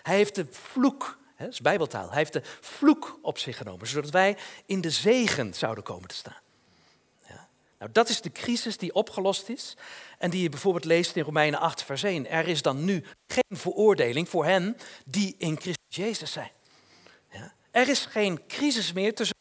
Hij 0.02 0.16
heeft 0.16 0.36
de 0.36 0.46
vloek 0.50 1.20
dat 1.46 1.54
is 1.54 1.62
bijbeltaal. 1.62 2.08
Hij 2.08 2.18
heeft 2.18 2.34
de 2.34 2.42
vloek 2.62 3.20
op 3.22 3.38
zich 3.38 3.58
genomen, 3.58 3.88
zodat 3.88 4.10
wij 4.10 4.38
in 4.66 4.82
de 4.82 4.90
zegen 4.90 5.54
zouden 5.54 5.84
komen 5.84 6.08
te 6.08 6.16
staan. 6.16 6.42
Ja. 7.28 7.48
Nou, 7.80 7.92
dat 7.92 8.10
is 8.10 8.22
de 8.22 8.32
crisis 8.32 8.78
die 8.78 8.94
opgelost 8.94 9.50
is 9.50 9.78
en 10.18 10.30
die 10.30 10.42
je 10.42 10.50
bijvoorbeeld 10.50 10.86
leest 10.86 11.16
in 11.16 11.24
Romeinen 11.24 11.60
8, 11.60 11.84
vers 11.84 12.04
1. 12.04 12.30
Er 12.30 12.48
is 12.48 12.62
dan 12.62 12.86
nu 12.86 13.04
geen 13.28 13.58
veroordeling 13.58 14.30
voor 14.30 14.46
hen 14.46 14.78
die 15.06 15.36
in 15.38 15.56
Christus 15.56 15.96
Jezus 15.96 16.32
zijn. 16.32 16.52
Ja. 17.32 17.54
Er 17.72 17.90
is 17.90 18.06
geen 18.06 18.48
crisis 18.48 18.94
meer 18.94 19.16
tussen 19.16 19.38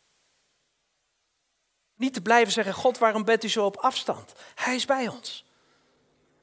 niet 1.98 2.14
te 2.14 2.20
blijven 2.20 2.52
zeggen, 2.52 2.74
God, 2.74 2.98
waarom 2.98 3.24
bent 3.24 3.44
u 3.44 3.48
zo 3.48 3.64
op 3.64 3.76
afstand? 3.76 4.32
Hij 4.54 4.74
is 4.74 4.84
bij 4.84 5.08
ons. 5.08 5.44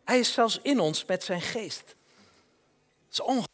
Hij 0.04 0.20
is 0.20 0.34
zelfs 0.34 0.60
in 0.62 0.80
ons 0.80 1.06
met 1.06 1.24
zijn 1.24 1.41
geest. 1.41 1.86
Dat 1.86 3.12
is 3.12 3.20
ongelooflijk. 3.20 3.54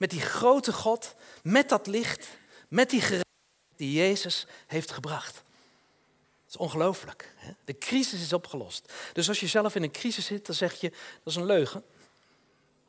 met 0.00 0.10
die 0.10 0.20
grote 0.20 0.72
God, 0.72 1.14
met 1.42 1.68
dat 1.68 1.86
licht, 1.86 2.28
met 2.68 2.90
die 2.90 3.00
gerechtigheid 3.00 3.28
die 3.76 3.92
Jezus 3.92 4.46
heeft 4.66 4.90
gebracht. 4.90 5.34
Dat 5.34 6.48
is 6.48 6.56
ongelooflijk. 6.56 7.34
De 7.64 7.78
crisis 7.78 8.20
is 8.20 8.32
opgelost. 8.32 8.92
Dus 9.12 9.28
als 9.28 9.40
je 9.40 9.46
zelf 9.46 9.74
in 9.74 9.82
een 9.82 9.90
crisis 9.90 10.26
zit, 10.26 10.46
dan 10.46 10.54
zeg 10.54 10.80
je, 10.80 10.90
dat 10.90 10.98
is 11.24 11.34
een 11.34 11.44
leugen. 11.44 11.84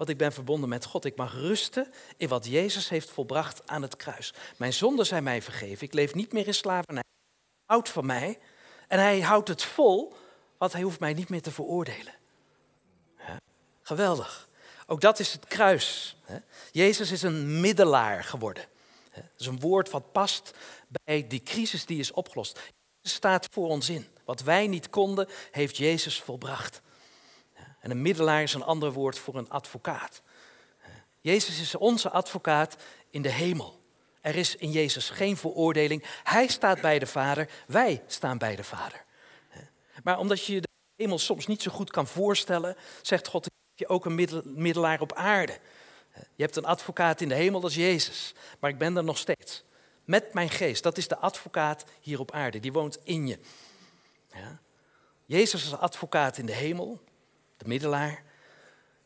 Want 0.01 0.13
ik 0.13 0.19
ben 0.19 0.33
verbonden 0.33 0.69
met 0.69 0.85
God. 0.85 1.05
Ik 1.05 1.15
mag 1.15 1.33
rusten 1.33 1.91
in 2.17 2.27
wat 2.27 2.45
Jezus 2.45 2.89
heeft 2.89 3.09
volbracht 3.09 3.67
aan 3.67 3.81
het 3.81 3.95
kruis. 3.95 4.33
Mijn 4.57 4.73
zonden 4.73 5.05
zijn 5.05 5.23
mij 5.23 5.41
vergeven. 5.41 5.87
Ik 5.87 5.93
leef 5.93 6.13
niet 6.13 6.33
meer 6.33 6.47
in 6.47 6.53
slavernij. 6.53 7.03
Hij 7.65 7.75
houdt 7.75 7.89
van 7.89 8.05
mij. 8.05 8.39
En 8.87 8.99
hij 8.99 9.21
houdt 9.21 9.47
het 9.47 9.63
vol, 9.63 10.13
want 10.57 10.73
hij 10.73 10.81
hoeft 10.81 10.99
mij 10.99 11.13
niet 11.13 11.29
meer 11.29 11.41
te 11.41 11.51
veroordelen. 11.51 12.13
Geweldig. 13.81 14.49
Ook 14.87 15.01
dat 15.01 15.19
is 15.19 15.33
het 15.33 15.45
kruis. 15.45 16.17
Jezus 16.71 17.11
is 17.11 17.21
een 17.21 17.59
middelaar 17.59 18.23
geworden. 18.23 18.65
Dat 19.13 19.23
is 19.37 19.45
een 19.45 19.59
woord 19.59 19.89
wat 19.89 20.11
past 20.11 20.53
bij 21.03 21.27
die 21.27 21.43
crisis 21.43 21.85
die 21.85 21.99
is 21.99 22.11
opgelost. 22.11 22.59
Jezus 23.01 23.17
staat 23.17 23.47
voor 23.51 23.67
ons 23.67 23.89
in. 23.89 24.07
Wat 24.25 24.41
wij 24.41 24.67
niet 24.67 24.89
konden, 24.89 25.27
heeft 25.51 25.77
Jezus 25.77 26.21
volbracht. 26.21 26.81
En 27.81 27.91
een 27.91 28.01
middelaar 28.01 28.43
is 28.43 28.53
een 28.53 28.63
ander 28.63 28.91
woord 28.91 29.19
voor 29.19 29.35
een 29.35 29.49
advocaat. 29.49 30.21
Jezus 31.21 31.59
is 31.61 31.75
onze 31.75 32.09
advocaat 32.09 32.75
in 33.09 33.21
de 33.21 33.31
hemel. 33.31 33.79
Er 34.21 34.35
is 34.35 34.55
in 34.55 34.71
Jezus 34.71 35.09
geen 35.09 35.37
veroordeling. 35.37 36.05
Hij 36.23 36.47
staat 36.47 36.81
bij 36.81 36.99
de 36.99 37.05
Vader, 37.05 37.49
wij 37.67 38.03
staan 38.07 38.37
bij 38.37 38.55
de 38.55 38.63
Vader. 38.63 39.05
Maar 40.03 40.17
omdat 40.19 40.45
je 40.45 40.61
de 40.61 40.67
hemel 40.95 41.19
soms 41.19 41.47
niet 41.47 41.61
zo 41.61 41.71
goed 41.71 41.91
kan 41.91 42.07
voorstellen, 42.07 42.75
zegt 43.01 43.27
God 43.27 43.49
je 43.75 43.87
ook 43.87 44.05
een 44.05 44.43
middelaar 44.43 45.01
op 45.01 45.13
aarde. 45.13 45.59
Je 46.35 46.43
hebt 46.43 46.55
een 46.55 46.65
advocaat 46.65 47.21
in 47.21 47.29
de 47.29 47.35
hemel, 47.35 47.59
dat 47.59 47.69
is 47.69 47.75
Jezus. 47.75 48.33
Maar 48.59 48.69
ik 48.69 48.77
ben 48.77 48.97
er 48.97 49.03
nog 49.03 49.17
steeds. 49.17 49.63
Met 50.05 50.33
mijn 50.33 50.49
geest. 50.49 50.83
Dat 50.83 50.97
is 50.97 51.07
de 51.07 51.17
advocaat 51.17 51.85
hier 52.01 52.19
op 52.19 52.31
aarde. 52.31 52.59
Die 52.59 52.71
woont 52.71 52.99
in 53.03 53.27
je. 53.27 53.39
Ja. 54.33 54.59
Jezus 55.25 55.63
is 55.63 55.75
advocaat 55.75 56.37
in 56.37 56.45
de 56.45 56.53
hemel. 56.53 57.01
De 57.61 57.67
middelaar. 57.67 58.23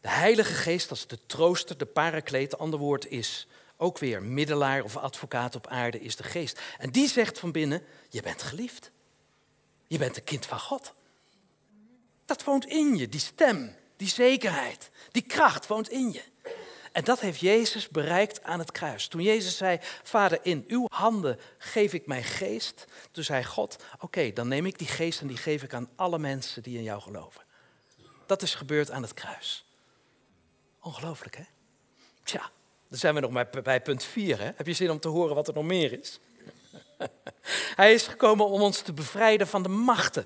De 0.02 0.10
Heilige 0.10 0.54
Geest 0.54 0.90
als 0.90 1.08
de 1.08 1.20
trooster, 1.26 1.78
de 1.78 1.86
parakleet. 1.86 2.58
Ander 2.58 2.80
woord 2.80 3.08
is 3.08 3.48
ook 3.78 3.98
weer 3.98 4.24
middelaar 4.24 4.84
of 4.84 4.98
advocaat 4.98 5.56
op 5.56 5.68
aarde 5.68 6.02
is 6.02 6.16
de 6.16 6.24
Geest. 6.24 6.60
En 6.78 6.90
die 6.90 7.08
zegt 7.08 7.40
van 7.40 7.52
binnen, 7.52 7.84
je 8.10 8.22
bent 8.22 8.42
geliefd. 8.42 8.92
Je 9.88 9.98
bent 9.98 10.18
een 10.18 10.24
kind 10.24 10.46
van 10.46 10.60
God. 10.60 10.94
Dat 12.26 12.44
woont 12.44 12.66
in 12.66 12.98
je, 12.98 13.10
die 13.10 13.20
stem, 13.20 13.76
die 13.98 14.08
zekerheid, 14.08 14.90
die 15.12 15.22
kracht 15.22 15.68
woont 15.68 15.90
in 15.90 16.12
je. 16.12 16.24
En 16.92 17.04
dat 17.04 17.20
heeft 17.20 17.40
Jezus 17.40 17.90
bereikt 17.90 18.44
aan 18.44 18.60
het 18.60 18.72
kruis. 18.72 19.08
Toen 19.08 19.22
Jezus 19.22 19.58
zei, 19.58 19.80
Vader, 20.04 20.40
in 20.42 20.64
uw 20.68 20.86
handen 20.90 21.40
geef 21.58 21.94
ik 21.94 22.08
mijn 22.08 22.24
geest. 22.24 22.86
Toen 23.12 23.24
zei 23.24 23.44
God, 23.44 23.84
oké, 24.00 24.34
dan 24.34 24.48
neem 24.48 24.66
ik 24.66 24.78
die 24.78 24.88
geest 24.88 25.22
en 25.22 25.28
die 25.28 25.38
geef 25.38 25.64
ik 25.64 25.74
aan 25.74 25.90
alle 25.96 26.20
mensen 26.20 26.64
die 26.64 26.78
in 26.78 26.84
jou 26.84 27.02
geloven. 27.02 27.45
Dat 28.26 28.42
is 28.42 28.56
gebeurd 28.56 28.92
aan 28.92 29.02
het 29.02 29.14
kruis. 29.14 29.66
Ongelooflijk, 30.80 31.36
hè? 31.36 31.44
Tja, 32.24 32.52
dan 32.90 33.00
zijn 33.00 33.14
we 33.14 33.20
nog 33.20 33.32
maar 33.32 33.50
bij 33.64 33.82
punt 33.82 34.04
4. 34.04 34.40
Hè? 34.40 34.52
Heb 34.56 34.68
je 34.68 34.74
zin 34.74 34.92
om 34.92 35.00
te 35.00 35.08
horen 35.08 35.36
wat 35.36 35.48
er 35.48 35.54
nog 35.54 35.64
meer 35.64 36.00
is? 36.00 36.20
Hij 37.76 37.94
is 37.94 38.08
gekomen 38.08 38.48
om 38.48 38.62
ons 38.62 38.82
te 38.82 38.94
bevrijden 38.94 39.48
van 39.48 39.64
de 39.64 39.70
machten. 39.70 40.26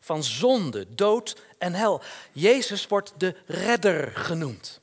Van 0.00 0.24
zonde, 0.24 0.94
dood 0.94 1.42
en 1.58 1.72
hel. 1.72 2.02
Jezus 2.32 2.86
wordt 2.86 3.12
de 3.16 3.36
redder 3.46 4.10
genoemd. 4.10 4.80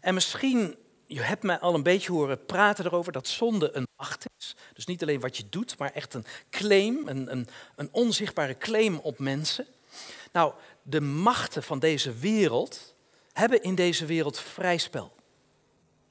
En 0.00 0.14
misschien, 0.14 0.76
je 1.06 1.22
hebt 1.22 1.42
mij 1.42 1.58
al 1.58 1.74
een 1.74 1.82
beetje 1.82 2.12
horen 2.12 2.44
praten 2.44 2.84
erover 2.84 3.12
dat 3.12 3.28
zonde 3.28 3.76
een 3.76 3.86
macht 3.96 4.24
is. 4.38 4.56
Dus 4.74 4.86
niet 4.86 5.02
alleen 5.02 5.20
wat 5.20 5.36
je 5.36 5.48
doet, 5.48 5.78
maar 5.78 5.92
echt 5.92 6.14
een 6.14 6.24
claim, 6.50 7.08
een, 7.08 7.32
een, 7.32 7.48
een 7.76 7.88
onzichtbare 7.92 8.58
claim 8.58 8.98
op 8.98 9.18
mensen. 9.18 9.66
Nou, 10.36 10.52
de 10.82 11.00
machten 11.00 11.62
van 11.62 11.78
deze 11.78 12.12
wereld 12.12 12.94
hebben 13.32 13.62
in 13.62 13.74
deze 13.74 14.06
wereld 14.06 14.40
vrij 14.40 14.78
spel. 14.78 15.14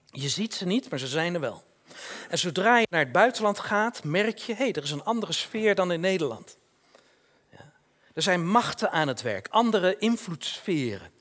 Je 0.06 0.30
ziet 0.30 0.54
ze 0.54 0.66
niet, 0.66 0.90
maar 0.90 1.00
ze 1.00 1.08
zijn 1.08 1.34
er 1.34 1.40
wel. 1.40 1.64
En 2.30 2.38
zodra 2.38 2.78
je 2.78 2.88
naar 2.90 3.00
het 3.00 3.12
buitenland 3.12 3.60
gaat, 3.60 4.04
merk 4.04 4.38
je, 4.38 4.54
hé, 4.54 4.64
hey, 4.64 4.74
er 4.74 4.84
is 4.84 4.92
een 4.92 5.04
andere 5.04 5.34
sfeer 5.34 5.76
dan 5.76 5.92
in 5.92 6.00
Nederland. 6.00 6.58
Ja. 7.52 7.74
Er 8.14 8.22
zijn 8.22 8.48
machten 8.48 8.92
aan 8.92 9.08
het 9.08 9.22
werk, 9.22 9.48
andere 9.48 9.98
invloedssferen. 9.98 11.12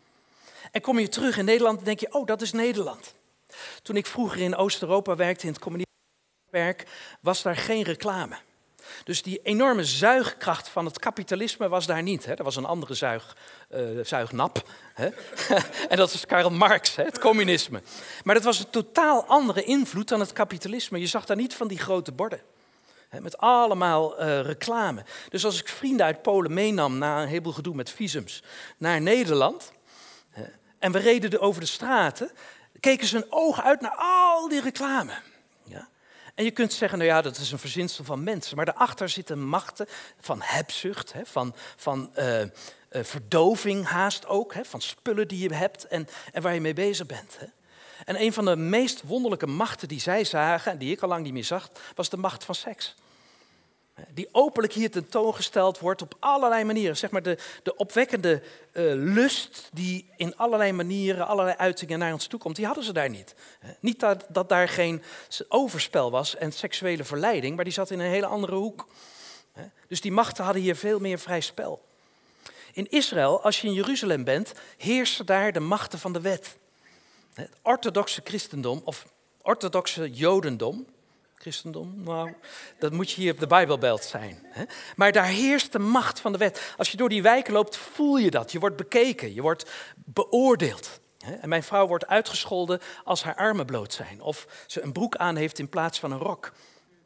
En 0.71 0.81
kom 0.81 0.99
je 0.99 1.09
terug 1.09 1.37
in 1.37 1.45
Nederland, 1.45 1.77
dan 1.77 1.85
denk 1.85 2.01
je, 2.01 2.13
oh, 2.13 2.27
dat 2.27 2.43
is 2.43 2.53
Nederland. 2.53 3.15
Toen 3.83 3.97
ik 3.97 4.07
vroeger 4.07 4.41
in 4.41 4.57
Oost-Europa 4.57 5.17
werkte, 5.17 5.47
in 5.47 5.53
het 5.53 5.63
communistische 5.63 6.87
was 7.21 7.43
daar 7.43 7.57
geen 7.57 7.83
reclame. 7.83 8.37
Dus 9.05 9.23
die 9.23 9.41
enorme 9.43 9.85
zuigkracht 9.85 10.69
van 10.69 10.85
het 10.85 10.99
kapitalisme 10.99 11.69
was 11.69 11.87
daar 11.87 12.03
niet. 12.03 12.25
Hè. 12.25 12.35
Er 12.35 12.45
was 12.45 12.57
een 12.57 12.65
andere 12.65 12.95
zuig, 12.95 13.37
uh, 13.75 14.05
zuignap. 14.05 14.69
Hè. 14.95 15.09
en 15.89 15.97
dat 15.97 16.13
is 16.13 16.27
Karl 16.27 16.51
Marx, 16.51 16.97
hè, 16.97 17.05
het 17.05 17.19
communisme. 17.19 17.83
Maar 18.25 18.35
dat 18.35 18.45
was 18.45 18.59
een 18.59 18.71
totaal 18.71 19.25
andere 19.25 19.65
invloed 19.65 20.09
dan 20.09 20.21
het 20.21 20.33
kapitalisme. 20.33 21.01
Je 21.01 21.07
zag 21.07 21.25
daar 21.25 21.37
niet 21.37 21.55
van 21.55 21.69
die 21.69 21.79
grote 21.79 22.13
borden. 22.13 22.41
Hè, 23.09 23.21
met 23.21 23.39
allemaal 23.39 24.23
uh, 24.23 24.41
reclame. 24.41 25.05
Dus 25.29 25.45
als 25.45 25.61
ik 25.61 25.69
vrienden 25.69 26.07
uit 26.07 26.23
Polen 26.23 26.55
meenam 26.55 26.99
na 26.99 27.23
een 27.23 27.29
heleboel 27.29 27.53
gedoe 27.53 27.75
met 27.75 27.91
visums 27.91 28.43
naar 28.77 29.01
Nederland. 29.01 29.73
en 30.79 30.93
we 30.93 30.99
reden 30.99 31.41
over 31.41 31.61
de 31.61 31.67
straten. 31.67 32.31
keken 32.81 33.07
ze 33.07 33.17
hun 33.17 33.33
ogen 33.33 33.63
uit 33.63 33.81
naar 33.81 33.95
al 33.97 34.49
die 34.49 34.61
reclame. 34.61 35.13
En 36.35 36.45
je 36.45 36.51
kunt 36.51 36.73
zeggen, 36.73 36.99
nou 36.99 37.11
ja, 37.11 37.23
dat 37.23 37.37
is 37.37 37.53
een 37.53 37.59
verzinsel 37.59 38.05
van 38.05 38.23
mensen. 38.23 38.57
Maar 38.57 38.65
daarachter 38.65 39.09
zitten 39.09 39.43
machten 39.43 39.87
van 40.21 40.41
hebzucht, 40.43 41.13
hè, 41.13 41.21
van, 41.25 41.55
van 41.77 42.11
uh, 42.19 42.41
uh, 42.41 42.49
verdoving 42.91 43.87
haast 43.87 44.27
ook. 44.27 44.55
Hè, 44.55 44.65
van 44.65 44.81
spullen 44.81 45.29
die 45.29 45.49
je 45.49 45.55
hebt 45.55 45.87
en, 45.87 46.09
en 46.33 46.43
waar 46.43 46.55
je 46.55 46.61
mee 46.61 46.75
bezig 46.75 47.07
bent. 47.07 47.37
Hè. 47.39 47.47
En 48.05 48.21
een 48.21 48.33
van 48.33 48.45
de 48.45 48.57
meest 48.57 49.03
wonderlijke 49.03 49.47
machten 49.47 49.89
die 49.89 50.01
zij 50.01 50.25
zagen, 50.25 50.73
en 50.73 50.79
die 50.79 50.93
ik 50.93 51.01
al 51.01 51.09
lang 51.09 51.25
niet 51.25 51.33
meer 51.33 51.45
zag, 51.45 51.71
was 51.95 52.09
de 52.09 52.17
macht 52.17 52.45
van 52.45 52.55
seks. 52.55 52.95
Die 54.09 54.29
openlijk 54.33 54.73
hier 54.73 54.91
tentoongesteld 54.91 55.79
wordt 55.79 56.03
op 56.03 56.17
allerlei 56.19 56.65
manieren. 56.65 56.97
Zeg 56.97 57.11
maar 57.11 57.23
de, 57.23 57.39
de 57.63 57.77
opwekkende 57.77 58.43
uh, 58.73 58.93
lust 58.95 59.69
die 59.73 60.09
in 60.17 60.37
allerlei 60.37 60.73
manieren, 60.73 61.27
allerlei 61.27 61.57
uitingen 61.57 61.99
naar 61.99 62.13
ons 62.13 62.27
toe 62.27 62.41
komt, 62.41 62.57
die 62.57 62.67
hadden 62.67 62.85
ze 62.85 62.93
daar 62.93 63.11
niet. 63.11 63.35
Niet 63.81 64.01
dat, 64.01 64.27
dat 64.29 64.49
daar 64.49 64.69
geen 64.69 65.03
overspel 65.49 66.11
was 66.11 66.37
en 66.37 66.53
seksuele 66.53 67.05
verleiding, 67.05 67.55
maar 67.57 67.65
die 67.65 67.73
zat 67.73 67.91
in 67.91 68.01
een 68.01 68.11
hele 68.11 68.27
andere 68.27 68.55
hoek. 68.55 68.87
Dus 69.89 70.01
die 70.01 70.13
machten 70.13 70.45
hadden 70.45 70.63
hier 70.63 70.77
veel 70.77 70.99
meer 70.99 71.19
vrij 71.19 71.41
spel. 71.41 71.85
In 72.73 72.91
Israël, 72.91 73.43
als 73.43 73.61
je 73.61 73.67
in 73.67 73.75
Jeruzalem 73.75 74.25
bent, 74.25 74.53
heersen 74.77 75.27
daar 75.27 75.53
de 75.53 75.61
machten 75.61 75.99
van 75.99 76.13
de 76.13 76.21
wet. 76.21 76.57
Het 77.35 77.51
orthodoxe 77.63 78.21
christendom 78.25 78.81
of 78.85 79.07
orthodoxe 79.43 80.11
jodendom, 80.11 80.87
Christendom? 81.45 82.03
Nou, 82.05 82.33
dat 82.79 82.93
moet 82.93 83.11
je 83.11 83.21
hier 83.21 83.33
op 83.33 83.39
de 83.39 83.47
Bijbelbelt 83.47 84.05
zijn. 84.05 84.47
Hè? 84.47 84.65
Maar 84.97 85.13
daar 85.13 85.27
heerst 85.27 85.73
de 85.73 85.79
macht 85.79 86.21
van 86.21 86.33
de 86.33 86.39
wet. 86.39 86.75
Als 86.77 86.91
je 86.91 86.97
door 86.97 87.09
die 87.09 87.23
wijken 87.23 87.53
loopt, 87.53 87.77
voel 87.77 88.17
je 88.17 88.31
dat. 88.31 88.53
Je 88.53 88.59
wordt 88.59 88.77
bekeken, 88.77 89.35
je 89.35 89.43
wordt 89.43 89.71
beoordeeld. 89.95 91.01
Hè? 91.19 91.35
En 91.35 91.49
mijn 91.49 91.63
vrouw 91.63 91.87
wordt 91.87 92.07
uitgescholden 92.07 92.81
als 93.05 93.23
haar 93.23 93.35
armen 93.37 93.67
bloot 93.67 93.93
zijn. 93.93 94.21
Of 94.21 94.65
ze 94.67 94.83
een 94.83 94.93
broek 94.93 95.17
aan 95.17 95.37
heeft 95.37 95.59
in 95.59 95.69
plaats 95.69 95.99
van 95.99 96.13
een 96.13 96.19
rok 96.19 96.53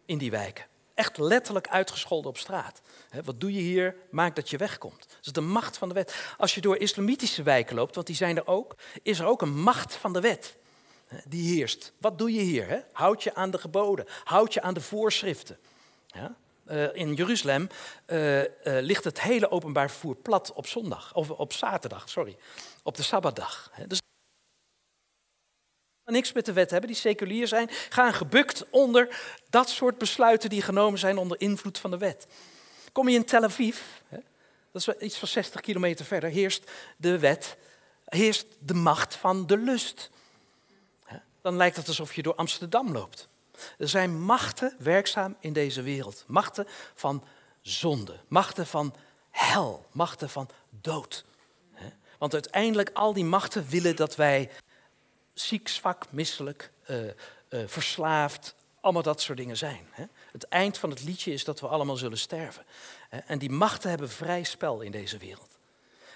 in 0.06 0.18
die 0.18 0.30
wijken. 0.30 0.64
Echt 0.94 1.18
letterlijk 1.18 1.68
uitgescholden 1.68 2.30
op 2.30 2.38
straat. 2.38 2.80
Wat 3.24 3.40
doe 3.40 3.52
je 3.52 3.60
hier? 3.60 3.96
Maak 4.10 4.36
dat 4.36 4.50
je 4.50 4.56
wegkomt. 4.56 5.06
Dat 5.08 5.26
is 5.26 5.32
de 5.32 5.40
macht 5.40 5.78
van 5.78 5.88
de 5.88 5.94
wet. 5.94 6.34
Als 6.36 6.54
je 6.54 6.60
door 6.60 6.76
islamitische 6.76 7.42
wijken 7.42 7.76
loopt, 7.76 7.94
want 7.94 8.06
die 8.06 8.16
zijn 8.16 8.36
er 8.36 8.46
ook, 8.46 8.76
is 9.02 9.18
er 9.18 9.26
ook 9.26 9.42
een 9.42 9.60
macht 9.60 9.94
van 9.94 10.12
de 10.12 10.20
wet 10.20 10.56
die 11.24 11.54
heerst. 11.54 11.92
Wat 11.98 12.18
doe 12.18 12.32
je 12.32 12.40
hier? 12.40 12.68
Hè? 12.68 12.78
Houd 12.92 13.22
je 13.22 13.34
aan 13.34 13.50
de 13.50 13.58
geboden, 13.58 14.06
houd 14.24 14.54
je 14.54 14.62
aan 14.62 14.74
de 14.74 14.80
voorschriften. 14.80 15.58
Ja? 16.06 16.34
Uh, 16.70 16.94
in 16.94 17.14
Jeruzalem 17.14 17.68
uh, 18.06 18.40
uh, 18.40 18.46
ligt 18.62 19.04
het 19.04 19.20
hele 19.20 19.50
openbaar 19.50 19.90
vervoer 19.90 20.16
plat 20.16 20.52
op 20.52 20.66
zondag, 20.66 21.14
of 21.14 21.30
op 21.30 21.52
zaterdag, 21.52 22.08
sorry, 22.08 22.36
op 22.82 22.96
de 22.96 23.02
sabbatdag. 23.02 23.70
Dus 23.86 24.00
niks 26.04 26.32
met 26.32 26.44
de 26.44 26.52
wet 26.52 26.70
hebben, 26.70 26.90
die 26.90 26.98
seculier 26.98 27.48
zijn, 27.48 27.68
gaan 27.88 28.14
gebukt 28.14 28.70
onder 28.70 29.20
dat 29.50 29.68
soort 29.68 29.98
besluiten 29.98 30.50
die 30.50 30.62
genomen 30.62 30.98
zijn 30.98 31.18
onder 31.18 31.40
invloed 31.40 31.78
van 31.78 31.90
de 31.90 31.98
wet. 31.98 32.26
Kom 32.92 33.08
je 33.08 33.16
in 33.16 33.24
Tel 33.24 33.42
Aviv, 33.42 33.80
hè? 34.08 34.18
dat 34.72 34.88
is 34.88 35.06
iets 35.06 35.16
van 35.16 35.28
60 35.28 35.60
kilometer 35.60 36.04
verder, 36.04 36.30
heerst 36.30 36.70
de 36.96 37.18
wet, 37.18 37.56
heerst 38.04 38.46
de 38.58 38.74
macht 38.74 39.14
van 39.14 39.46
de 39.46 39.56
lust 39.56 40.10
dan 41.42 41.56
lijkt 41.56 41.76
het 41.76 41.88
alsof 41.88 42.14
je 42.14 42.22
door 42.22 42.34
Amsterdam 42.34 42.92
loopt. 42.92 43.28
Er 43.78 43.88
zijn 43.88 44.22
machten 44.22 44.74
werkzaam 44.78 45.36
in 45.40 45.52
deze 45.52 45.82
wereld. 45.82 46.24
Machten 46.26 46.66
van 46.94 47.24
zonde, 47.60 48.20
machten 48.28 48.66
van 48.66 48.94
hel, 49.30 49.86
machten 49.92 50.30
van 50.30 50.48
dood. 50.70 51.24
Want 52.18 52.32
uiteindelijk 52.32 52.90
al 52.92 53.12
die 53.12 53.24
machten 53.24 53.68
willen 53.68 53.96
dat 53.96 54.16
wij 54.16 54.50
ziek, 55.34 55.68
zwak, 55.68 56.06
misselijk, 56.10 56.70
uh, 56.86 57.04
uh, 57.04 57.12
verslaafd, 57.66 58.54
allemaal 58.80 59.02
dat 59.02 59.20
soort 59.20 59.38
dingen 59.38 59.56
zijn. 59.56 59.88
Het 60.32 60.48
eind 60.48 60.78
van 60.78 60.90
het 60.90 61.04
liedje 61.04 61.32
is 61.32 61.44
dat 61.44 61.60
we 61.60 61.68
allemaal 61.68 61.96
zullen 61.96 62.18
sterven. 62.18 62.64
En 63.26 63.38
die 63.38 63.50
machten 63.50 63.90
hebben 63.90 64.10
vrij 64.10 64.42
spel 64.42 64.80
in 64.80 64.90
deze 64.90 65.18
wereld. 65.18 65.47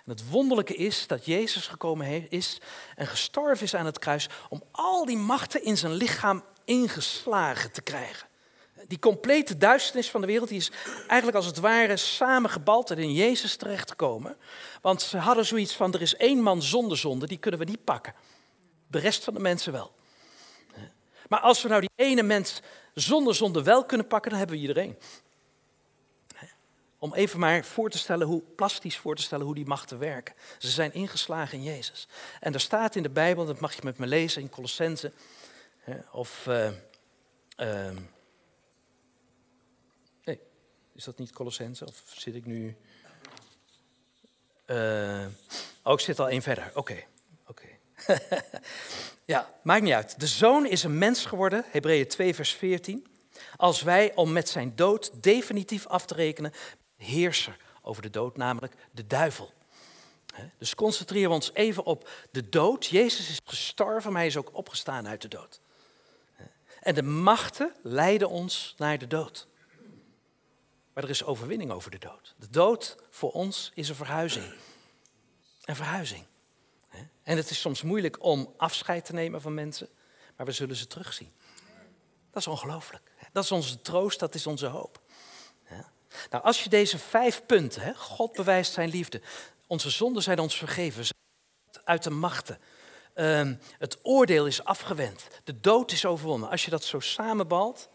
En 0.04 0.10
het 0.12 0.28
wonderlijke 0.28 0.74
is 0.74 1.06
dat 1.06 1.24
Jezus 1.24 1.66
gekomen 1.66 2.30
is 2.30 2.60
en 2.96 3.06
gestorven 3.06 3.64
is 3.64 3.74
aan 3.74 3.86
het 3.86 3.98
kruis 3.98 4.28
om 4.48 4.62
al 4.70 5.04
die 5.04 5.16
machten 5.16 5.64
in 5.64 5.76
zijn 5.76 5.92
lichaam 5.92 6.44
ingeslagen 6.64 7.72
te 7.72 7.82
krijgen. 7.82 8.28
Die 8.86 8.98
complete 8.98 9.56
duisternis 9.56 10.10
van 10.10 10.20
de 10.20 10.26
wereld 10.26 10.48
die 10.48 10.58
is 10.58 10.70
eigenlijk 11.06 11.36
als 11.36 11.46
het 11.46 11.58
ware 11.58 11.96
samengebald 11.96 12.90
en 12.90 12.98
in 12.98 13.12
Jezus 13.12 13.56
terechtgekomen. 13.56 14.36
Want 14.80 15.02
ze 15.02 15.18
hadden 15.18 15.46
zoiets 15.46 15.74
van, 15.74 15.94
er 15.94 16.02
is 16.02 16.16
één 16.16 16.38
man 16.42 16.62
zonder 16.62 16.98
zonde, 16.98 17.26
die 17.26 17.38
kunnen 17.38 17.60
we 17.60 17.66
niet 17.66 17.84
pakken. 17.84 18.14
De 18.86 18.98
rest 18.98 19.24
van 19.24 19.34
de 19.34 19.40
mensen 19.40 19.72
wel. 19.72 19.92
Maar 21.28 21.40
als 21.40 21.62
we 21.62 21.68
nou 21.68 21.80
die 21.80 21.90
ene 21.94 22.22
mens 22.22 22.60
zonder 22.94 23.34
zonde 23.34 23.62
wel 23.62 23.84
kunnen 23.84 24.06
pakken, 24.06 24.30
dan 24.30 24.38
hebben 24.38 24.56
we 24.56 24.62
iedereen. 24.62 24.98
Om 27.02 27.14
even 27.14 27.38
maar 27.38 27.64
voor 27.64 27.90
te 27.90 27.98
stellen 27.98 28.26
hoe, 28.26 28.42
plastisch 28.56 28.96
voor 28.96 29.16
te 29.16 29.22
stellen 29.22 29.46
hoe 29.46 29.54
die 29.54 29.66
machten 29.66 29.98
werken. 29.98 30.34
Ze 30.58 30.68
zijn 30.68 30.94
ingeslagen 30.94 31.58
in 31.58 31.64
Jezus. 31.64 32.08
En 32.40 32.54
er 32.54 32.60
staat 32.60 32.96
in 32.96 33.02
de 33.02 33.10
Bijbel, 33.10 33.46
dat 33.46 33.60
mag 33.60 33.74
je 33.74 33.80
met 33.84 33.98
me 33.98 34.06
lezen 34.06 34.42
in 34.42 34.50
Colossense. 34.50 35.12
Of. 36.12 36.46
Uh, 36.46 36.70
uh, 37.56 37.90
nee, 40.24 40.40
is 40.94 41.04
dat 41.04 41.18
niet 41.18 41.32
Colossense? 41.32 41.86
Of 41.86 42.02
zit 42.06 42.34
ik 42.34 42.46
nu. 42.46 42.76
Uh, 44.66 45.26
oh, 45.82 45.92
ik 45.92 46.00
zit 46.00 46.18
al 46.18 46.28
één 46.28 46.42
verder. 46.42 46.70
Oké. 46.74 47.04
oké. 47.46 47.68
ja, 49.24 49.54
maakt 49.62 49.82
niet 49.82 49.94
uit. 49.94 50.20
De 50.20 50.26
zoon 50.26 50.66
is 50.66 50.82
een 50.82 50.98
mens 50.98 51.24
geworden, 51.24 51.64
Hebreeën 51.70 52.08
2, 52.08 52.34
vers 52.34 52.52
14. 52.52 53.06
Als 53.56 53.82
wij, 53.82 54.14
om 54.14 54.32
met 54.32 54.48
zijn 54.48 54.76
dood 54.76 55.22
definitief 55.22 55.86
af 55.86 56.06
te 56.06 56.14
rekenen, 56.14 56.52
heerser 57.02 57.56
over 57.82 58.02
de 58.02 58.10
dood, 58.10 58.36
namelijk 58.36 58.74
de 58.90 59.06
duivel. 59.06 59.52
Dus 60.58 60.74
concentreren 60.74 61.28
we 61.28 61.34
ons 61.34 61.50
even 61.52 61.84
op 61.84 62.08
de 62.30 62.48
dood. 62.48 62.86
Jezus 62.86 63.28
is 63.28 63.40
gestorven, 63.44 64.10
maar 64.12 64.20
hij 64.20 64.30
is 64.30 64.36
ook 64.36 64.50
opgestaan 64.52 65.08
uit 65.08 65.22
de 65.22 65.28
dood. 65.28 65.60
En 66.80 66.94
de 66.94 67.02
machten 67.02 67.74
leiden 67.82 68.28
ons 68.28 68.74
naar 68.76 68.98
de 68.98 69.06
dood. 69.06 69.46
Maar 70.92 71.04
er 71.04 71.10
is 71.10 71.24
overwinning 71.24 71.70
over 71.70 71.90
de 71.90 71.98
dood. 71.98 72.34
De 72.38 72.50
dood 72.50 72.96
voor 73.10 73.30
ons 73.30 73.70
is 73.74 73.88
een 73.88 73.94
verhuizing. 73.94 74.54
Een 75.64 75.76
verhuizing. 75.76 76.24
En 77.22 77.36
het 77.36 77.50
is 77.50 77.60
soms 77.60 77.82
moeilijk 77.82 78.22
om 78.22 78.54
afscheid 78.56 79.04
te 79.04 79.12
nemen 79.12 79.40
van 79.40 79.54
mensen, 79.54 79.88
maar 80.36 80.46
we 80.46 80.52
zullen 80.52 80.76
ze 80.76 80.86
terugzien. 80.86 81.32
Dat 82.30 82.42
is 82.42 82.46
ongelooflijk. 82.46 83.12
Dat 83.32 83.44
is 83.44 83.52
onze 83.52 83.82
troost, 83.82 84.18
dat 84.18 84.34
is 84.34 84.46
onze 84.46 84.66
hoop. 84.66 85.00
Nou, 86.30 86.44
als 86.44 86.62
je 86.62 86.68
deze 86.68 86.98
vijf 86.98 87.42
punten, 87.46 87.96
God 87.96 88.32
bewijst 88.32 88.72
zijn 88.72 88.88
liefde, 88.88 89.20
onze 89.66 89.90
zonden 89.90 90.22
zijn 90.22 90.38
ons 90.38 90.56
vergeven, 90.56 91.04
uit 91.84 92.02
de 92.02 92.10
machten, 92.10 92.58
ehm, 93.14 93.54
het 93.78 93.98
oordeel 94.02 94.46
is 94.46 94.64
afgewend, 94.64 95.26
de 95.44 95.60
dood 95.60 95.92
is 95.92 96.04
overwonnen. 96.04 96.50
Als 96.50 96.64
je 96.64 96.70
dat 96.70 96.84
zo 96.84 97.00
samenbalt, 97.00 97.88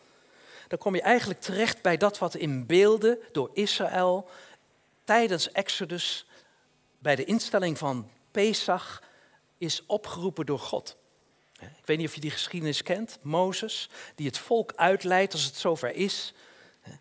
dan 0.67 0.77
kom 0.77 0.95
je 0.95 1.01
eigenlijk 1.01 1.41
terecht 1.41 1.81
bij 1.81 1.97
dat 1.97 2.17
wat 2.17 2.35
in 2.35 2.65
beelden 2.65 3.19
door 3.31 3.49
Israël 3.53 4.29
tijdens 5.03 5.51
Exodus, 5.51 6.25
bij 6.99 7.15
de 7.15 7.25
instelling 7.25 7.77
van 7.77 8.09
Pesach, 8.31 9.03
is 9.57 9.83
opgeroepen 9.85 10.45
door 10.45 10.59
God. 10.59 10.95
Ik 11.59 11.85
weet 11.85 11.97
niet 11.97 12.07
of 12.07 12.15
je 12.15 12.21
die 12.21 12.31
geschiedenis 12.31 12.83
kent. 12.83 13.19
Mozes, 13.21 13.89
die 14.15 14.27
het 14.27 14.37
volk 14.37 14.73
uitleidt 14.75 15.33
als 15.33 15.43
het 15.43 15.55
zover 15.55 15.95
is. 15.95 16.33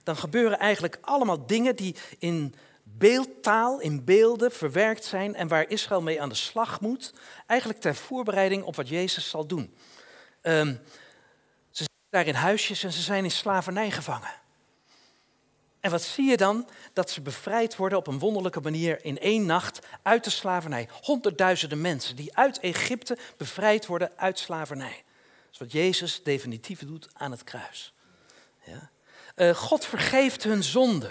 Dan 0.03 0.17
gebeuren 0.17 0.59
eigenlijk 0.59 0.99
allemaal 1.01 1.47
dingen 1.47 1.77
die 1.77 1.97
in 2.19 2.55
beeldtaal, 2.83 3.81
in 3.81 4.05
beelden 4.05 4.53
verwerkt 4.53 5.05
zijn 5.05 5.35
en 5.35 5.49
waar 5.49 5.69
Israël 5.71 6.03
mee 6.03 6.23
aan 6.23 6.29
de 6.29 6.35
slag 6.35 6.81
moet. 6.81 7.15
Eigenlijk 7.47 7.81
ter 7.81 7.95
voorbereiding 7.95 8.65
op 8.65 8.77
wat 8.77 8.89
Jezus 8.89 9.29
zal 9.29 9.47
doen. 9.47 9.77
Um, 10.43 10.81
ze 11.71 11.85
zijn 11.85 11.89
daar 12.11 12.27
in 12.27 12.35
huisjes 12.35 12.83
en 12.83 12.93
ze 12.93 13.03
zijn 13.03 13.25
in 13.25 13.31
slavernij 13.31 13.91
gevangen. 13.91 14.35
En 15.81 15.91
wat 15.91 16.03
zie 16.03 16.25
je 16.25 16.37
dan? 16.37 16.69
Dat 16.93 17.11
ze 17.11 17.21
bevrijd 17.21 17.77
worden 17.77 17.99
op 17.99 18.07
een 18.07 18.19
wonderlijke 18.19 18.61
manier 18.61 19.05
in 19.05 19.19
één 19.19 19.47
nacht 19.47 19.87
uit 20.03 20.25
de 20.25 20.31
slavernij. 20.31 20.89
Honderdduizenden 21.03 21.81
mensen 21.81 22.17
die 22.17 22.37
uit 22.37 22.59
Egypte 22.59 23.19
bevrijd 23.37 23.87
worden 23.87 24.13
uit 24.17 24.39
slavernij. 24.39 25.05
Dat 25.45 25.53
is 25.53 25.59
wat 25.59 25.73
Jezus 25.73 26.23
definitief 26.23 26.79
doet 26.79 27.09
aan 27.13 27.31
het 27.31 27.45
kruis. 27.45 27.95
Ja? 28.65 28.91
Uh, 29.37 29.55
God 29.55 29.85
vergeeft 29.85 30.43
hun 30.43 30.63
zonde. 30.63 31.11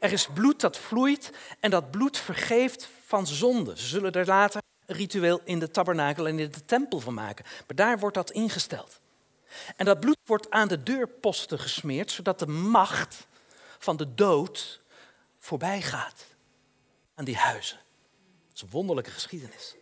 Er 0.00 0.12
is 0.12 0.26
bloed 0.34 0.60
dat 0.60 0.76
vloeit 0.78 1.30
en 1.60 1.70
dat 1.70 1.90
bloed 1.90 2.18
vergeeft 2.18 2.88
van 3.06 3.26
zonde. 3.26 3.78
Ze 3.78 3.86
zullen 3.86 4.12
er 4.12 4.26
later 4.26 4.62
een 4.86 4.96
ritueel 4.96 5.40
in 5.44 5.58
de 5.58 5.70
tabernakel 5.70 6.26
en 6.28 6.38
in 6.38 6.50
de 6.50 6.64
tempel 6.64 7.00
van 7.00 7.14
maken. 7.14 7.44
Maar 7.44 7.76
daar 7.76 7.98
wordt 7.98 8.14
dat 8.14 8.30
ingesteld. 8.30 9.00
En 9.76 9.84
dat 9.84 10.00
bloed 10.00 10.18
wordt 10.24 10.50
aan 10.50 10.68
de 10.68 10.82
deurposten 10.82 11.58
gesmeerd, 11.58 12.10
zodat 12.10 12.38
de 12.38 12.46
macht 12.46 13.26
van 13.78 13.96
de 13.96 14.14
dood 14.14 14.80
voorbij 15.38 15.82
gaat 15.82 16.26
aan 17.14 17.24
die 17.24 17.36
huizen. 17.36 17.78
Dat 18.46 18.54
is 18.56 18.62
een 18.62 18.70
wonderlijke 18.70 19.10
geschiedenis. 19.10 19.76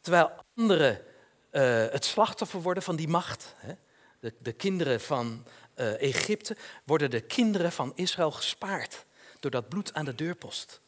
Terwijl 0.00 0.30
anderen 0.56 1.04
uh, 1.52 1.86
het 1.90 2.04
slachtoffer 2.04 2.62
worden 2.62 2.82
van 2.82 2.96
die 2.96 3.08
macht. 3.08 3.54
Hè? 3.56 3.74
De, 4.22 4.34
de, 4.38 4.52
kinderen 4.52 5.00
van 5.00 5.46
uh, 5.76 6.02
Egypte 6.02 6.56
worden 6.84 7.10
de 7.10 7.20
kinderen 7.20 7.72
van 7.72 7.92
Israël 7.94 8.30
gespaard 8.30 9.04
door 9.40 9.50
dat 9.50 9.68
bloed 9.68 9.94
aan 9.94 10.04
de 10.04 10.14
deurpost. 10.14 10.80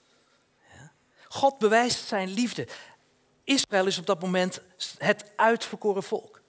Ja? 0.72 0.92
God 1.28 1.58
bewijst 1.58 2.06
zijn 2.06 2.28
liefde. 2.28 2.68
Israël 3.44 3.86
is 3.86 3.98
op 3.98 4.06
dat 4.06 4.20
moment 4.20 4.60
het 4.98 5.32
uitverkoren 5.36 6.02
volk. 6.02 6.42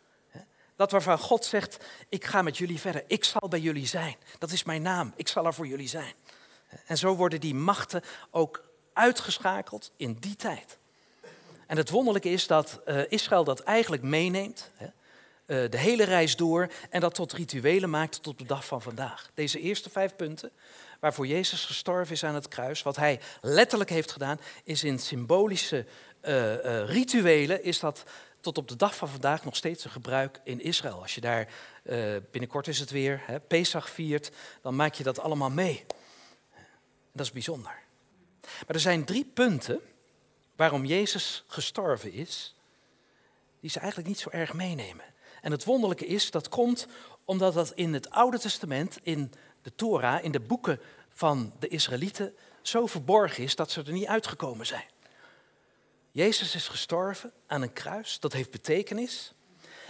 Dat 0.75 0.91
waarvan 0.91 1.19
God 1.19 1.45
zegt, 1.45 1.85
ik 2.09 2.25
ga 2.25 2.41
met 2.41 2.57
jullie 2.57 2.79
verder, 2.79 3.03
ik 3.07 3.23
zal 3.23 3.47
bij 3.47 3.59
jullie 3.59 3.87
zijn. 3.87 4.15
Dat 4.37 4.51
is 4.51 4.63
mijn 4.63 4.81
naam, 4.81 5.13
ik 5.15 5.27
zal 5.27 5.45
er 5.45 5.53
voor 5.53 5.67
jullie 5.67 5.87
zijn. 5.87 6.13
En 6.85 6.97
zo 6.97 7.15
worden 7.15 7.39
die 7.39 7.55
machten 7.55 8.01
ook 8.31 8.69
uitgeschakeld 8.93 9.91
in 9.97 10.13
die 10.13 10.35
tijd. 10.35 10.77
En 11.67 11.77
het 11.77 11.89
wonderlijke 11.89 12.29
is 12.29 12.47
dat 12.47 12.79
uh, 12.85 13.11
Israël 13.11 13.43
dat 13.43 13.59
eigenlijk 13.59 14.03
meeneemt, 14.03 14.71
de 15.45 15.77
hele 15.77 16.03
reis 16.03 16.35
door, 16.35 16.71
en 16.89 16.99
dat 16.99 17.15
tot 17.15 17.33
rituelen 17.33 17.89
maakt 17.89 18.23
tot 18.23 18.37
de 18.37 18.45
dag 18.45 18.65
van 18.65 18.81
vandaag. 18.81 19.31
Deze 19.33 19.59
eerste 19.59 19.89
vijf 19.89 20.15
punten, 20.15 20.51
waarvoor 20.99 21.27
Jezus 21.27 21.65
gestorven 21.65 22.13
is 22.13 22.23
aan 22.23 22.35
het 22.35 22.47
kruis, 22.47 22.83
wat 22.83 22.95
hij 22.95 23.19
letterlijk 23.41 23.89
heeft 23.89 24.11
gedaan, 24.11 24.39
is 24.63 24.83
in 24.83 24.99
symbolische 24.99 25.85
uh, 26.21 26.85
rituelen, 26.85 27.63
is 27.63 27.79
dat 27.79 28.03
tot 28.39 28.57
op 28.57 28.67
de 28.67 28.75
dag 28.75 28.95
van 28.95 29.09
vandaag 29.09 29.43
nog 29.43 29.55
steeds 29.55 29.85
een 29.85 29.91
gebruik 29.91 30.39
in 30.43 30.61
Israël. 30.61 31.01
Als 31.01 31.15
je 31.15 31.21
daar, 31.21 31.47
binnenkort 32.31 32.67
is 32.67 32.79
het 32.79 32.89
weer, 32.89 33.21
hè, 33.25 33.39
Pesach 33.39 33.89
viert, 33.89 34.31
dan 34.61 34.75
maak 34.75 34.93
je 34.93 35.03
dat 35.03 35.19
allemaal 35.19 35.49
mee. 35.49 35.85
dat 37.11 37.25
is 37.25 37.31
bijzonder. 37.31 37.77
Maar 38.41 38.75
er 38.75 38.79
zijn 38.79 39.05
drie 39.05 39.25
punten 39.33 39.81
waarom 40.55 40.85
Jezus 40.85 41.43
gestorven 41.47 42.11
is, 42.11 42.55
die 43.59 43.69
ze 43.69 43.79
eigenlijk 43.79 44.09
niet 44.09 44.19
zo 44.19 44.29
erg 44.29 44.53
meenemen. 44.53 45.05
En 45.45 45.51
het 45.51 45.63
wonderlijke 45.63 46.05
is, 46.05 46.31
dat 46.31 46.49
komt 46.49 46.87
omdat 47.25 47.53
dat 47.53 47.71
in 47.71 47.93
het 47.93 48.09
Oude 48.09 48.39
Testament, 48.39 48.99
in 49.01 49.33
de 49.61 49.75
Torah, 49.75 50.23
in 50.23 50.31
de 50.31 50.39
boeken 50.39 50.79
van 51.09 51.53
de 51.59 51.67
Israëlieten, 51.67 52.35
zo 52.61 52.85
verborgen 52.85 53.43
is 53.43 53.55
dat 53.55 53.71
ze 53.71 53.83
er 53.83 53.91
niet 53.91 54.07
uitgekomen 54.07 54.65
zijn. 54.65 54.85
Jezus 56.11 56.55
is 56.55 56.67
gestorven 56.67 57.31
aan 57.47 57.61
een 57.61 57.73
kruis, 57.73 58.19
dat 58.19 58.33
heeft 58.33 58.51
betekenis. 58.51 59.33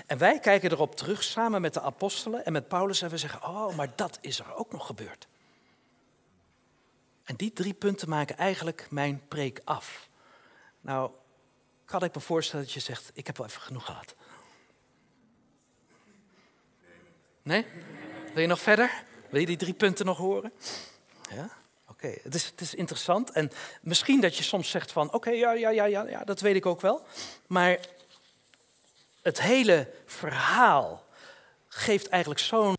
En 0.06 0.18
wij 0.18 0.40
kijken 0.40 0.72
erop 0.72 0.96
terug 0.96 1.24
samen 1.24 1.62
met 1.62 1.74
de 1.74 1.82
apostelen 1.82 2.46
en 2.46 2.54
met 2.54 2.68
Paulus 2.68 3.02
en 3.02 3.10
we 3.10 3.18
zeggen, 3.18 3.44
oh, 3.44 3.76
maar 3.76 3.96
dat 3.96 4.18
is 4.22 4.40
er 4.40 4.56
ook 4.56 4.72
nog 4.72 4.86
gebeurd. 4.86 5.28
En 7.24 7.36
die 7.36 7.54
drie 7.54 7.74
punten 7.74 8.10
maken 8.10 8.38
eigenlijk 8.38 8.88
mijn 8.90 9.28
preek 9.28 9.62
af. 9.64 10.10
Nou, 10.82 11.12
kan 11.86 12.04
ik 12.04 12.16
me 12.16 12.22
voorstellen 12.22 12.66
dat 12.66 12.74
je 12.74 12.80
zegt, 12.80 13.12
ik 13.14 13.28
heb 13.28 13.38
wel 13.38 13.48
even 13.48 13.62
genoeg 13.62 13.86
gehad. 13.86 14.16
Nee? 17.46 17.66
Wil 18.34 18.42
je 18.42 18.48
nog 18.48 18.62
verder? 18.62 19.04
Wil 19.30 19.40
je 19.40 19.46
die 19.46 19.58
drie 19.58 19.74
punten 19.74 20.06
nog 20.06 20.18
horen? 20.18 20.54
Ja? 21.30 21.50
Oké, 21.88 22.16
het, 22.24 22.36
is, 22.36 22.46
het 22.46 22.62
is 22.62 22.76
interessant. 22.76 23.32
En 23.32 23.52
misschien 23.82 24.22
dat 24.22 24.38
je 24.38 24.44
soms 24.44 24.70
zegt 24.70 24.92
van, 24.92 25.14
oké, 25.14 25.30
ja, 25.30 25.52
ja, 25.52 25.70
ja, 25.70 25.86
ja, 25.86 26.08
ja, 26.08 26.24
dat 26.24 26.40
weet 26.40 26.56
ik 26.56 26.66
ook 26.66 26.82
wel. 26.82 27.06
Maar 27.48 27.80
het 29.22 29.42
hele 29.42 29.92
verhaal 30.06 31.06
geeft 31.68 32.08
eigenlijk 32.08 32.42
zo'n 32.42 32.78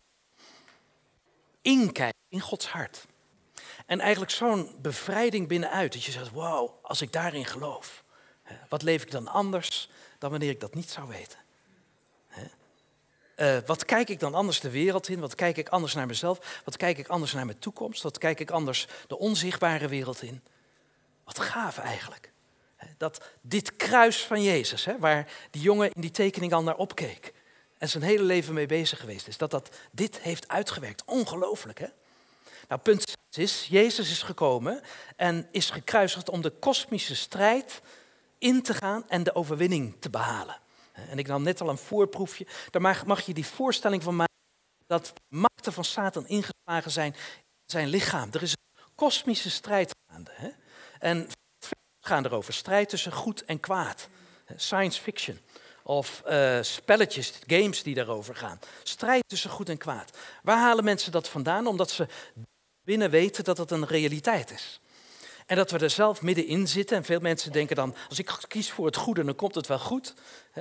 inkijk 1.61 2.13
in 2.29 2.39
Gods 2.39 2.67
hart. 2.67 3.05
En 3.85 3.99
eigenlijk 3.99 4.31
zo'n 4.31 4.75
bevrijding 4.81 5.47
binnenuit. 5.47 5.93
Dat 5.93 6.03
je 6.03 6.11
zegt, 6.11 6.29
wow, 6.29 6.69
als 6.81 7.01
ik 7.01 7.11
daarin 7.11 7.45
geloof. 7.45 8.03
Wat 8.69 8.81
leef 8.81 9.01
ik 9.01 9.11
dan 9.11 9.27
anders 9.27 9.89
dan 10.17 10.29
wanneer 10.29 10.49
ik 10.49 10.59
dat 10.59 10.75
niet 10.75 10.89
zou 10.89 11.07
weten? 11.07 11.39
Uh, 13.37 13.57
wat 13.65 13.85
kijk 13.85 14.09
ik 14.09 14.19
dan 14.19 14.33
anders 14.33 14.59
de 14.59 14.69
wereld 14.69 15.09
in? 15.09 15.19
Wat 15.19 15.35
kijk 15.35 15.57
ik 15.57 15.69
anders 15.69 15.93
naar 15.93 16.05
mezelf? 16.05 16.61
Wat 16.65 16.77
kijk 16.77 16.97
ik 16.97 17.07
anders 17.07 17.33
naar 17.33 17.45
mijn 17.45 17.59
toekomst? 17.59 18.03
Wat 18.03 18.17
kijk 18.17 18.39
ik 18.39 18.51
anders 18.51 18.87
de 19.07 19.17
onzichtbare 19.17 19.87
wereld 19.87 20.21
in? 20.21 20.41
Wat 21.23 21.39
gaaf 21.39 21.77
eigenlijk. 21.77 22.31
Dat 22.97 23.21
dit 23.41 23.75
kruis 23.75 24.23
van 24.23 24.43
Jezus, 24.43 24.85
hè, 24.85 24.99
waar 24.99 25.31
die 25.51 25.61
jongen 25.61 25.91
in 25.93 26.01
die 26.01 26.11
tekening 26.11 26.53
al 26.53 26.63
naar 26.63 26.75
opkeek 26.75 27.33
en 27.77 27.89
zijn 27.89 28.03
hele 28.03 28.23
leven 28.23 28.53
mee 28.53 28.65
bezig 28.65 28.99
geweest 28.99 29.27
is, 29.27 29.37
dat 29.37 29.51
dat 29.51 29.69
dit 29.91 30.19
heeft 30.19 30.47
uitgewerkt. 30.47 31.03
Ongelooflijk, 31.05 31.79
hè? 31.79 31.87
Nou, 32.67 32.81
punt 32.81 33.17
is, 33.31 33.67
Jezus 33.69 34.11
is 34.11 34.21
gekomen 34.21 34.81
en 35.15 35.47
is 35.51 35.69
gekruisigd 35.69 36.29
om 36.29 36.41
de 36.41 36.49
kosmische 36.49 37.15
strijd 37.15 37.81
in 38.37 38.61
te 38.61 38.73
gaan 38.73 39.09
en 39.09 39.23
de 39.23 39.35
overwinning 39.35 39.95
te 39.99 40.09
behalen. 40.09 40.57
En 41.09 41.19
ik 41.19 41.27
nam 41.27 41.43
net 41.43 41.61
al 41.61 41.69
een 41.69 41.77
voorproefje. 41.77 42.47
Daar 42.69 43.03
mag, 43.05 43.21
je 43.21 43.33
die 43.33 43.45
voorstelling 43.45 44.03
van 44.03 44.15
maken 44.15 44.35
dat 44.85 45.13
machten 45.27 45.73
van 45.73 45.83
Satan 45.83 46.27
ingeslagen 46.27 46.91
zijn 46.91 47.13
in 47.13 47.71
zijn 47.71 47.87
lichaam. 47.87 48.29
Er 48.31 48.41
is 48.41 48.51
een 48.51 48.83
kosmische 48.95 49.49
strijd 49.49 49.95
gaande. 50.11 50.31
Hè? 50.33 50.49
En 50.99 51.27
gaan 51.99 52.25
erover. 52.25 52.53
Strijd 52.53 52.89
tussen 52.89 53.11
goed 53.11 53.45
en 53.45 53.59
kwaad. 53.59 54.07
Science 54.55 55.01
fiction. 55.01 55.39
Of 55.83 56.23
uh, 56.27 56.61
spelletjes, 56.61 57.39
games 57.45 57.83
die 57.83 57.95
daarover 57.95 58.35
gaan. 58.35 58.59
Strijd 58.83 59.23
tussen 59.27 59.49
goed 59.49 59.69
en 59.69 59.77
kwaad. 59.77 60.17
Waar 60.43 60.57
halen 60.57 60.83
mensen 60.83 61.11
dat 61.11 61.29
vandaan? 61.29 61.67
Omdat 61.67 61.89
ze 61.89 62.07
binnen 62.83 63.09
weten 63.09 63.43
dat 63.43 63.57
het 63.57 63.71
een 63.71 63.87
realiteit 63.87 64.51
is. 64.51 64.79
En 65.47 65.55
dat 65.55 65.71
we 65.71 65.77
er 65.77 65.89
zelf 65.89 66.21
middenin 66.21 66.67
zitten. 66.67 66.97
En 66.97 67.03
veel 67.03 67.19
mensen 67.19 67.51
denken 67.51 67.75
dan, 67.75 67.95
als 68.09 68.19
ik 68.19 68.37
kies 68.47 68.71
voor 68.71 68.85
het 68.85 68.95
goede, 68.95 69.23
dan 69.23 69.35
komt 69.35 69.55
het 69.55 69.67
wel 69.67 69.79
goed. 69.79 70.13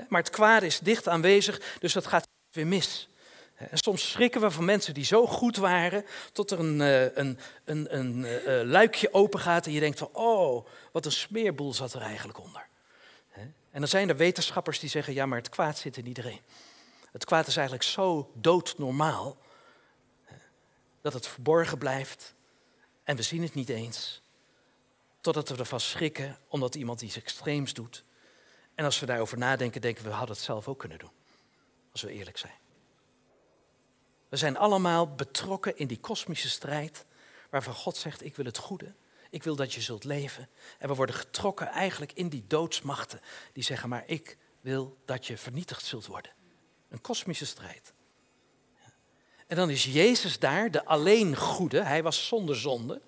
Maar 0.08 0.20
het 0.20 0.30
kwade 0.30 0.66
is 0.66 0.78
dicht 0.78 1.08
aanwezig, 1.08 1.60
dus 1.78 1.92
dat 1.92 2.06
gaat 2.06 2.28
weer 2.50 2.66
mis. 2.66 3.08
En 3.54 3.78
soms 3.78 4.10
schrikken 4.10 4.40
we 4.40 4.50
van 4.50 4.64
mensen 4.64 4.94
die 4.94 5.04
zo 5.04 5.26
goed 5.26 5.56
waren, 5.56 6.04
tot 6.32 6.50
er 6.50 6.58
een, 6.58 6.80
eh, 6.80 7.02
een, 7.02 7.38
een, 7.64 7.98
een, 7.98 7.98
een 7.98 8.24
eh, 8.24 8.60
luikje 8.64 9.12
open 9.12 9.40
gaat 9.40 9.66
en 9.66 9.72
je 9.72 9.80
denkt 9.80 9.98
van, 9.98 10.08
oh, 10.12 10.66
wat 10.92 11.04
een 11.04 11.12
smeerboel 11.12 11.74
zat 11.74 11.92
er 11.92 12.00
eigenlijk 12.00 12.40
onder. 12.40 12.66
En 13.70 13.82
dan 13.82 13.90
zijn 13.90 14.08
er 14.08 14.16
wetenschappers 14.16 14.78
die 14.78 14.90
zeggen, 14.90 15.14
ja, 15.14 15.26
maar 15.26 15.38
het 15.38 15.48
kwaad 15.48 15.78
zit 15.78 15.96
in 15.96 16.06
iedereen. 16.06 16.40
Het 17.12 17.24
kwaad 17.24 17.46
is 17.46 17.56
eigenlijk 17.56 17.86
zo 17.86 18.30
doodnormaal 18.34 19.36
dat 21.00 21.12
het 21.12 21.26
verborgen 21.26 21.78
blijft 21.78 22.34
en 23.04 23.16
we 23.16 23.22
zien 23.22 23.42
het 23.42 23.54
niet 23.54 23.68
eens. 23.68 24.22
Totdat 25.26 25.48
we 25.48 25.56
ervan 25.56 25.80
schrikken 25.80 26.38
omdat 26.48 26.74
iemand 26.74 27.02
iets 27.02 27.16
extreems 27.16 27.74
doet. 27.74 28.04
En 28.74 28.84
als 28.84 29.00
we 29.00 29.06
daarover 29.06 29.38
nadenken, 29.38 29.80
denken 29.80 30.02
we, 30.02 30.08
we 30.08 30.14
hadden 30.14 30.36
het 30.36 30.44
zelf 30.44 30.68
ook 30.68 30.78
kunnen 30.78 30.98
doen. 30.98 31.10
Als 31.92 32.02
we 32.02 32.10
eerlijk 32.10 32.38
zijn. 32.38 32.58
We 34.28 34.36
zijn 34.36 34.56
allemaal 34.56 35.14
betrokken 35.14 35.76
in 35.76 35.86
die 35.86 36.00
kosmische 36.00 36.48
strijd 36.48 37.04
waarvan 37.50 37.74
God 37.74 37.96
zegt, 37.96 38.24
ik 38.24 38.36
wil 38.36 38.44
het 38.44 38.58
goede. 38.58 38.94
Ik 39.30 39.42
wil 39.42 39.56
dat 39.56 39.72
je 39.72 39.80
zult 39.80 40.04
leven. 40.04 40.48
En 40.78 40.88
we 40.88 40.94
worden 40.94 41.14
getrokken 41.14 41.66
eigenlijk 41.66 42.12
in 42.12 42.28
die 42.28 42.44
doodsmachten 42.46 43.20
die 43.52 43.64
zeggen, 43.64 43.88
maar 43.88 44.04
ik 44.06 44.38
wil 44.60 44.96
dat 45.04 45.26
je 45.26 45.36
vernietigd 45.36 45.84
zult 45.84 46.06
worden. 46.06 46.32
Een 46.88 47.00
kosmische 47.00 47.46
strijd. 47.46 47.92
En 49.46 49.56
dan 49.56 49.70
is 49.70 49.84
Jezus 49.84 50.38
daar, 50.38 50.70
de 50.70 50.84
alleen 50.84 51.36
goede, 51.36 51.82
hij 51.82 52.02
was 52.02 52.26
zonder 52.26 52.56
zonde, 52.56 53.02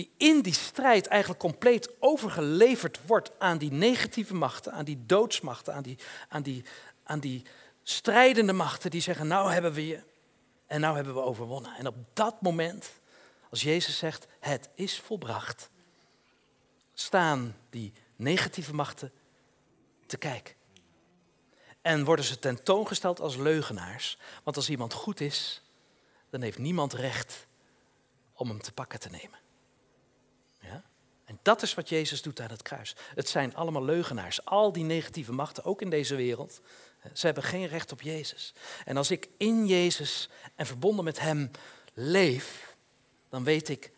die 0.00 0.10
in 0.16 0.42
die 0.42 0.54
strijd 0.54 1.06
eigenlijk 1.06 1.40
compleet 1.40 1.90
overgeleverd 1.98 3.00
wordt 3.06 3.30
aan 3.38 3.58
die 3.58 3.72
negatieve 3.72 4.34
machten, 4.34 4.72
aan 4.72 4.84
die 4.84 5.06
doodsmachten, 5.06 5.74
aan 5.74 5.82
die, 5.82 5.98
aan 6.28 6.42
die, 6.42 6.64
aan 7.04 7.20
die 7.20 7.42
strijdende 7.82 8.52
machten 8.52 8.90
die 8.90 9.00
zeggen, 9.00 9.26
nou 9.26 9.52
hebben 9.52 9.72
we 9.72 9.86
je 9.86 10.02
en 10.66 10.80
nou 10.80 10.94
hebben 10.94 11.14
we 11.14 11.20
overwonnen. 11.20 11.74
En 11.76 11.86
op 11.86 11.94
dat 12.12 12.40
moment, 12.42 12.90
als 13.50 13.62
Jezus 13.62 13.98
zegt, 13.98 14.26
het 14.38 14.68
is 14.74 15.00
volbracht, 15.00 15.70
staan 16.94 17.56
die 17.70 17.92
negatieve 18.16 18.74
machten 18.74 19.12
te 20.06 20.16
kijken. 20.16 20.54
En 21.82 22.04
worden 22.04 22.24
ze 22.24 22.38
tentoongesteld 22.38 23.20
als 23.20 23.36
leugenaars. 23.36 24.18
Want 24.42 24.56
als 24.56 24.70
iemand 24.70 24.92
goed 24.92 25.20
is, 25.20 25.62
dan 26.30 26.42
heeft 26.42 26.58
niemand 26.58 26.92
recht 26.92 27.46
om 28.32 28.48
hem 28.48 28.60
te 28.60 28.72
pakken 28.72 29.00
te 29.00 29.08
nemen. 29.08 29.38
En 31.30 31.38
dat 31.42 31.62
is 31.62 31.74
wat 31.74 31.88
Jezus 31.88 32.22
doet 32.22 32.40
aan 32.40 32.50
het 32.50 32.62
kruis. 32.62 32.96
Het 33.14 33.28
zijn 33.28 33.54
allemaal 33.54 33.84
leugenaars. 33.84 34.44
Al 34.44 34.72
die 34.72 34.84
negatieve 34.84 35.32
machten, 35.32 35.64
ook 35.64 35.82
in 35.82 35.90
deze 35.90 36.14
wereld, 36.14 36.60
ze 37.12 37.26
hebben 37.26 37.44
geen 37.44 37.66
recht 37.66 37.92
op 37.92 38.02
Jezus. 38.02 38.54
En 38.84 38.96
als 38.96 39.10
ik 39.10 39.28
in 39.36 39.66
Jezus 39.66 40.28
en 40.54 40.66
verbonden 40.66 41.04
met 41.04 41.20
Hem 41.20 41.50
leef, 41.94 42.76
dan 43.28 43.44
weet 43.44 43.68
ik, 43.68 43.92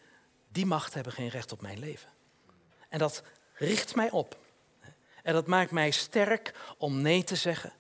die 0.48 0.66
machten 0.66 0.94
hebben 0.94 1.12
geen 1.12 1.28
recht 1.28 1.52
op 1.52 1.60
mijn 1.60 1.78
leven. 1.78 2.08
En 2.88 2.98
dat 2.98 3.22
richt 3.54 3.94
mij 3.94 4.10
op. 4.10 4.36
En 5.22 5.32
dat 5.32 5.46
maakt 5.46 5.70
mij 5.70 5.90
sterk 5.90 6.54
om 6.78 7.00
nee 7.00 7.24
te 7.24 7.36
zeggen, 7.36 7.72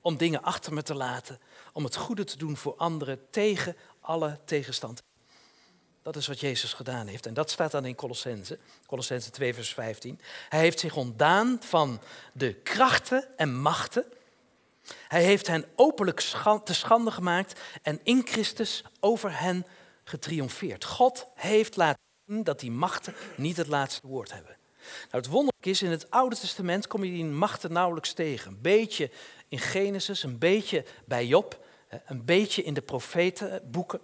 om 0.00 0.16
dingen 0.16 0.42
achter 0.42 0.72
me 0.72 0.82
te 0.82 0.94
laten, 0.94 1.40
om 1.72 1.84
het 1.84 1.96
goede 1.96 2.24
te 2.24 2.38
doen 2.38 2.56
voor 2.56 2.76
anderen 2.76 3.30
tegen 3.30 3.76
alle 4.00 4.40
tegenstand. 4.44 5.02
Dat 6.06 6.16
is 6.16 6.26
wat 6.26 6.40
Jezus 6.40 6.72
gedaan 6.72 7.06
heeft. 7.06 7.26
En 7.26 7.34
dat 7.34 7.50
staat 7.50 7.70
dan 7.70 7.84
in 7.84 7.94
Colossense, 7.94 8.58
Colossense 8.86 9.30
2, 9.30 9.54
vers 9.54 9.74
15. 9.74 10.20
Hij 10.48 10.60
heeft 10.60 10.80
zich 10.80 10.96
ontdaan 10.96 11.58
van 11.60 12.00
de 12.32 12.54
krachten 12.54 13.24
en 13.36 13.54
machten. 13.54 14.04
Hij 15.08 15.22
heeft 15.22 15.46
hen 15.46 15.64
openlijk 15.74 16.20
te 16.64 16.74
schande 16.74 17.10
gemaakt 17.10 17.60
en 17.82 18.00
in 18.02 18.22
Christus 18.24 18.84
over 19.00 19.38
hen 19.40 19.66
getriomfeerd. 20.04 20.84
God 20.84 21.26
heeft 21.34 21.76
laten 21.76 22.02
zien 22.26 22.44
dat 22.44 22.60
die 22.60 22.70
machten 22.70 23.14
niet 23.36 23.56
het 23.56 23.68
laatste 23.68 24.06
woord 24.06 24.32
hebben. 24.32 24.56
Nou, 24.80 25.22
het 25.22 25.26
wonderlijke 25.26 25.70
is, 25.70 25.82
in 25.82 25.90
het 25.90 26.10
Oude 26.10 26.36
Testament 26.36 26.86
kom 26.86 27.04
je 27.04 27.12
die 27.12 27.24
machten 27.24 27.72
nauwelijks 27.72 28.12
tegen. 28.12 28.50
Een 28.50 28.60
beetje 28.60 29.10
in 29.48 29.58
Genesis, 29.58 30.22
een 30.22 30.38
beetje 30.38 30.84
bij 31.04 31.26
Job, 31.26 31.64
een 32.06 32.24
beetje 32.24 32.62
in 32.62 32.74
de 32.74 32.82
profetenboeken. 32.82 34.00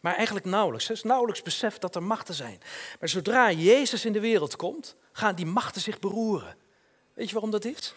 Maar 0.00 0.14
eigenlijk 0.14 0.46
nauwelijks. 0.46 0.88
Het 0.88 0.96
is 0.96 1.02
nauwelijks 1.02 1.42
beseft 1.42 1.80
dat 1.80 1.94
er 1.94 2.02
machten 2.02 2.34
zijn. 2.34 2.60
Maar 3.00 3.08
zodra 3.08 3.50
Jezus 3.50 4.04
in 4.04 4.12
de 4.12 4.20
wereld 4.20 4.56
komt, 4.56 4.94
gaan 5.12 5.34
die 5.34 5.46
machten 5.46 5.80
zich 5.80 5.98
beroeren. 5.98 6.56
Weet 7.14 7.26
je 7.26 7.32
waarom 7.32 7.50
dat 7.50 7.64
is? 7.64 7.94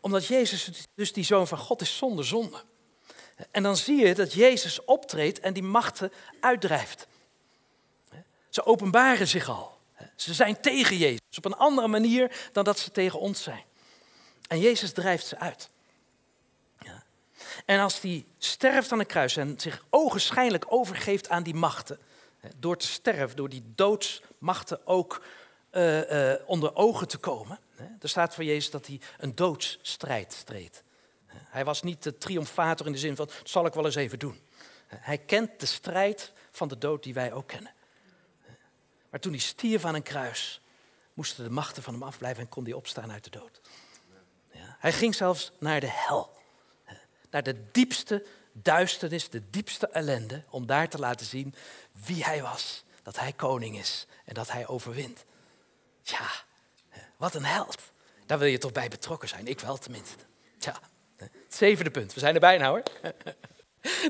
Omdat 0.00 0.26
Jezus, 0.26 0.70
dus 0.94 1.12
die 1.12 1.24
zoon 1.24 1.46
van 1.46 1.58
God, 1.58 1.80
is 1.80 1.96
zonder 1.96 2.24
zonde. 2.26 2.62
En 3.50 3.62
dan 3.62 3.76
zie 3.76 4.06
je 4.06 4.14
dat 4.14 4.32
Jezus 4.32 4.84
optreedt 4.84 5.40
en 5.40 5.52
die 5.52 5.62
machten 5.62 6.12
uitdrijft. 6.40 7.06
Ze 8.48 8.64
openbaren 8.64 9.28
zich 9.28 9.48
al. 9.48 9.78
Ze 10.16 10.34
zijn 10.34 10.60
tegen 10.60 10.96
Jezus 10.96 11.36
op 11.36 11.44
een 11.44 11.56
andere 11.56 11.88
manier 11.88 12.48
dan 12.52 12.64
dat 12.64 12.78
ze 12.78 12.90
tegen 12.90 13.18
ons 13.18 13.42
zijn. 13.42 13.64
En 14.48 14.60
Jezus 14.60 14.92
drijft 14.92 15.26
ze 15.26 15.38
uit. 15.38 15.68
En 17.64 17.80
als 17.80 18.00
hij 18.00 18.24
sterft 18.38 18.92
aan 18.92 18.98
het 18.98 19.08
kruis 19.08 19.36
en 19.36 19.60
zich 19.60 19.84
ogenschijnlijk 19.90 20.64
overgeeft 20.68 21.28
aan 21.28 21.42
die 21.42 21.54
machten, 21.54 21.98
door 22.56 22.76
te 22.76 22.86
sterven, 22.86 23.36
door 23.36 23.48
die 23.48 23.62
doodsmachten 23.74 24.86
ook 24.86 25.22
uh, 25.72 26.10
uh, 26.10 26.34
onder 26.46 26.76
ogen 26.76 27.08
te 27.08 27.18
komen. 27.18 27.58
Er 28.00 28.08
staat 28.08 28.34
voor 28.34 28.44
Jezus 28.44 28.70
dat 28.70 28.86
hij 28.86 29.00
een 29.18 29.34
doodsstrijd 29.34 30.32
streed. 30.32 30.82
Hij 31.26 31.64
was 31.64 31.82
niet 31.82 32.02
de 32.02 32.18
triomfator 32.18 32.86
in 32.86 32.92
de 32.92 32.98
zin 32.98 33.16
van, 33.16 33.26
dat 33.26 33.50
zal 33.50 33.66
ik 33.66 33.74
wel 33.74 33.84
eens 33.84 33.94
even 33.94 34.18
doen. 34.18 34.40
Hij 34.86 35.18
kent 35.18 35.60
de 35.60 35.66
strijd 35.66 36.32
van 36.50 36.68
de 36.68 36.78
dood 36.78 37.02
die 37.02 37.14
wij 37.14 37.32
ook 37.32 37.46
kennen. 37.46 37.72
Maar 39.10 39.20
toen 39.20 39.32
hij 39.32 39.40
stierf 39.40 39.84
aan 39.84 39.94
een 39.94 40.02
kruis, 40.02 40.60
moesten 41.14 41.44
de 41.44 41.50
machten 41.50 41.82
van 41.82 41.94
hem 41.94 42.02
afblijven 42.02 42.42
en 42.42 42.48
kon 42.48 42.64
hij 42.64 42.72
opstaan 42.72 43.12
uit 43.12 43.24
de 43.24 43.30
dood. 43.30 43.60
Ja, 44.50 44.76
hij 44.78 44.92
ging 44.92 45.14
zelfs 45.14 45.52
naar 45.58 45.80
de 45.80 45.90
hel. 45.90 46.39
Naar 47.30 47.42
de 47.42 47.70
diepste 47.70 48.26
duisternis, 48.52 49.28
de 49.28 49.50
diepste 49.50 49.86
ellende, 49.86 50.44
om 50.50 50.66
daar 50.66 50.88
te 50.88 50.98
laten 50.98 51.26
zien 51.26 51.54
wie 52.04 52.24
hij 52.24 52.42
was. 52.42 52.84
Dat 53.02 53.18
hij 53.18 53.32
koning 53.32 53.78
is 53.78 54.06
en 54.24 54.34
dat 54.34 54.50
hij 54.50 54.66
overwint. 54.66 55.24
Ja, 56.02 56.28
wat 57.16 57.34
een 57.34 57.44
held. 57.44 57.92
Daar 58.26 58.38
wil 58.38 58.48
je 58.48 58.58
toch 58.58 58.72
bij 58.72 58.88
betrokken 58.88 59.28
zijn. 59.28 59.46
Ik 59.46 59.60
wel 59.60 59.76
tenminste. 59.76 60.24
Ja, 60.58 60.80
het 61.16 61.30
zevende 61.48 61.90
punt. 61.90 62.14
We 62.14 62.20
zijn 62.20 62.34
er 62.34 62.40
bijna 62.40 62.68
hoor. 62.68 62.82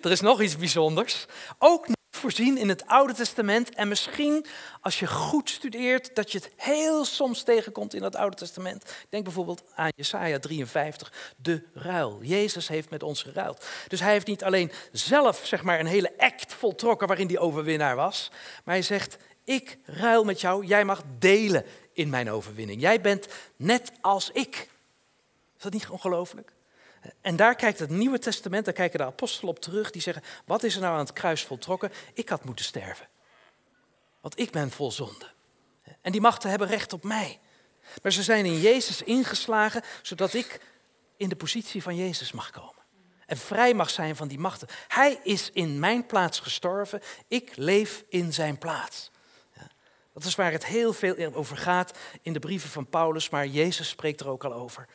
Er 0.03 0.11
is 0.11 0.21
nog 0.21 0.41
iets 0.41 0.57
bijzonders. 0.57 1.27
Ook 1.59 1.87
voorzien 2.21 2.59
in 2.59 2.69
het 2.69 2.87
Oude 2.87 3.15
Testament. 3.15 3.75
En 3.75 3.89
misschien 3.89 4.47
als 4.81 4.99
je 4.99 5.07
goed 5.07 5.51
studeert, 5.51 6.15
dat 6.15 6.33
je 6.33 6.39
het 6.39 6.51
heel 6.57 7.05
soms 7.05 7.43
tegenkomt 7.43 7.95
in 7.95 8.03
het 8.03 8.17
Oude 8.17 8.37
Testament. 8.37 8.85
Denk 9.09 9.25
bijvoorbeeld 9.25 9.63
aan 9.75 9.91
Jesaja 9.97 10.39
53, 10.39 11.13
de 11.37 11.63
ruil. 11.75 12.19
Jezus 12.23 12.69
heeft 12.69 12.91
met 12.91 13.03
ons 13.03 13.23
geruild. 13.23 13.67
Dus 13.89 14.01
hij 14.01 14.13
heeft 14.13 14.27
niet 14.27 14.45
alleen 14.45 14.73
zelf 14.93 15.41
zeg 15.45 15.63
maar, 15.63 15.81
een 15.81 15.87
hele 15.87 16.13
act 16.19 16.55
voltrokken 16.55 17.07
waarin 17.07 17.27
hij 17.27 17.39
overwinnaar 17.39 17.97
was. 17.97 18.31
Maar 18.65 18.75
hij 18.75 18.83
zegt, 18.83 19.17
ik 19.45 19.79
ruil 19.85 20.25
met 20.25 20.41
jou, 20.41 20.65
jij 20.65 20.85
mag 20.85 21.03
delen 21.19 21.65
in 21.93 22.11
mijn 22.11 22.31
overwinning. 22.31 22.81
Jij 22.81 23.01
bent 23.01 23.29
net 23.57 23.93
als 24.01 24.31
ik. 24.31 24.69
Is 25.57 25.63
dat 25.63 25.73
niet 25.73 25.89
ongelooflijk? 25.89 26.53
En 27.21 27.37
daar 27.37 27.55
kijkt 27.55 27.79
het 27.79 27.91
Nieuwe 27.91 28.19
Testament, 28.19 28.65
daar 28.65 28.75
kijken 28.75 28.99
de 28.99 29.05
apostelen 29.05 29.51
op 29.51 29.61
terug, 29.61 29.91
die 29.91 30.03
zeggen, 30.03 30.23
wat 30.45 30.63
is 30.63 30.75
er 30.75 30.81
nou 30.81 30.93
aan 30.93 30.99
het 30.99 31.13
kruis 31.13 31.45
voltrokken? 31.45 31.93
Ik 32.15 32.29
had 32.29 32.45
moeten 32.45 32.65
sterven. 32.65 33.09
Want 34.21 34.39
ik 34.39 34.51
ben 34.51 34.71
vol 34.71 34.91
zonde. 34.91 35.27
En 36.01 36.13
die 36.13 36.21
machten 36.21 36.51
hebben 36.51 36.69
recht 36.69 36.93
op 36.93 37.05
mij. 37.05 37.39
Maar 38.03 38.13
ze 38.13 38.23
zijn 38.23 38.45
in 38.45 38.61
Jezus 38.61 39.03
ingeslagen, 39.03 39.83
zodat 40.03 40.35
ik 40.35 40.61
in 41.17 41.29
de 41.29 41.37
positie 41.37 41.83
van 41.83 41.97
Jezus 41.97 42.33
mag 42.33 42.51
komen. 42.51 42.83
En 43.27 43.37
vrij 43.37 43.75
mag 43.75 43.91
zijn 43.91 44.17
van 44.17 44.29
die 44.29 44.39
machten. 44.39 44.69
Hij 44.89 45.21
is 45.23 45.51
in 45.51 45.79
mijn 45.79 46.07
plaats 46.07 46.41
gestorven, 46.41 47.01
ik 47.29 47.57
leef 47.57 48.05
in 48.09 48.33
zijn 48.33 48.59
plaats. 48.59 49.11
Dat 50.15 50.25
is 50.25 50.35
waar 50.35 50.53
het 50.53 50.67
heel 50.67 50.93
veel 50.93 51.35
over 51.35 51.57
gaat 51.57 51.99
in 52.23 52.33
de 52.33 52.39
brieven 52.39 52.71
van 52.71 52.87
Paulus, 52.87 53.29
maar 53.29 53.47
Jezus 53.47 53.89
spreekt 53.89 54.21
er 54.21 54.29
ook 54.29 54.45
al 54.45 54.53
over. 54.53 54.89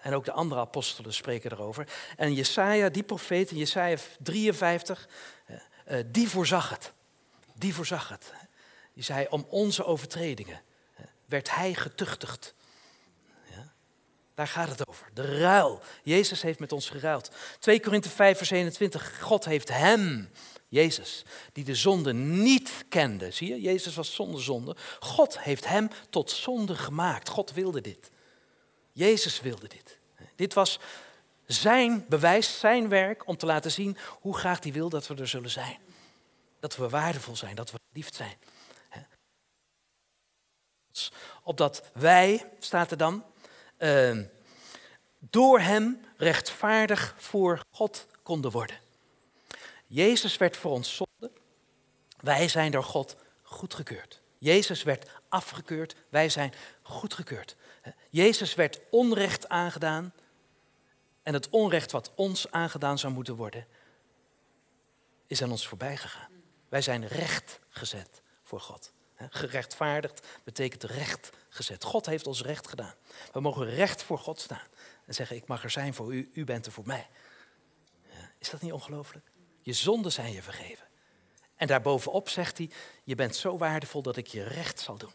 En 0.00 0.14
ook 0.14 0.24
de 0.24 0.32
andere 0.32 0.60
apostelen 0.60 1.14
spreken 1.14 1.52
erover. 1.52 1.88
En 2.16 2.34
Jesaja, 2.34 2.88
die 2.88 3.02
profeet 3.02 3.50
in 3.50 3.56
Jesaja 3.56 3.96
53, 4.18 5.08
eh, 5.46 5.56
eh, 5.84 6.06
die 6.10 6.28
voorzag 6.28 6.70
het. 6.70 6.92
Die 7.54 7.74
voorzag 7.74 8.08
het. 8.08 8.32
Die 8.94 9.04
zei, 9.04 9.26
om 9.30 9.46
onze 9.48 9.84
overtredingen 9.84 10.62
eh, 10.94 11.04
werd 11.26 11.54
hij 11.54 11.74
getuchtigd. 11.74 12.54
Ja? 13.50 13.72
Daar 14.34 14.48
gaat 14.48 14.68
het 14.68 14.88
over. 14.88 15.10
De 15.14 15.38
ruil. 15.38 15.80
Jezus 16.02 16.42
heeft 16.42 16.58
met 16.58 16.72
ons 16.72 16.88
geruild. 16.88 17.30
2 17.58 17.80
Korinthe 17.80 18.10
5 18.10 18.36
vers 18.36 18.50
21. 18.50 19.20
God 19.20 19.44
heeft 19.44 19.68
hem, 19.68 20.30
Jezus, 20.68 21.24
die 21.52 21.64
de 21.64 21.74
zonde 21.74 22.12
niet 22.12 22.84
kende. 22.88 23.30
Zie 23.30 23.48
je, 23.48 23.60
Jezus 23.60 23.94
was 23.94 24.14
zonder 24.14 24.42
zonde. 24.42 24.76
God 25.00 25.40
heeft 25.40 25.66
hem 25.66 25.88
tot 26.10 26.30
zonde 26.30 26.74
gemaakt. 26.74 27.28
God 27.28 27.52
wilde 27.52 27.80
dit. 27.80 28.10
Jezus 28.96 29.40
wilde 29.40 29.68
dit. 29.68 29.98
Dit 30.34 30.54
was 30.54 30.78
zijn 31.46 32.04
bewijs, 32.08 32.58
zijn 32.58 32.88
werk 32.88 33.26
om 33.26 33.36
te 33.36 33.46
laten 33.46 33.70
zien 33.70 33.96
hoe 34.20 34.36
graag 34.36 34.62
hij 34.62 34.72
wil 34.72 34.88
dat 34.88 35.06
we 35.06 35.14
er 35.14 35.28
zullen 35.28 35.50
zijn. 35.50 35.78
Dat 36.60 36.76
we 36.76 36.88
waardevol 36.88 37.36
zijn, 37.36 37.56
dat 37.56 37.70
we 37.70 37.78
liefd 37.92 38.14
zijn. 38.14 38.36
Opdat 41.42 41.82
wij, 41.92 42.50
staat 42.58 42.90
er 42.90 42.96
dan, 42.96 43.24
uh, 43.78 44.18
door 45.18 45.60
hem 45.60 46.00
rechtvaardig 46.16 47.14
voor 47.18 47.60
God 47.70 48.06
konden 48.22 48.50
worden. 48.50 48.80
Jezus 49.86 50.36
werd 50.36 50.56
voor 50.56 50.72
ons 50.72 50.96
zonde. 50.96 51.36
Wij 52.16 52.48
zijn 52.48 52.70
door 52.70 52.84
God 52.84 53.16
goedgekeurd. 53.42 54.20
Jezus 54.38 54.82
werd 54.82 55.10
afgekeurd. 55.28 55.94
Wij 56.08 56.28
zijn 56.28 56.52
goedgekeurd. 56.82 57.56
Jezus 58.10 58.54
werd 58.54 58.80
onrecht 58.90 59.48
aangedaan. 59.48 60.12
En 61.22 61.34
het 61.34 61.50
onrecht 61.50 61.92
wat 61.92 62.12
ons 62.14 62.50
aangedaan 62.50 62.98
zou 62.98 63.12
moeten 63.12 63.34
worden, 63.34 63.66
is 65.26 65.42
aan 65.42 65.50
ons 65.50 65.68
voorbij 65.68 65.96
gegaan. 65.96 66.30
Wij 66.68 66.82
zijn 66.82 67.06
recht 67.06 67.60
gezet 67.68 68.22
voor 68.42 68.60
God. 68.60 68.92
Gerechtvaardigd 69.16 70.26
betekent 70.44 70.82
recht 70.82 71.30
gezet. 71.48 71.84
God 71.84 72.06
heeft 72.06 72.26
ons 72.26 72.42
recht 72.42 72.68
gedaan. 72.68 72.94
We 73.32 73.40
mogen 73.40 73.66
recht 73.66 74.02
voor 74.02 74.18
God 74.18 74.40
staan. 74.40 74.66
En 75.06 75.14
zeggen, 75.14 75.36
ik 75.36 75.46
mag 75.46 75.62
er 75.62 75.70
zijn 75.70 75.94
voor 75.94 76.14
u, 76.14 76.30
u 76.32 76.44
bent 76.44 76.66
er 76.66 76.72
voor 76.72 76.86
mij. 76.86 77.08
Is 78.38 78.50
dat 78.50 78.60
niet 78.62 78.72
ongelooflijk? 78.72 79.26
Je 79.60 79.72
zonden 79.72 80.12
zijn 80.12 80.32
je 80.32 80.42
vergeven. 80.42 80.86
En 81.56 81.66
daarbovenop 81.66 82.28
zegt 82.28 82.58
hij, 82.58 82.70
je 83.04 83.14
bent 83.14 83.36
zo 83.36 83.58
waardevol 83.58 84.02
dat 84.02 84.16
ik 84.16 84.26
je 84.26 84.42
recht 84.42 84.80
zal 84.80 84.96
doen. 84.96 85.12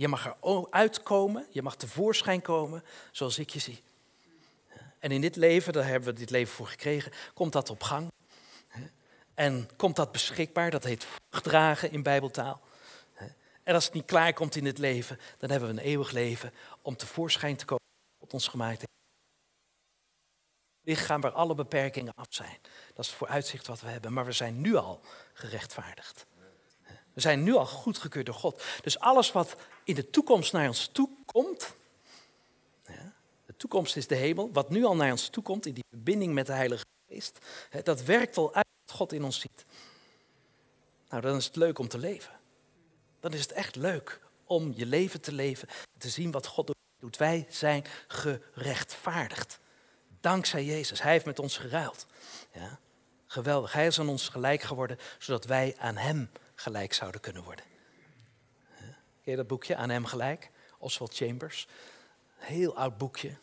Je 0.00 0.08
mag 0.08 0.26
er 0.26 0.66
uitkomen, 0.70 1.46
je 1.50 1.62
mag 1.62 1.76
tevoorschijn 1.76 2.42
komen 2.42 2.84
zoals 3.10 3.38
ik 3.38 3.50
je 3.50 3.58
zie. 3.58 3.82
En 4.98 5.10
in 5.10 5.20
dit 5.20 5.36
leven, 5.36 5.72
daar 5.72 5.86
hebben 5.86 6.08
we 6.08 6.18
dit 6.18 6.30
leven 6.30 6.54
voor 6.54 6.66
gekregen, 6.66 7.12
komt 7.34 7.52
dat 7.52 7.70
op 7.70 7.82
gang. 7.82 8.12
En 9.34 9.68
komt 9.76 9.96
dat 9.96 10.12
beschikbaar, 10.12 10.70
dat 10.70 10.84
heet 10.84 11.04
vruchtdragen 11.04 11.92
in 11.92 12.02
bijbeltaal. 12.02 12.60
En 13.62 13.74
als 13.74 13.84
het 13.84 13.94
niet 13.94 14.04
klaar 14.04 14.32
komt 14.32 14.56
in 14.56 14.64
dit 14.64 14.78
leven, 14.78 15.18
dan 15.38 15.50
hebben 15.50 15.68
we 15.68 15.80
een 15.80 15.86
eeuwig 15.86 16.10
leven 16.10 16.52
om 16.82 16.96
tevoorschijn 16.96 17.56
te 17.56 17.64
komen 17.64 17.84
op 18.18 18.32
ons 18.32 18.48
gemaakt 18.48 18.84
lichaam 20.82 21.20
waar 21.20 21.32
alle 21.32 21.54
beperkingen 21.54 22.14
af 22.14 22.26
zijn. 22.28 22.58
Dat 22.94 23.04
is 23.04 23.06
het 23.06 23.16
vooruitzicht 23.16 23.66
wat 23.66 23.80
we 23.80 23.88
hebben. 23.88 24.12
Maar 24.12 24.24
we 24.24 24.32
zijn 24.32 24.60
nu 24.60 24.74
al 24.76 25.00
gerechtvaardigd. 25.32 26.26
We 27.20 27.26
zijn 27.26 27.42
nu 27.42 27.54
al 27.54 27.66
goedgekeurd 27.66 28.26
door 28.26 28.34
God. 28.34 28.62
Dus 28.82 28.98
alles 28.98 29.32
wat 29.32 29.56
in 29.84 29.94
de 29.94 30.10
toekomst 30.10 30.52
naar 30.52 30.68
ons 30.68 30.86
toe 30.92 31.08
komt. 31.24 31.74
de 33.46 33.56
toekomst 33.56 33.96
is 33.96 34.06
de 34.06 34.14
hemel. 34.14 34.52
Wat 34.52 34.70
nu 34.70 34.84
al 34.84 34.96
naar 34.96 35.10
ons 35.10 35.28
toe 35.28 35.42
komt 35.42 35.66
in 35.66 35.74
die 35.74 35.84
verbinding 35.90 36.34
met 36.34 36.46
de 36.46 36.52
Heilige 36.52 36.84
Geest. 37.08 37.38
dat 37.82 38.02
werkt 38.02 38.36
al 38.36 38.54
uit 38.54 38.66
wat 38.86 38.96
God 38.96 39.12
in 39.12 39.24
ons 39.24 39.40
ziet. 39.40 39.64
Nou, 41.08 41.22
dan 41.22 41.36
is 41.36 41.44
het 41.44 41.56
leuk 41.56 41.78
om 41.78 41.88
te 41.88 41.98
leven. 41.98 42.32
Dan 43.20 43.32
is 43.32 43.40
het 43.40 43.52
echt 43.52 43.76
leuk 43.76 44.20
om 44.44 44.72
je 44.76 44.86
leven 44.86 45.20
te 45.20 45.32
leven. 45.32 45.68
Te 45.98 46.08
zien 46.08 46.30
wat 46.30 46.46
God 46.46 46.74
doet. 46.98 47.16
Wij 47.16 47.46
zijn 47.48 47.84
gerechtvaardigd. 48.06 49.58
Dankzij 50.20 50.64
Jezus. 50.64 51.02
Hij 51.02 51.12
heeft 51.12 51.24
met 51.24 51.38
ons 51.38 51.56
geruild. 51.56 52.06
Ja? 52.52 52.78
Geweldig. 53.26 53.72
Hij 53.72 53.86
is 53.86 53.98
aan 53.98 54.08
ons 54.08 54.28
gelijk 54.28 54.62
geworden, 54.62 54.98
zodat 55.18 55.44
wij 55.44 55.74
aan 55.78 55.96
Hem 55.96 56.30
gelijk 56.60 56.92
zouden 56.92 57.20
kunnen 57.20 57.42
worden. 57.42 57.64
Ken 59.22 59.30
je 59.32 59.36
dat 59.36 59.46
boekje, 59.46 59.76
Aan 59.76 59.90
Hem 59.90 60.04
gelijk? 60.04 60.50
Oswald 60.78 61.14
Chambers. 61.14 61.66
Heel 62.36 62.76
oud 62.76 62.98
boekje. 62.98 63.36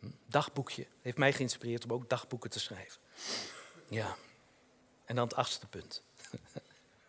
Hm, 0.00 0.06
dagboekje. 0.26 0.86
Heeft 1.02 1.16
mij 1.16 1.32
geïnspireerd 1.32 1.84
om 1.84 1.92
ook 1.92 2.08
dagboeken 2.08 2.50
te 2.50 2.60
schrijven. 2.60 3.00
Ja. 3.88 4.16
En 5.04 5.16
dan 5.16 5.24
het 5.24 5.36
achtste 5.36 5.66
punt. 5.66 6.02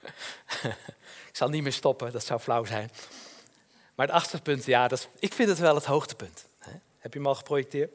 ik 1.31 1.35
zal 1.35 1.49
niet 1.49 1.63
meer 1.63 1.73
stoppen, 1.73 2.11
dat 2.11 2.25
zou 2.25 2.39
flauw 2.39 2.65
zijn. 2.65 2.91
Maar 3.95 4.05
het 4.05 4.15
achtste 4.15 4.41
punt, 4.41 4.65
ja, 4.65 4.87
dat 4.87 4.99
is, 4.99 5.07
ik 5.19 5.33
vind 5.33 5.49
het 5.49 5.59
wel 5.59 5.75
het 5.75 5.85
hoogtepunt. 5.85 6.45
Heb 6.97 7.13
je 7.13 7.19
hem 7.19 7.27
al 7.27 7.35
geprojecteerd? 7.35 7.91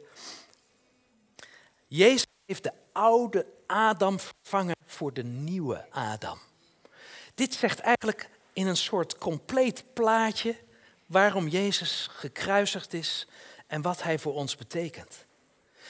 Jezus 1.86 2.26
heeft 2.46 2.62
de 2.62 2.72
oude 2.92 3.46
Adam 3.66 4.20
vervangen 4.20 4.76
voor 4.84 5.12
de 5.12 5.24
nieuwe 5.24 5.90
Adam. 5.90 6.38
Dit 7.34 7.54
zegt 7.54 7.78
eigenlijk 7.78 8.30
in 8.52 8.66
een 8.66 8.76
soort 8.76 9.18
compleet 9.18 9.84
plaatje 9.92 10.56
waarom 11.06 11.48
Jezus 11.48 12.08
gekruisigd 12.10 12.92
is 12.92 13.26
en 13.66 13.82
wat 13.82 14.02
hij 14.02 14.18
voor 14.18 14.34
ons 14.34 14.56
betekent. 14.56 15.26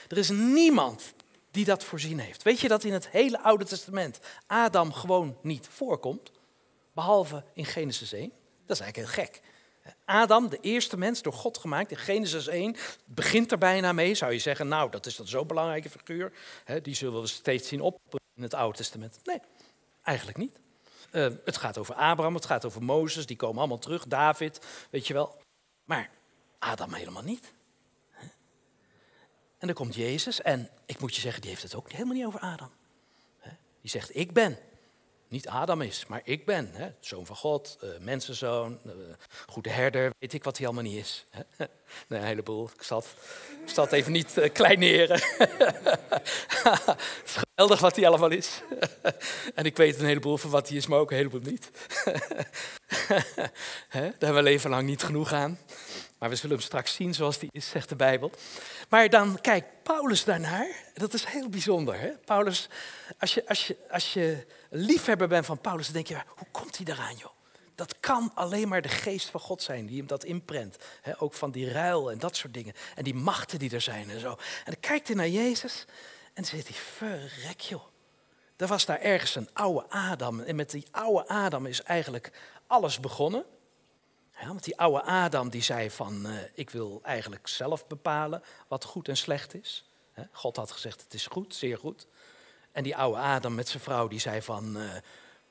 Er 0.08 0.18
is 0.18 0.30
niemand 0.30 1.14
die 1.50 1.64
dat 1.64 1.84
voorzien 1.84 2.18
heeft. 2.18 2.42
Weet 2.42 2.60
je 2.60 2.68
dat 2.68 2.84
in 2.84 2.92
het 2.92 3.08
hele 3.08 3.40
Oude 3.40 3.64
Testament 3.64 4.20
Adam 4.46 4.92
gewoon 4.92 5.38
niet 5.42 5.68
voorkomt, 5.70 6.30
behalve 6.92 7.44
in 7.54 7.64
Genesis 7.64 8.12
1? 8.12 8.32
Dat 8.66 8.76
is 8.76 8.82
eigenlijk 8.82 8.96
heel 8.96 9.24
gek. 9.24 9.40
Adam, 10.04 10.48
de 10.48 10.58
eerste 10.60 10.96
mens, 10.96 11.22
door 11.22 11.32
God 11.32 11.58
gemaakt, 11.58 11.90
in 11.90 11.96
Genesis 11.96 12.46
1, 12.46 12.76
begint 13.04 13.52
er 13.52 13.58
bijna 13.58 13.92
mee. 13.92 14.14
Zou 14.14 14.32
je 14.32 14.38
zeggen, 14.38 14.68
nou, 14.68 14.90
dat 14.90 15.06
is 15.06 15.16
dat 15.16 15.28
zo'n 15.28 15.46
belangrijke 15.46 15.90
figuur. 15.90 16.32
Die 16.82 16.94
zullen 16.94 17.20
we 17.20 17.26
steeds 17.26 17.68
zien 17.68 17.80
op 17.80 17.98
in 18.34 18.42
het 18.42 18.54
Oude 18.54 18.76
Testament. 18.76 19.18
Nee, 19.24 19.40
eigenlijk 20.02 20.38
niet. 20.38 20.60
Uh, 21.14 21.32
het 21.44 21.56
gaat 21.56 21.78
over 21.78 21.94
Abraham, 21.94 22.34
het 22.34 22.46
gaat 22.46 22.64
over 22.64 22.82
Mozes, 22.82 23.26
die 23.26 23.36
komen 23.36 23.58
allemaal 23.58 23.78
terug. 23.78 24.06
David, 24.06 24.60
weet 24.90 25.06
je 25.06 25.14
wel. 25.14 25.40
Maar 25.84 26.10
Adam 26.58 26.92
helemaal 26.92 27.22
niet. 27.22 27.52
En 29.58 29.66
dan 29.66 29.74
komt 29.74 29.94
Jezus 29.94 30.42
en 30.42 30.70
ik 30.86 31.00
moet 31.00 31.14
je 31.14 31.20
zeggen, 31.20 31.40
die 31.40 31.50
heeft 31.50 31.62
het 31.62 31.74
ook 31.74 31.92
helemaal 31.92 32.14
niet 32.14 32.26
over 32.26 32.40
Adam. 32.40 32.70
Die 33.80 33.90
zegt, 33.90 34.16
ik 34.16 34.32
ben 34.32 34.58
niet 35.34 35.48
Adam 35.48 35.80
is, 35.80 36.04
maar 36.08 36.20
ik 36.24 36.44
ben. 36.44 36.70
Hè? 36.72 36.88
Zoon 37.00 37.26
van 37.26 37.36
God, 37.36 37.78
uh, 37.84 37.90
mensenzoon, 38.00 38.78
uh, 38.86 38.92
goede 39.46 39.70
herder, 39.70 40.12
weet 40.18 40.32
ik 40.32 40.44
wat 40.44 40.56
hij 40.56 40.66
allemaal 40.66 40.84
niet 40.84 40.96
is. 40.96 41.26
Een 42.08 42.22
heleboel. 42.22 42.64
Ik 42.64 42.82
ik 43.66 43.92
even 43.92 44.12
niet 44.12 44.38
uh, 44.38 44.52
kleineren. 44.52 45.18
geweldig 47.34 47.80
wat 47.80 47.96
hij 47.96 48.06
allemaal 48.06 48.30
is. 48.30 48.60
en 49.54 49.64
ik 49.64 49.76
weet 49.76 49.98
een 49.98 50.06
heleboel 50.06 50.36
van 50.36 50.50
wat 50.50 50.68
hij 50.68 50.76
is, 50.76 50.86
maar 50.86 50.98
ook 50.98 51.10
een 51.10 51.16
heleboel 51.16 51.40
niet. 51.40 51.70
Daar 53.90 54.12
hebben 54.18 54.34
we 54.34 54.42
leven 54.42 54.70
lang 54.70 54.86
niet 54.86 55.02
genoeg 55.02 55.32
aan. 55.32 55.58
Maar 56.24 56.32
we 56.32 56.38
zullen 56.38 56.56
hem 56.56 56.64
straks 56.64 56.94
zien 56.94 57.14
zoals 57.14 57.38
die 57.38 57.48
is, 57.52 57.68
zegt 57.68 57.88
de 57.88 57.96
Bijbel. 57.96 58.30
Maar 58.88 59.08
dan 59.08 59.40
kijkt 59.40 59.82
Paulus 59.82 60.24
daarnaar. 60.24 60.68
Dat 60.94 61.14
is 61.14 61.24
heel 61.24 61.48
bijzonder. 61.48 62.00
Hè? 62.00 62.08
Paulus, 62.24 62.68
als 63.18 63.34
je, 63.34 63.48
als, 63.48 63.66
je, 63.66 63.76
als 63.90 64.12
je 64.12 64.46
liefhebber 64.70 65.28
bent 65.28 65.46
van 65.46 65.60
Paulus, 65.60 65.84
dan 65.84 65.94
denk 65.94 66.06
je, 66.06 66.14
hoe 66.36 66.46
komt 66.50 66.76
hij 66.76 66.84
daaraan, 66.84 67.16
joh? 67.16 67.30
Dat 67.74 68.00
kan 68.00 68.30
alleen 68.34 68.68
maar 68.68 68.82
de 68.82 68.88
geest 68.88 69.28
van 69.28 69.40
God 69.40 69.62
zijn 69.62 69.86
die 69.86 69.98
hem 69.98 70.06
dat 70.06 70.24
inprent. 70.24 70.76
Ook 71.18 71.34
van 71.34 71.50
die 71.50 71.72
ruil 71.72 72.10
en 72.10 72.18
dat 72.18 72.36
soort 72.36 72.54
dingen. 72.54 72.74
En 72.94 73.04
die 73.04 73.14
machten 73.14 73.58
die 73.58 73.70
er 73.70 73.80
zijn 73.80 74.10
en 74.10 74.20
zo. 74.20 74.30
En 74.30 74.72
dan 74.72 74.80
kijkt 74.80 75.06
hij 75.06 75.16
naar 75.16 75.28
Jezus 75.28 75.84
en 76.34 76.44
zegt 76.44 76.68
hij, 76.68 76.76
verrek 76.76 77.60
joh. 77.60 77.84
Er 78.56 78.66
was 78.66 78.84
daar 78.84 79.00
ergens 79.00 79.34
een 79.34 79.48
oude 79.52 79.88
Adam. 79.88 80.40
En 80.40 80.56
met 80.56 80.70
die 80.70 80.86
oude 80.90 81.28
Adam 81.28 81.66
is 81.66 81.82
eigenlijk 81.82 82.32
alles 82.66 83.00
begonnen. 83.00 83.44
Ja, 84.40 84.46
want 84.46 84.64
die 84.64 84.78
oude 84.78 85.02
Adam 85.02 85.48
die 85.48 85.62
zei 85.62 85.90
van, 85.90 86.26
uh, 86.26 86.38
ik 86.54 86.70
wil 86.70 87.00
eigenlijk 87.02 87.48
zelf 87.48 87.86
bepalen 87.86 88.42
wat 88.68 88.84
goed 88.84 89.08
en 89.08 89.16
slecht 89.16 89.54
is. 89.54 89.84
God 90.32 90.56
had 90.56 90.70
gezegd, 90.70 91.02
het 91.02 91.14
is 91.14 91.26
goed, 91.26 91.54
zeer 91.54 91.78
goed. 91.78 92.06
En 92.72 92.82
die 92.82 92.96
oude 92.96 93.18
Adam 93.18 93.54
met 93.54 93.68
zijn 93.68 93.82
vrouw 93.82 94.08
die 94.08 94.18
zei 94.18 94.42
van, 94.42 94.76
uh, 94.76 94.94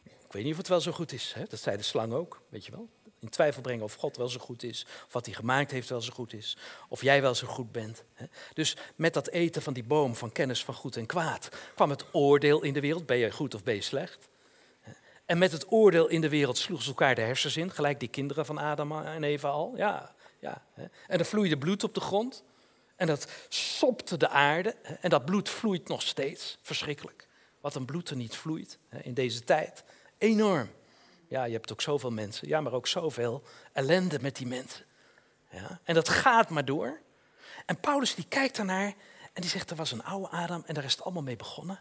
ik 0.04 0.32
weet 0.32 0.44
niet 0.44 0.52
of 0.52 0.58
het 0.58 0.68
wel 0.68 0.82
zo 0.82 0.92
goed 0.92 1.12
is. 1.12 1.34
Hè? 1.34 1.44
Dat 1.46 1.60
zei 1.60 1.78
de 1.78 1.84
slang 1.84 2.14
ook, 2.14 2.42
weet 2.50 2.66
je 2.66 2.72
wel. 2.72 2.90
In 3.20 3.30
twijfel 3.30 3.62
brengen 3.62 3.84
of 3.84 3.94
God 3.94 4.18
wel 4.18 4.30
zo 4.30 4.40
goed 4.40 4.64
is, 4.64 4.86
of 5.06 5.14
wat 5.14 5.26
hij 5.26 5.36
gemaakt 5.36 5.72
heeft 5.72 5.90
wel 5.90 6.02
zo 6.02 6.14
goed 6.14 6.34
is, 6.34 6.58
of 6.90 7.02
jij 7.02 7.22
wel 7.22 7.36
zo 7.36 7.48
goed 7.48 7.72
bent. 7.72 8.04
Hè? 8.14 8.26
Dus 8.54 8.78
met 8.96 9.14
dat 9.14 9.30
eten 9.30 9.62
van 9.62 9.74
die 9.74 9.84
boom 9.84 10.16
van 10.16 10.32
kennis 10.32 10.64
van 10.64 10.74
goed 10.74 10.96
en 10.96 11.06
kwaad 11.06 11.50
kwam 11.76 11.90
het 11.90 12.06
oordeel 12.12 12.62
in 12.62 12.74
de 12.74 12.80
wereld, 12.80 13.06
ben 13.06 13.18
je 13.18 13.32
goed 13.32 13.56
of 13.56 13.64
ben 13.64 13.76
je 13.76 13.82
slecht? 13.82 14.28
En 15.26 15.38
met 15.38 15.52
het 15.52 15.72
oordeel 15.72 16.08
in 16.08 16.22
de 16.22 16.30
wereld 16.30 16.58
sloegen 16.58 16.86
ze 16.86 16.92
elkaar 16.92 17.16
de 17.16 17.22
hersens 17.22 17.58
in, 17.58 17.72
gelijk 17.72 18.00
die 18.00 18.10
kinderen 18.10 18.46
van 18.46 18.58
Adam 18.58 18.92
en 18.92 19.24
Eva 19.24 19.50
al. 19.50 19.74
Ja, 19.76 20.16
ja. 20.40 20.64
En 21.08 21.20
er 21.20 21.26
vloeide 21.26 21.58
bloed 21.58 21.84
op 21.84 21.94
de 21.94 22.00
grond. 22.00 22.44
En 22.96 23.08
dat 23.08 23.28
sopte 23.50 24.18
de 24.18 24.30
aarde. 24.30 24.76
En 25.02 25.10
dat 25.10 25.26
bloed 25.26 25.50
vloeit 25.50 25.88
nog 25.88 26.02
steeds. 26.02 26.58
Verschrikkelijk. 26.62 27.28
Wat 27.62 27.76
een 27.76 27.86
bloed 27.86 28.10
er 28.10 28.16
niet 28.16 28.36
vloeit 28.36 28.78
in 29.02 29.14
deze 29.14 29.44
tijd. 29.44 29.84
Enorm. 30.18 30.70
Ja, 31.28 31.44
je 31.44 31.54
hebt 31.54 31.72
ook 31.72 31.82
zoveel 31.82 32.12
mensen. 32.12 32.48
Ja, 32.48 32.62
maar 32.62 32.74
ook 32.74 32.88
zoveel 32.88 33.44
ellende 33.72 34.20
met 34.22 34.36
die 34.36 34.48
mensen. 34.48 34.86
Ja, 35.52 35.80
en 35.84 35.94
dat 35.94 36.10
gaat 36.10 36.50
maar 36.50 36.66
door. 36.66 37.00
En 37.66 37.80
Paulus 37.80 38.16
die 38.16 38.26
kijkt 38.28 38.58
ernaar 38.58 38.94
en 39.34 39.42
die 39.42 39.50
zegt, 39.50 39.70
er 39.70 39.76
was 39.76 39.92
een 39.92 40.04
oude 40.04 40.30
Adam 40.30 40.64
en 40.66 40.74
daar 40.74 40.84
is 40.84 40.92
het 40.92 41.04
allemaal 41.04 41.24
mee 41.24 41.36
begonnen. 41.36 41.80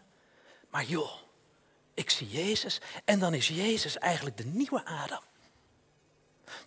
Maar 0.69 0.83
joh, 0.83 1.11
ik 1.93 2.09
zie 2.09 2.29
Jezus 2.29 2.81
en 3.05 3.19
dan 3.19 3.33
is 3.33 3.47
Jezus 3.47 3.97
eigenlijk 3.97 4.37
de 4.37 4.45
nieuwe 4.45 4.85
Adam. 4.85 5.21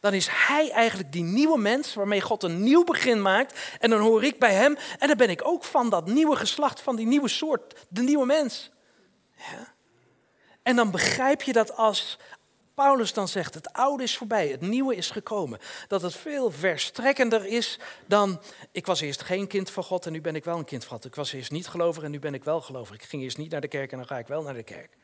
dan 0.00 0.12
is 0.12 0.28
hij 0.30 0.70
eigenlijk 0.70 1.12
die 1.12 1.22
nieuwe 1.22 1.58
mens 1.58 1.94
waarmee 1.94 2.20
God 2.20 2.42
een 2.42 2.62
nieuw 2.62 2.84
begin 2.84 3.22
maakt. 3.22 3.76
En 3.78 3.90
dan 3.90 4.00
hoor 4.00 4.24
ik 4.24 4.38
bij 4.38 4.54
hem 4.54 4.76
en 4.98 5.08
dan 5.08 5.16
ben 5.16 5.30
ik 5.30 5.40
ook 5.44 5.64
van 5.64 5.90
dat 5.90 6.06
nieuwe 6.06 6.36
geslacht, 6.36 6.80
van 6.80 6.96
die 6.96 7.06
nieuwe 7.06 7.28
soort, 7.28 7.86
de 7.88 8.02
nieuwe 8.02 8.26
mens. 8.26 8.70
Ja. 9.36 9.74
En 10.62 10.76
dan 10.76 10.90
begrijp 10.90 11.42
je 11.42 11.52
dat 11.52 11.76
als 11.76 12.18
Paulus 12.76 13.12
dan 13.12 13.28
zegt, 13.28 13.54
het 13.54 13.72
oude 13.72 14.02
is 14.02 14.16
voorbij, 14.16 14.48
het 14.48 14.60
nieuwe 14.60 14.96
is 14.96 15.10
gekomen. 15.10 15.58
Dat 15.88 16.02
het 16.02 16.14
veel 16.14 16.50
verstrekkender 16.50 17.46
is 17.46 17.78
dan, 18.06 18.40
ik 18.72 18.86
was 18.86 19.00
eerst 19.00 19.22
geen 19.22 19.46
kind 19.46 19.70
van 19.70 19.84
God 19.84 20.06
en 20.06 20.12
nu 20.12 20.20
ben 20.20 20.34
ik 20.36 20.44
wel 20.44 20.58
een 20.58 20.64
kind 20.64 20.84
van 20.84 20.96
God. 20.96 21.04
Ik 21.04 21.14
was 21.14 21.32
eerst 21.32 21.50
niet 21.50 21.68
gelovig 21.68 22.02
en 22.02 22.10
nu 22.10 22.18
ben 22.18 22.34
ik 22.34 22.44
wel 22.44 22.60
gelovig. 22.60 22.94
Ik 22.94 23.02
ging 23.02 23.22
eerst 23.22 23.36
niet 23.36 23.50
naar 23.50 23.60
de 23.60 23.68
kerk 23.68 23.92
en 23.92 23.98
dan 23.98 24.06
ga 24.06 24.18
ik 24.18 24.26
wel 24.26 24.42
naar 24.42 24.54
de 24.54 24.62
kerk. 24.62 24.96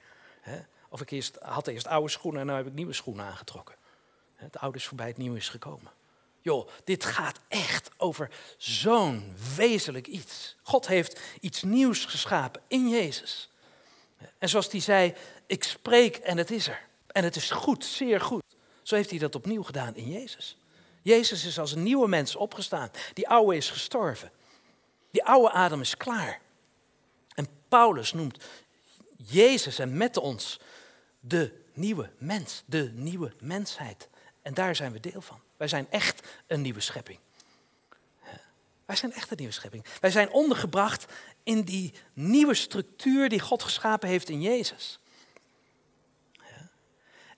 Of 0.89 1.01
ik 1.01 1.11
eerst, 1.11 1.39
had 1.41 1.67
eerst 1.67 1.87
oude 1.87 2.11
schoenen 2.11 2.41
en 2.41 2.47
nu 2.47 2.53
heb 2.53 2.67
ik 2.67 2.73
nieuwe 2.73 2.93
schoenen 2.93 3.25
aangetrokken. 3.25 3.75
Het 4.35 4.59
oude 4.59 4.79
is 4.79 4.87
voorbij, 4.87 5.07
het 5.07 5.17
nieuwe 5.17 5.37
is 5.37 5.49
gekomen. 5.49 5.93
Joh, 6.41 6.69
dit 6.85 7.05
gaat 7.05 7.41
echt 7.49 7.91
over 7.97 8.31
zo'n 8.57 9.35
wezenlijk 9.57 10.07
iets. 10.07 10.57
God 10.63 10.87
heeft 10.87 11.21
iets 11.41 11.63
nieuws 11.63 12.05
geschapen 12.05 12.63
in 12.69 12.89
Jezus. 12.89 13.51
En 14.39 14.49
zoals 14.49 14.71
hij 14.71 14.81
zei, 14.81 15.15
ik 15.47 15.65
spreek 15.65 16.17
en 16.17 16.39
het 16.39 16.51
is 16.51 16.69
er. 16.69 16.81
En 17.07 17.25
het 17.25 17.37
is 17.37 17.51
goed, 17.51 17.85
zeer 17.85 18.21
goed. 18.21 18.43
Zo 18.83 18.95
heeft 18.95 19.11
hij 19.11 19.19
dat 19.19 19.35
opnieuw 19.35 19.63
gedaan 19.63 19.95
in 19.95 20.11
Jezus. 20.11 20.57
Jezus 21.03 21.45
is 21.45 21.59
als 21.59 21.73
een 21.73 21.83
nieuwe 21.83 22.09
mens 22.09 22.37
opgestaan. 22.37 22.91
Die 23.13 23.29
oude 23.29 23.57
is 23.57 23.71
gestorven. 23.71 24.31
Die 25.11 25.25
oude 25.25 25.51
adem 25.51 25.81
is 25.81 25.97
klaar. 25.97 26.41
En 27.35 27.49
Paulus 27.69 28.13
noemt 28.13 28.45
Jezus 29.27 29.79
en 29.79 29.97
met 29.97 30.17
ons 30.17 30.61
de 31.21 31.61
nieuwe 31.73 32.11
mens, 32.19 32.63
de 32.67 32.91
nieuwe 32.95 33.33
mensheid. 33.41 34.09
En 34.43 34.55
daar 34.55 34.77
zijn 34.77 34.93
we 34.93 35.01
deel 35.01 35.21
van. 35.21 35.41
Wij 35.57 35.69
zijn 35.69 35.87
echt 35.91 36.29
een 36.47 36.61
nieuwe 36.61 36.81
schepping. 36.81 37.19
Wij 38.87 38.97
zijn 38.97 39.13
echt 39.13 39.31
een 39.31 39.37
nieuwe 39.37 39.53
schepping. 39.53 39.85
Wij 40.01 40.11
zijn 40.11 40.31
ondergebracht 40.31 41.13
in 41.43 41.63
die 41.63 41.93
nieuwe 42.13 42.55
structuur 42.55 43.29
die 43.29 43.41
God 43.41 43.63
geschapen 43.63 44.09
heeft 44.09 44.29
in 44.29 44.43
Jezus. 44.43 44.99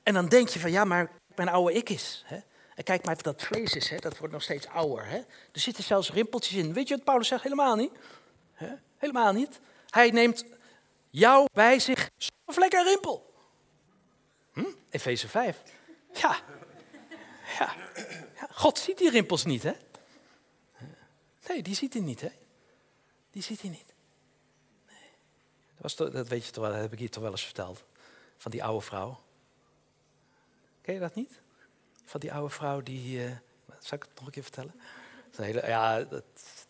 En 0.03 0.14
dan 0.14 0.28
denk 0.28 0.49
je 0.49 0.61
van 0.61 0.70
ja, 0.70 0.85
maar 0.85 1.11
mijn 1.35 1.49
oude 1.49 1.72
ik 1.72 1.89
is. 1.89 2.22
Hè? 2.26 2.39
En 2.74 2.85
kijk 2.85 3.05
maar, 3.05 3.22
dat 3.22 3.43
vlees 3.43 3.74
is, 3.74 3.89
hè? 3.89 3.97
dat 3.97 4.18
wordt 4.18 4.32
nog 4.32 4.43
steeds 4.43 4.66
ouder. 4.66 5.07
Hè? 5.07 5.16
Er 5.53 5.61
zitten 5.61 5.85
zelfs 5.85 6.11
rimpeltjes 6.11 6.57
in. 6.57 6.72
Weet 6.72 6.89
je 6.89 6.95
wat 6.95 7.05
Paulus 7.05 7.28
zegt? 7.28 7.43
Helemaal 7.43 7.76
niet. 7.76 7.93
Helemaal 8.97 9.32
niet. 9.32 9.61
Hij 9.91 10.11
neemt 10.11 10.45
jou 11.15 11.49
bij 11.53 11.79
zich 11.79 12.11
zonder 12.17 12.85
rimpel. 12.85 13.35
Hm? 14.53 14.65
Efeze 14.91 15.29
5. 15.29 15.62
Ja. 16.12 16.41
ja. 17.59 17.77
God 18.51 18.79
ziet 18.79 18.99
die 18.99 19.11
rimpels 19.11 19.45
niet, 19.45 19.62
hè? 19.62 19.73
Nee, 21.49 21.62
die 21.62 21.75
ziet 21.75 21.93
hij 21.93 22.03
niet, 22.03 22.21
hè? 22.21 22.31
Die 23.31 23.43
ziet 23.43 23.61
hij 23.61 23.71
niet. 23.71 23.95
Nee. 24.87 25.11
Dat, 25.75 25.97
was 25.97 26.12
dat 26.12 26.29
weet 26.29 26.47
je 26.47 26.53
toch 26.53 26.62
wel, 26.62 26.73
dat 26.73 26.83
heb 26.83 26.93
ik 26.93 26.99
hier 26.99 27.11
toch 27.11 27.23
wel 27.23 27.33
eens 27.33 27.45
verteld. 27.45 27.85
Van 28.37 28.51
die 28.51 28.65
oude 28.65 28.85
vrouw. 28.85 29.21
Ken 30.81 30.95
je 30.95 31.01
dat 31.01 31.15
niet? 31.15 31.41
Van 32.05 32.21
die 32.21 32.33
oude 32.33 32.55
vrouw 32.55 32.81
die. 32.81 33.25
Uh, 33.25 33.37
zal 33.81 33.99
ik 33.99 34.03
het 34.03 34.15
nog 34.15 34.27
een 34.27 34.33
keer 34.33 34.43
vertellen? 34.43 34.81
Hele, 35.37 35.67
ja, 35.67 35.97
het, 35.99 36.11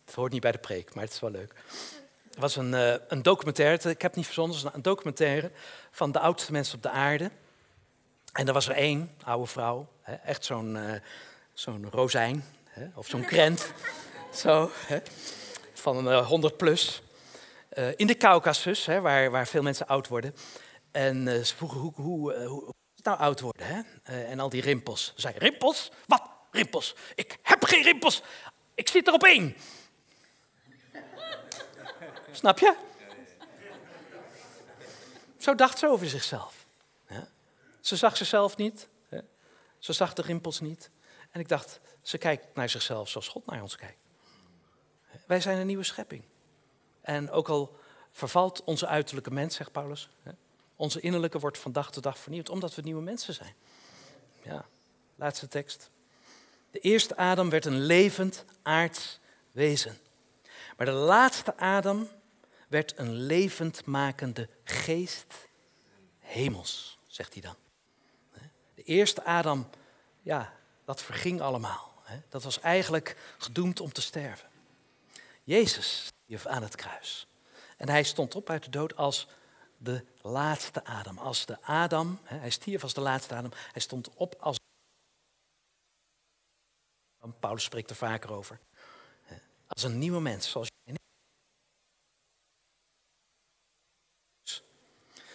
het, 0.04 0.14
hoort 0.14 0.32
niet 0.32 0.40
bij 0.40 0.52
de 0.52 0.58
preek, 0.58 0.94
maar 0.94 1.04
het 1.04 1.12
is 1.12 1.20
wel 1.20 1.30
leuk. 1.30 1.54
Het 2.34 2.42
was 2.42 2.56
een, 2.56 2.72
uh, 2.72 2.94
een 3.08 3.22
documentaire, 3.22 3.90
ik 3.90 4.02
heb 4.02 4.02
het 4.02 4.14
niet 4.14 4.24
verzonnen, 4.24 4.74
een 4.74 4.82
documentaire 4.82 5.50
van 5.90 6.12
de 6.12 6.18
oudste 6.18 6.52
mensen 6.52 6.76
op 6.76 6.82
de 6.82 6.90
aarde. 6.90 7.30
En 8.32 8.46
er 8.46 8.52
was 8.52 8.68
er 8.68 8.74
één, 8.74 9.10
oude 9.24 9.46
vrouw, 9.46 9.88
hè, 10.00 10.14
echt 10.14 10.44
zo'n 10.44 10.76
uh, 10.76 10.92
zo'n 11.52 11.86
rozijn, 11.90 12.44
hè, 12.64 12.86
of 12.94 13.06
zo'n 13.06 13.24
krent, 13.24 13.72
zo, 14.42 14.70
hè, 14.86 14.98
van 15.74 16.06
een 16.06 16.24
100 16.24 16.56
plus. 16.56 17.02
in 17.96 18.06
de 18.06 18.16
Caucasus, 18.16 18.86
waar, 18.86 19.30
waar 19.30 19.46
veel 19.46 19.62
mensen 19.62 19.86
oud 19.86 20.08
worden. 20.08 20.34
En 20.90 21.46
ze 21.46 21.56
vroegen 21.56 21.80
hoe, 21.80 21.92
hoe, 21.94 22.32
hoe 22.44 22.74
nou 23.04 23.18
oud 23.18 23.40
worden, 23.40 23.66
hè? 23.66 23.80
Uh, 24.10 24.30
en 24.30 24.40
al 24.40 24.48
die 24.48 24.62
rimpels. 24.62 25.12
Zei, 25.16 25.34
rimpels? 25.38 25.90
Wat? 26.06 26.22
Rimpels? 26.50 26.94
Ik 27.14 27.38
heb 27.42 27.64
geen 27.64 27.82
rimpels. 27.82 28.22
Ik 28.74 28.88
zit 28.88 29.06
er 29.06 29.12
op 29.12 29.24
één. 29.24 29.56
Snap 32.36 32.58
je? 32.58 32.76
Zo 35.38 35.54
dacht 35.54 35.78
ze 35.78 35.88
over 35.88 36.08
zichzelf. 36.08 36.64
Ze 37.80 37.96
zag 37.96 38.16
zichzelf 38.16 38.56
niet. 38.56 38.88
Ze 39.78 39.92
zag 39.92 40.12
de 40.12 40.22
rimpels 40.22 40.60
niet. 40.60 40.90
En 41.30 41.40
ik 41.40 41.48
dacht, 41.48 41.80
ze 42.02 42.18
kijkt 42.18 42.54
naar 42.54 42.68
zichzelf 42.68 43.08
zoals 43.08 43.28
God 43.28 43.46
naar 43.46 43.62
ons 43.62 43.76
kijkt. 43.76 43.98
Wij 45.26 45.40
zijn 45.40 45.58
een 45.58 45.66
nieuwe 45.66 45.84
schepping. 45.84 46.24
En 47.00 47.30
ook 47.30 47.48
al 47.48 47.76
vervalt 48.12 48.62
onze 48.64 48.86
uiterlijke 48.86 49.30
mens, 49.30 49.56
zegt 49.56 49.72
Paulus, 49.72 50.08
onze 50.76 51.00
innerlijke 51.00 51.38
wordt 51.38 51.58
van 51.58 51.72
dag 51.72 51.92
tot 51.92 52.02
dag 52.02 52.18
vernieuwd, 52.18 52.48
omdat 52.48 52.74
we 52.74 52.82
nieuwe 52.82 53.02
mensen 53.02 53.34
zijn. 53.34 53.54
Ja, 54.42 54.66
laatste 55.16 55.48
tekst. 55.48 55.90
De 56.70 56.78
eerste 56.78 57.16
Adam 57.16 57.50
werd 57.50 57.64
een 57.64 57.80
levend 57.80 58.44
aards 58.62 59.18
wezen. 59.52 59.98
Maar 60.76 60.86
de 60.86 60.92
laatste 60.92 61.56
Adam 61.56 62.08
werd 62.68 62.98
een 62.98 63.12
levendmakende 63.12 64.48
geest 64.64 65.34
hemels, 66.18 66.98
zegt 67.06 67.32
hij 67.32 67.42
dan. 67.42 67.56
De 68.74 68.82
eerste 68.82 69.24
Adam, 69.24 69.70
ja, 70.22 70.52
dat 70.84 71.02
verging 71.02 71.40
allemaal. 71.40 71.92
Dat 72.28 72.42
was 72.42 72.60
eigenlijk 72.60 73.34
gedoemd 73.38 73.80
om 73.80 73.92
te 73.92 74.00
sterven. 74.00 74.48
Jezus 75.44 76.04
stierf 76.06 76.46
aan 76.46 76.62
het 76.62 76.76
kruis. 76.76 77.26
En 77.76 77.88
hij 77.88 78.02
stond 78.02 78.34
op 78.34 78.50
uit 78.50 78.64
de 78.64 78.70
dood 78.70 78.96
als 78.96 79.28
de 79.76 80.04
laatste 80.22 80.84
Adam. 80.84 81.18
Als 81.18 81.46
de 81.46 81.62
Adam, 81.62 82.20
hij 82.22 82.50
stierf 82.50 82.82
als 82.82 82.94
de 82.94 83.00
laatste 83.00 83.34
Adam, 83.34 83.52
hij 83.72 83.80
stond 83.80 84.14
op 84.14 84.34
als. 84.40 84.58
Paulus 87.40 87.64
spreekt 87.64 87.90
er 87.90 87.96
vaker 87.96 88.32
over. 88.32 88.60
Als 89.66 89.82
een 89.82 89.98
nieuwe 89.98 90.20
mens, 90.20 90.50
zoals 90.50 90.68
je. 90.82 90.94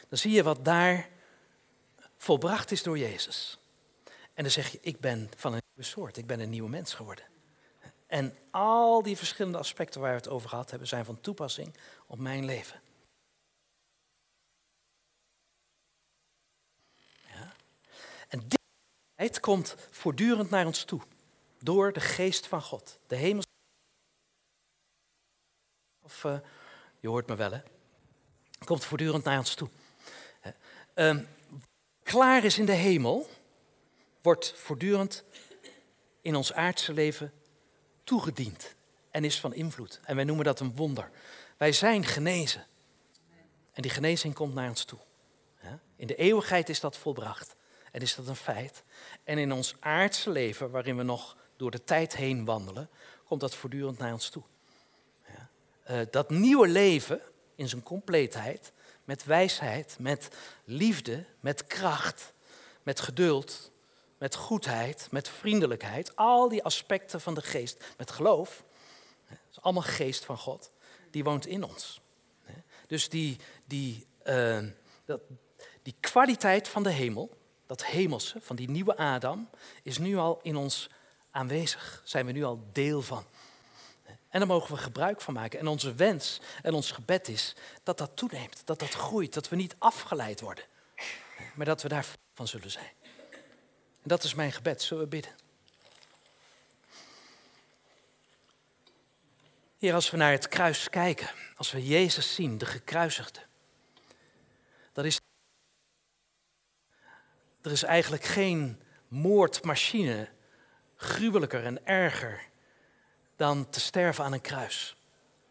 Dan 0.10 0.18
zie 0.18 0.32
je 0.32 0.44
wat 0.44 0.66
daar 0.66 1.10
volbracht 2.18 2.72
is 2.72 2.84
door 2.84 2.98
Jezus. 2.98 3.60
En 4.34 4.44
dan 4.44 4.52
zeg 4.52 4.72
je, 4.72 4.78
ik 4.82 5.00
ben 5.00 5.30
van 5.36 5.54
een 5.54 5.62
nieuwe 5.76 5.92
soort, 5.92 6.18
ik 6.18 6.28
ben 6.28 6.40
een 6.40 6.50
nieuwe 6.50 6.70
mens 6.70 6.94
geworden. 6.94 7.26
En 8.08 8.38
al 8.52 9.02
die 9.02 9.18
verschillende 9.18 9.58
aspecten 9.58 10.02
waar 10.02 10.12
we 10.12 10.18
het 10.18 10.28
over 10.28 10.50
gehad 10.50 10.70
hebben, 10.70 10.88
zijn 10.88 11.06
van 11.06 11.22
toepassing 11.22 11.76
op 12.08 12.20
mijn 12.20 12.46
leven. 12.46 12.82
En 18.30 18.40
dit 18.40 18.60
tijd 19.16 19.40
komt 19.40 19.76
voortdurend 19.90 20.50
naar 20.50 20.66
ons 20.66 20.84
toe. 20.84 21.02
Door 21.60 21.94
de 21.94 22.00
geest 22.00 22.48
van 22.48 22.62
God. 22.62 23.00
De 23.08 23.16
hemel. 23.16 23.44
Of 26.02 26.24
uh, 26.24 26.40
je 27.00 27.08
hoort 27.08 27.28
me 27.28 27.36
wel, 27.36 27.52
hè? 27.52 27.62
Komt 28.66 28.86
voortdurend 28.86 29.24
naar 29.24 29.38
ons 29.38 29.54
toe. 29.54 29.70
Uh, 31.00 31.18
klaar 32.04 32.44
is 32.44 32.58
in 32.58 32.66
de 32.66 32.72
hemel, 32.72 33.30
wordt 34.22 34.54
voortdurend 34.56 35.24
in 36.22 36.36
ons 36.36 36.54
aardse 36.54 36.94
leven 36.94 37.34
toegediend 38.04 38.76
en 39.12 39.24
is 39.24 39.40
van 39.40 39.54
invloed. 39.54 40.00
En 40.04 40.16
wij 40.16 40.24
noemen 40.24 40.46
dat 40.46 40.60
een 40.60 40.76
wonder. 40.76 41.10
Wij 41.58 41.72
zijn 41.72 42.06
genezen. 42.06 42.66
En 43.74 43.82
die 43.82 43.92
genezing 43.92 44.34
komt 44.34 44.54
naar 44.54 44.70
ons 44.70 44.84
toe. 44.84 45.00
In 45.96 46.08
de 46.08 46.16
eeuwigheid 46.16 46.70
is 46.70 46.80
dat 46.80 46.98
volbracht. 46.98 47.56
En 47.92 48.02
is 48.02 48.16
dat 48.16 48.28
een 48.28 48.36
feit. 48.36 48.84
En 49.24 49.38
in 49.38 49.52
ons 49.52 49.76
aardse 49.80 50.30
leven, 50.30 50.70
waarin 50.72 50.98
we 50.98 51.04
nog 51.04 51.38
door 51.58 51.72
de 51.72 51.84
tijd 51.84 52.16
heen 52.16 52.46
wandelen, 52.46 52.90
komt 53.26 53.42
dat 53.42 53.56
voortdurend 53.56 53.98
naar 53.98 54.14
ons 54.14 54.30
toe. 54.30 54.44
Uh, 55.90 56.00
dat 56.12 56.30
nieuwe 56.30 56.68
leven 56.68 57.22
in 57.56 57.70
zijn 57.70 57.84
compleetheid, 57.84 58.72
met 59.10 59.24
wijsheid, 59.24 59.96
met 60.00 60.30
liefde, 60.64 61.26
met 61.40 61.68
kracht, 61.68 62.34
met 62.84 63.00
geduld, 63.00 63.72
met 64.18 64.36
goedheid, 64.36 65.08
met 65.12 65.30
vriendelijkheid, 65.30 66.16
al 66.16 66.50
die 66.50 66.64
aspecten 66.64 67.22
van 67.22 67.34
de 67.34 67.42
geest, 67.42 67.84
met 67.98 68.12
geloof, 68.12 68.64
dat 69.28 69.38
is 69.52 69.62
allemaal 69.62 69.84
geest 69.84 70.26
van 70.26 70.38
God, 70.38 70.72
die 71.12 71.24
woont 71.24 71.46
in 71.46 71.64
ons. 71.64 72.02
Dus 72.88 73.10
die, 73.10 73.38
die, 73.66 74.08
uh, 74.24 74.64
dat, 75.06 75.22
die 75.82 75.96
kwaliteit 76.00 76.68
van 76.68 76.84
de 76.84 76.92
hemel, 76.92 77.38
dat 77.66 77.86
hemelse, 77.86 78.42
van 78.42 78.56
die 78.56 78.70
nieuwe 78.70 78.98
Adam, 78.98 79.50
is 79.84 79.98
nu 79.98 80.18
al 80.18 80.40
in 80.42 80.56
ons 80.56 80.90
aanwezig. 81.32 82.02
Zijn 82.04 82.26
we 82.26 82.32
nu 82.32 82.44
al 82.44 82.64
deel 82.72 83.02
van. 83.02 83.26
En 84.30 84.40
daar 84.40 84.48
mogen 84.48 84.76
we 84.76 84.82
gebruik 84.82 85.22
van 85.22 85.34
maken. 85.34 85.60
En 85.60 85.68
onze 85.68 85.94
wens 85.94 86.40
en 86.62 86.74
ons 86.74 86.92
gebed 86.92 87.28
is 87.28 87.56
dat 87.84 87.98
dat 87.98 88.12
toeneemt, 88.16 88.62
dat 88.66 88.80
dat 88.80 88.94
groeit, 88.94 89.34
dat 89.34 89.50
we 89.50 89.56
niet 89.56 89.76
afgeleid 89.78 90.40
worden, 90.40 90.64
maar 91.56 91.66
dat 91.66 91.82
we 91.82 91.88
daar 91.88 92.06
van 92.34 92.48
zullen 92.48 92.72
zijn. 92.72 92.92
En 94.02 94.10
dat 94.10 94.24
is 94.24 94.34
mijn 94.34 94.52
gebed, 94.52 94.82
zullen 94.82 95.04
we 95.04 95.10
bidden. 95.10 95.32
Hier 99.78 99.94
als 99.94 100.10
we 100.10 100.18
naar 100.18 100.32
het 100.32 100.48
kruis 100.48 100.90
kijken, 100.90 101.30
als 101.56 101.72
we 101.72 101.88
Jezus 101.88 102.36
zien, 102.36 102.58
de 102.58 102.66
gekruisigde, 102.66 103.40
dan 104.94 105.06
is 105.06 105.20
er 107.62 107.72
is 107.72 107.84
eigenlijk 107.84 108.24
geen 108.24 108.82
moordmachine 109.08 110.30
gruwelijker 110.96 111.66
en 111.66 111.86
erger 111.86 112.49
dan 113.40 113.70
te 113.70 113.80
sterven 113.80 114.24
aan 114.24 114.34
een 114.34 114.42
kruis. 114.42 114.96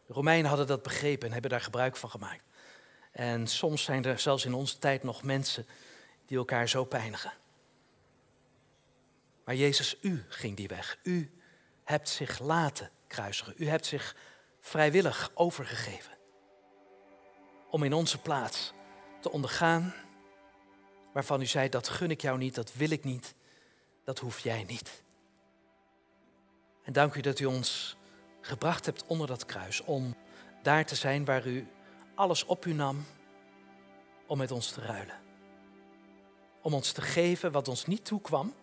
De 0.06 0.12
Romeinen 0.12 0.48
hadden 0.48 0.66
dat 0.66 0.82
begrepen 0.82 1.26
en 1.26 1.32
hebben 1.32 1.50
daar 1.50 1.60
gebruik 1.60 1.96
van 1.96 2.10
gemaakt. 2.10 2.42
En 3.12 3.46
soms 3.46 3.82
zijn 3.82 4.04
er 4.04 4.18
zelfs 4.18 4.44
in 4.44 4.54
onze 4.54 4.78
tijd 4.78 5.02
nog 5.02 5.22
mensen 5.22 5.66
die 6.26 6.38
elkaar 6.38 6.68
zo 6.68 6.84
pijnigen. 6.84 7.32
Maar 9.44 9.54
Jezus, 9.54 9.96
u 10.00 10.24
ging 10.28 10.56
die 10.56 10.68
weg. 10.68 10.98
U 11.02 11.30
hebt 11.84 12.08
zich 12.08 12.38
laten 12.38 12.90
kruisigen. 13.06 13.54
U 13.56 13.68
hebt 13.68 13.86
zich 13.86 14.16
vrijwillig 14.60 15.30
overgegeven. 15.34 16.16
Om 17.70 17.82
in 17.82 17.92
onze 17.92 18.18
plaats 18.18 18.72
te 19.20 19.30
ondergaan 19.30 19.94
waarvan 21.12 21.40
u 21.40 21.46
zei, 21.46 21.68
dat 21.68 21.88
gun 21.88 22.10
ik 22.10 22.20
jou 22.20 22.38
niet, 22.38 22.54
dat 22.54 22.74
wil 22.74 22.90
ik 22.90 23.04
niet, 23.04 23.34
dat 24.04 24.18
hoef 24.18 24.38
jij 24.38 24.64
niet. 24.64 25.02
En 26.88 26.94
dank 26.94 27.14
u 27.14 27.20
dat 27.20 27.38
u 27.38 27.44
ons 27.44 27.96
gebracht 28.40 28.86
hebt 28.86 29.06
onder 29.06 29.26
dat 29.26 29.44
kruis 29.44 29.80
om 29.80 30.14
daar 30.62 30.86
te 30.86 30.94
zijn 30.94 31.24
waar 31.24 31.46
u 31.46 31.68
alles 32.14 32.44
op 32.44 32.64
u 32.64 32.72
nam 32.72 33.04
om 34.26 34.38
met 34.38 34.50
ons 34.50 34.70
te 34.70 34.80
ruilen. 34.80 35.20
Om 36.62 36.74
ons 36.74 36.92
te 36.92 37.00
geven 37.00 37.52
wat 37.52 37.68
ons 37.68 37.86
niet 37.86 38.04
toekwam, 38.04 38.54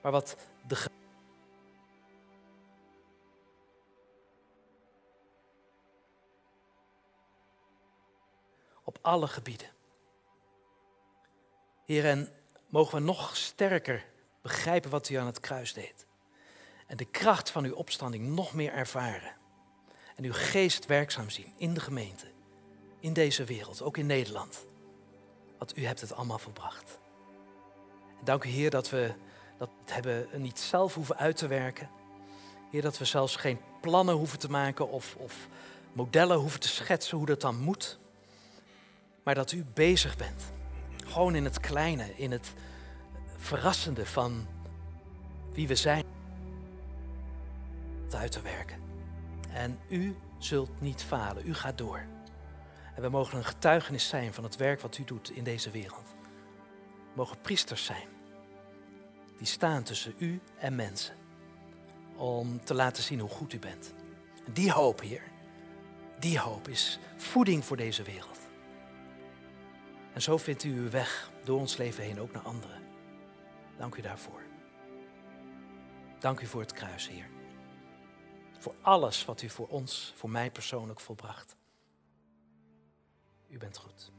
maar 0.00 0.12
wat 0.12 0.36
de 0.66 0.88
op 8.84 8.98
alle 9.00 9.28
gebieden. 9.28 9.68
Heer, 11.84 12.04
en 12.04 12.32
mogen 12.66 12.98
we 12.98 13.04
nog 13.04 13.36
sterker 13.36 14.06
begrijpen 14.42 14.90
wat 14.90 15.08
u 15.08 15.14
aan 15.14 15.26
het 15.26 15.40
kruis 15.40 15.72
deed. 15.72 16.08
En 16.90 16.96
de 16.96 17.04
kracht 17.04 17.50
van 17.50 17.64
uw 17.64 17.74
opstanding 17.74 18.26
nog 18.26 18.54
meer 18.54 18.72
ervaren. 18.72 19.36
En 20.16 20.24
uw 20.24 20.32
geest 20.32 20.86
werkzaam 20.86 21.30
zien 21.30 21.52
in 21.56 21.74
de 21.74 21.80
gemeente, 21.80 22.26
in 23.00 23.12
deze 23.12 23.44
wereld, 23.44 23.82
ook 23.82 23.96
in 23.96 24.06
Nederland. 24.06 24.66
Want 25.58 25.76
u 25.76 25.86
hebt 25.86 26.00
het 26.00 26.12
allemaal 26.12 26.38
volbracht. 26.38 26.98
En 28.18 28.24
dank 28.24 28.44
u 28.44 28.48
Heer 28.48 28.70
dat 28.70 28.90
we 28.90 29.14
dat 29.58 29.70
hebben 29.84 30.26
niet 30.36 30.58
zelf 30.58 30.94
hoeven 30.94 31.16
uit 31.16 31.36
te 31.36 31.46
werken. 31.46 31.90
Heer, 32.70 32.82
dat 32.82 32.98
we 32.98 33.04
zelfs 33.04 33.36
geen 33.36 33.60
plannen 33.80 34.14
hoeven 34.14 34.38
te 34.38 34.50
maken 34.50 34.90
of, 34.90 35.16
of 35.18 35.48
modellen 35.92 36.38
hoeven 36.38 36.60
te 36.60 36.68
schetsen 36.68 37.16
hoe 37.16 37.26
dat 37.26 37.40
dan 37.40 37.58
moet. 37.58 37.98
Maar 39.22 39.34
dat 39.34 39.52
u 39.52 39.64
bezig 39.74 40.16
bent. 40.16 40.42
Gewoon 41.06 41.34
in 41.34 41.44
het 41.44 41.60
kleine, 41.60 42.16
in 42.16 42.30
het 42.30 42.52
verrassende 43.36 44.06
van 44.06 44.46
wie 45.52 45.68
we 45.68 45.74
zijn. 45.74 46.18
Uit 48.14 48.32
te 48.32 48.42
werken. 48.42 48.78
En 49.52 49.78
u 49.88 50.16
zult 50.38 50.80
niet 50.80 51.02
falen. 51.02 51.48
U 51.48 51.54
gaat 51.54 51.78
door. 51.78 52.04
En 52.94 53.02
we 53.02 53.08
mogen 53.08 53.38
een 53.38 53.44
getuigenis 53.44 54.08
zijn 54.08 54.34
van 54.34 54.44
het 54.44 54.56
werk 54.56 54.80
wat 54.80 54.98
u 54.98 55.04
doet 55.04 55.30
in 55.30 55.44
deze 55.44 55.70
wereld. 55.70 56.14
We 56.82 57.16
mogen 57.16 57.40
priesters 57.40 57.84
zijn 57.84 58.08
die 59.40 59.48
staan 59.48 59.82
tussen 59.82 60.14
u 60.18 60.40
en 60.58 60.74
mensen. 60.74 61.14
Om 62.16 62.64
te 62.64 62.74
laten 62.74 63.02
zien 63.02 63.20
hoe 63.20 63.28
goed 63.28 63.52
u 63.52 63.58
bent. 63.58 63.94
Die 64.52 64.72
hoop, 64.72 65.00
Heer, 65.00 65.22
die 66.18 66.38
hoop 66.38 66.68
is 66.68 66.98
voeding 67.16 67.64
voor 67.64 67.76
deze 67.76 68.02
wereld. 68.02 68.38
En 70.12 70.22
zo 70.22 70.36
vindt 70.36 70.64
u 70.64 70.78
uw 70.78 70.90
weg 70.90 71.30
door 71.44 71.58
ons 71.58 71.76
leven 71.76 72.04
heen 72.04 72.20
ook 72.20 72.32
naar 72.32 72.42
anderen. 72.42 72.82
Dank 73.76 73.94
u 73.94 74.00
daarvoor. 74.00 74.42
Dank 76.18 76.40
u 76.40 76.46
voor 76.46 76.60
het 76.60 76.72
kruis, 76.72 77.08
Heer. 77.08 77.39
Voor 78.60 78.74
alles 78.80 79.24
wat 79.24 79.42
u 79.42 79.48
voor 79.48 79.68
ons, 79.68 80.12
voor 80.16 80.30
mij 80.30 80.50
persoonlijk 80.50 81.00
volbracht. 81.00 81.56
U 83.48 83.58
bent 83.58 83.76
goed. 83.76 84.12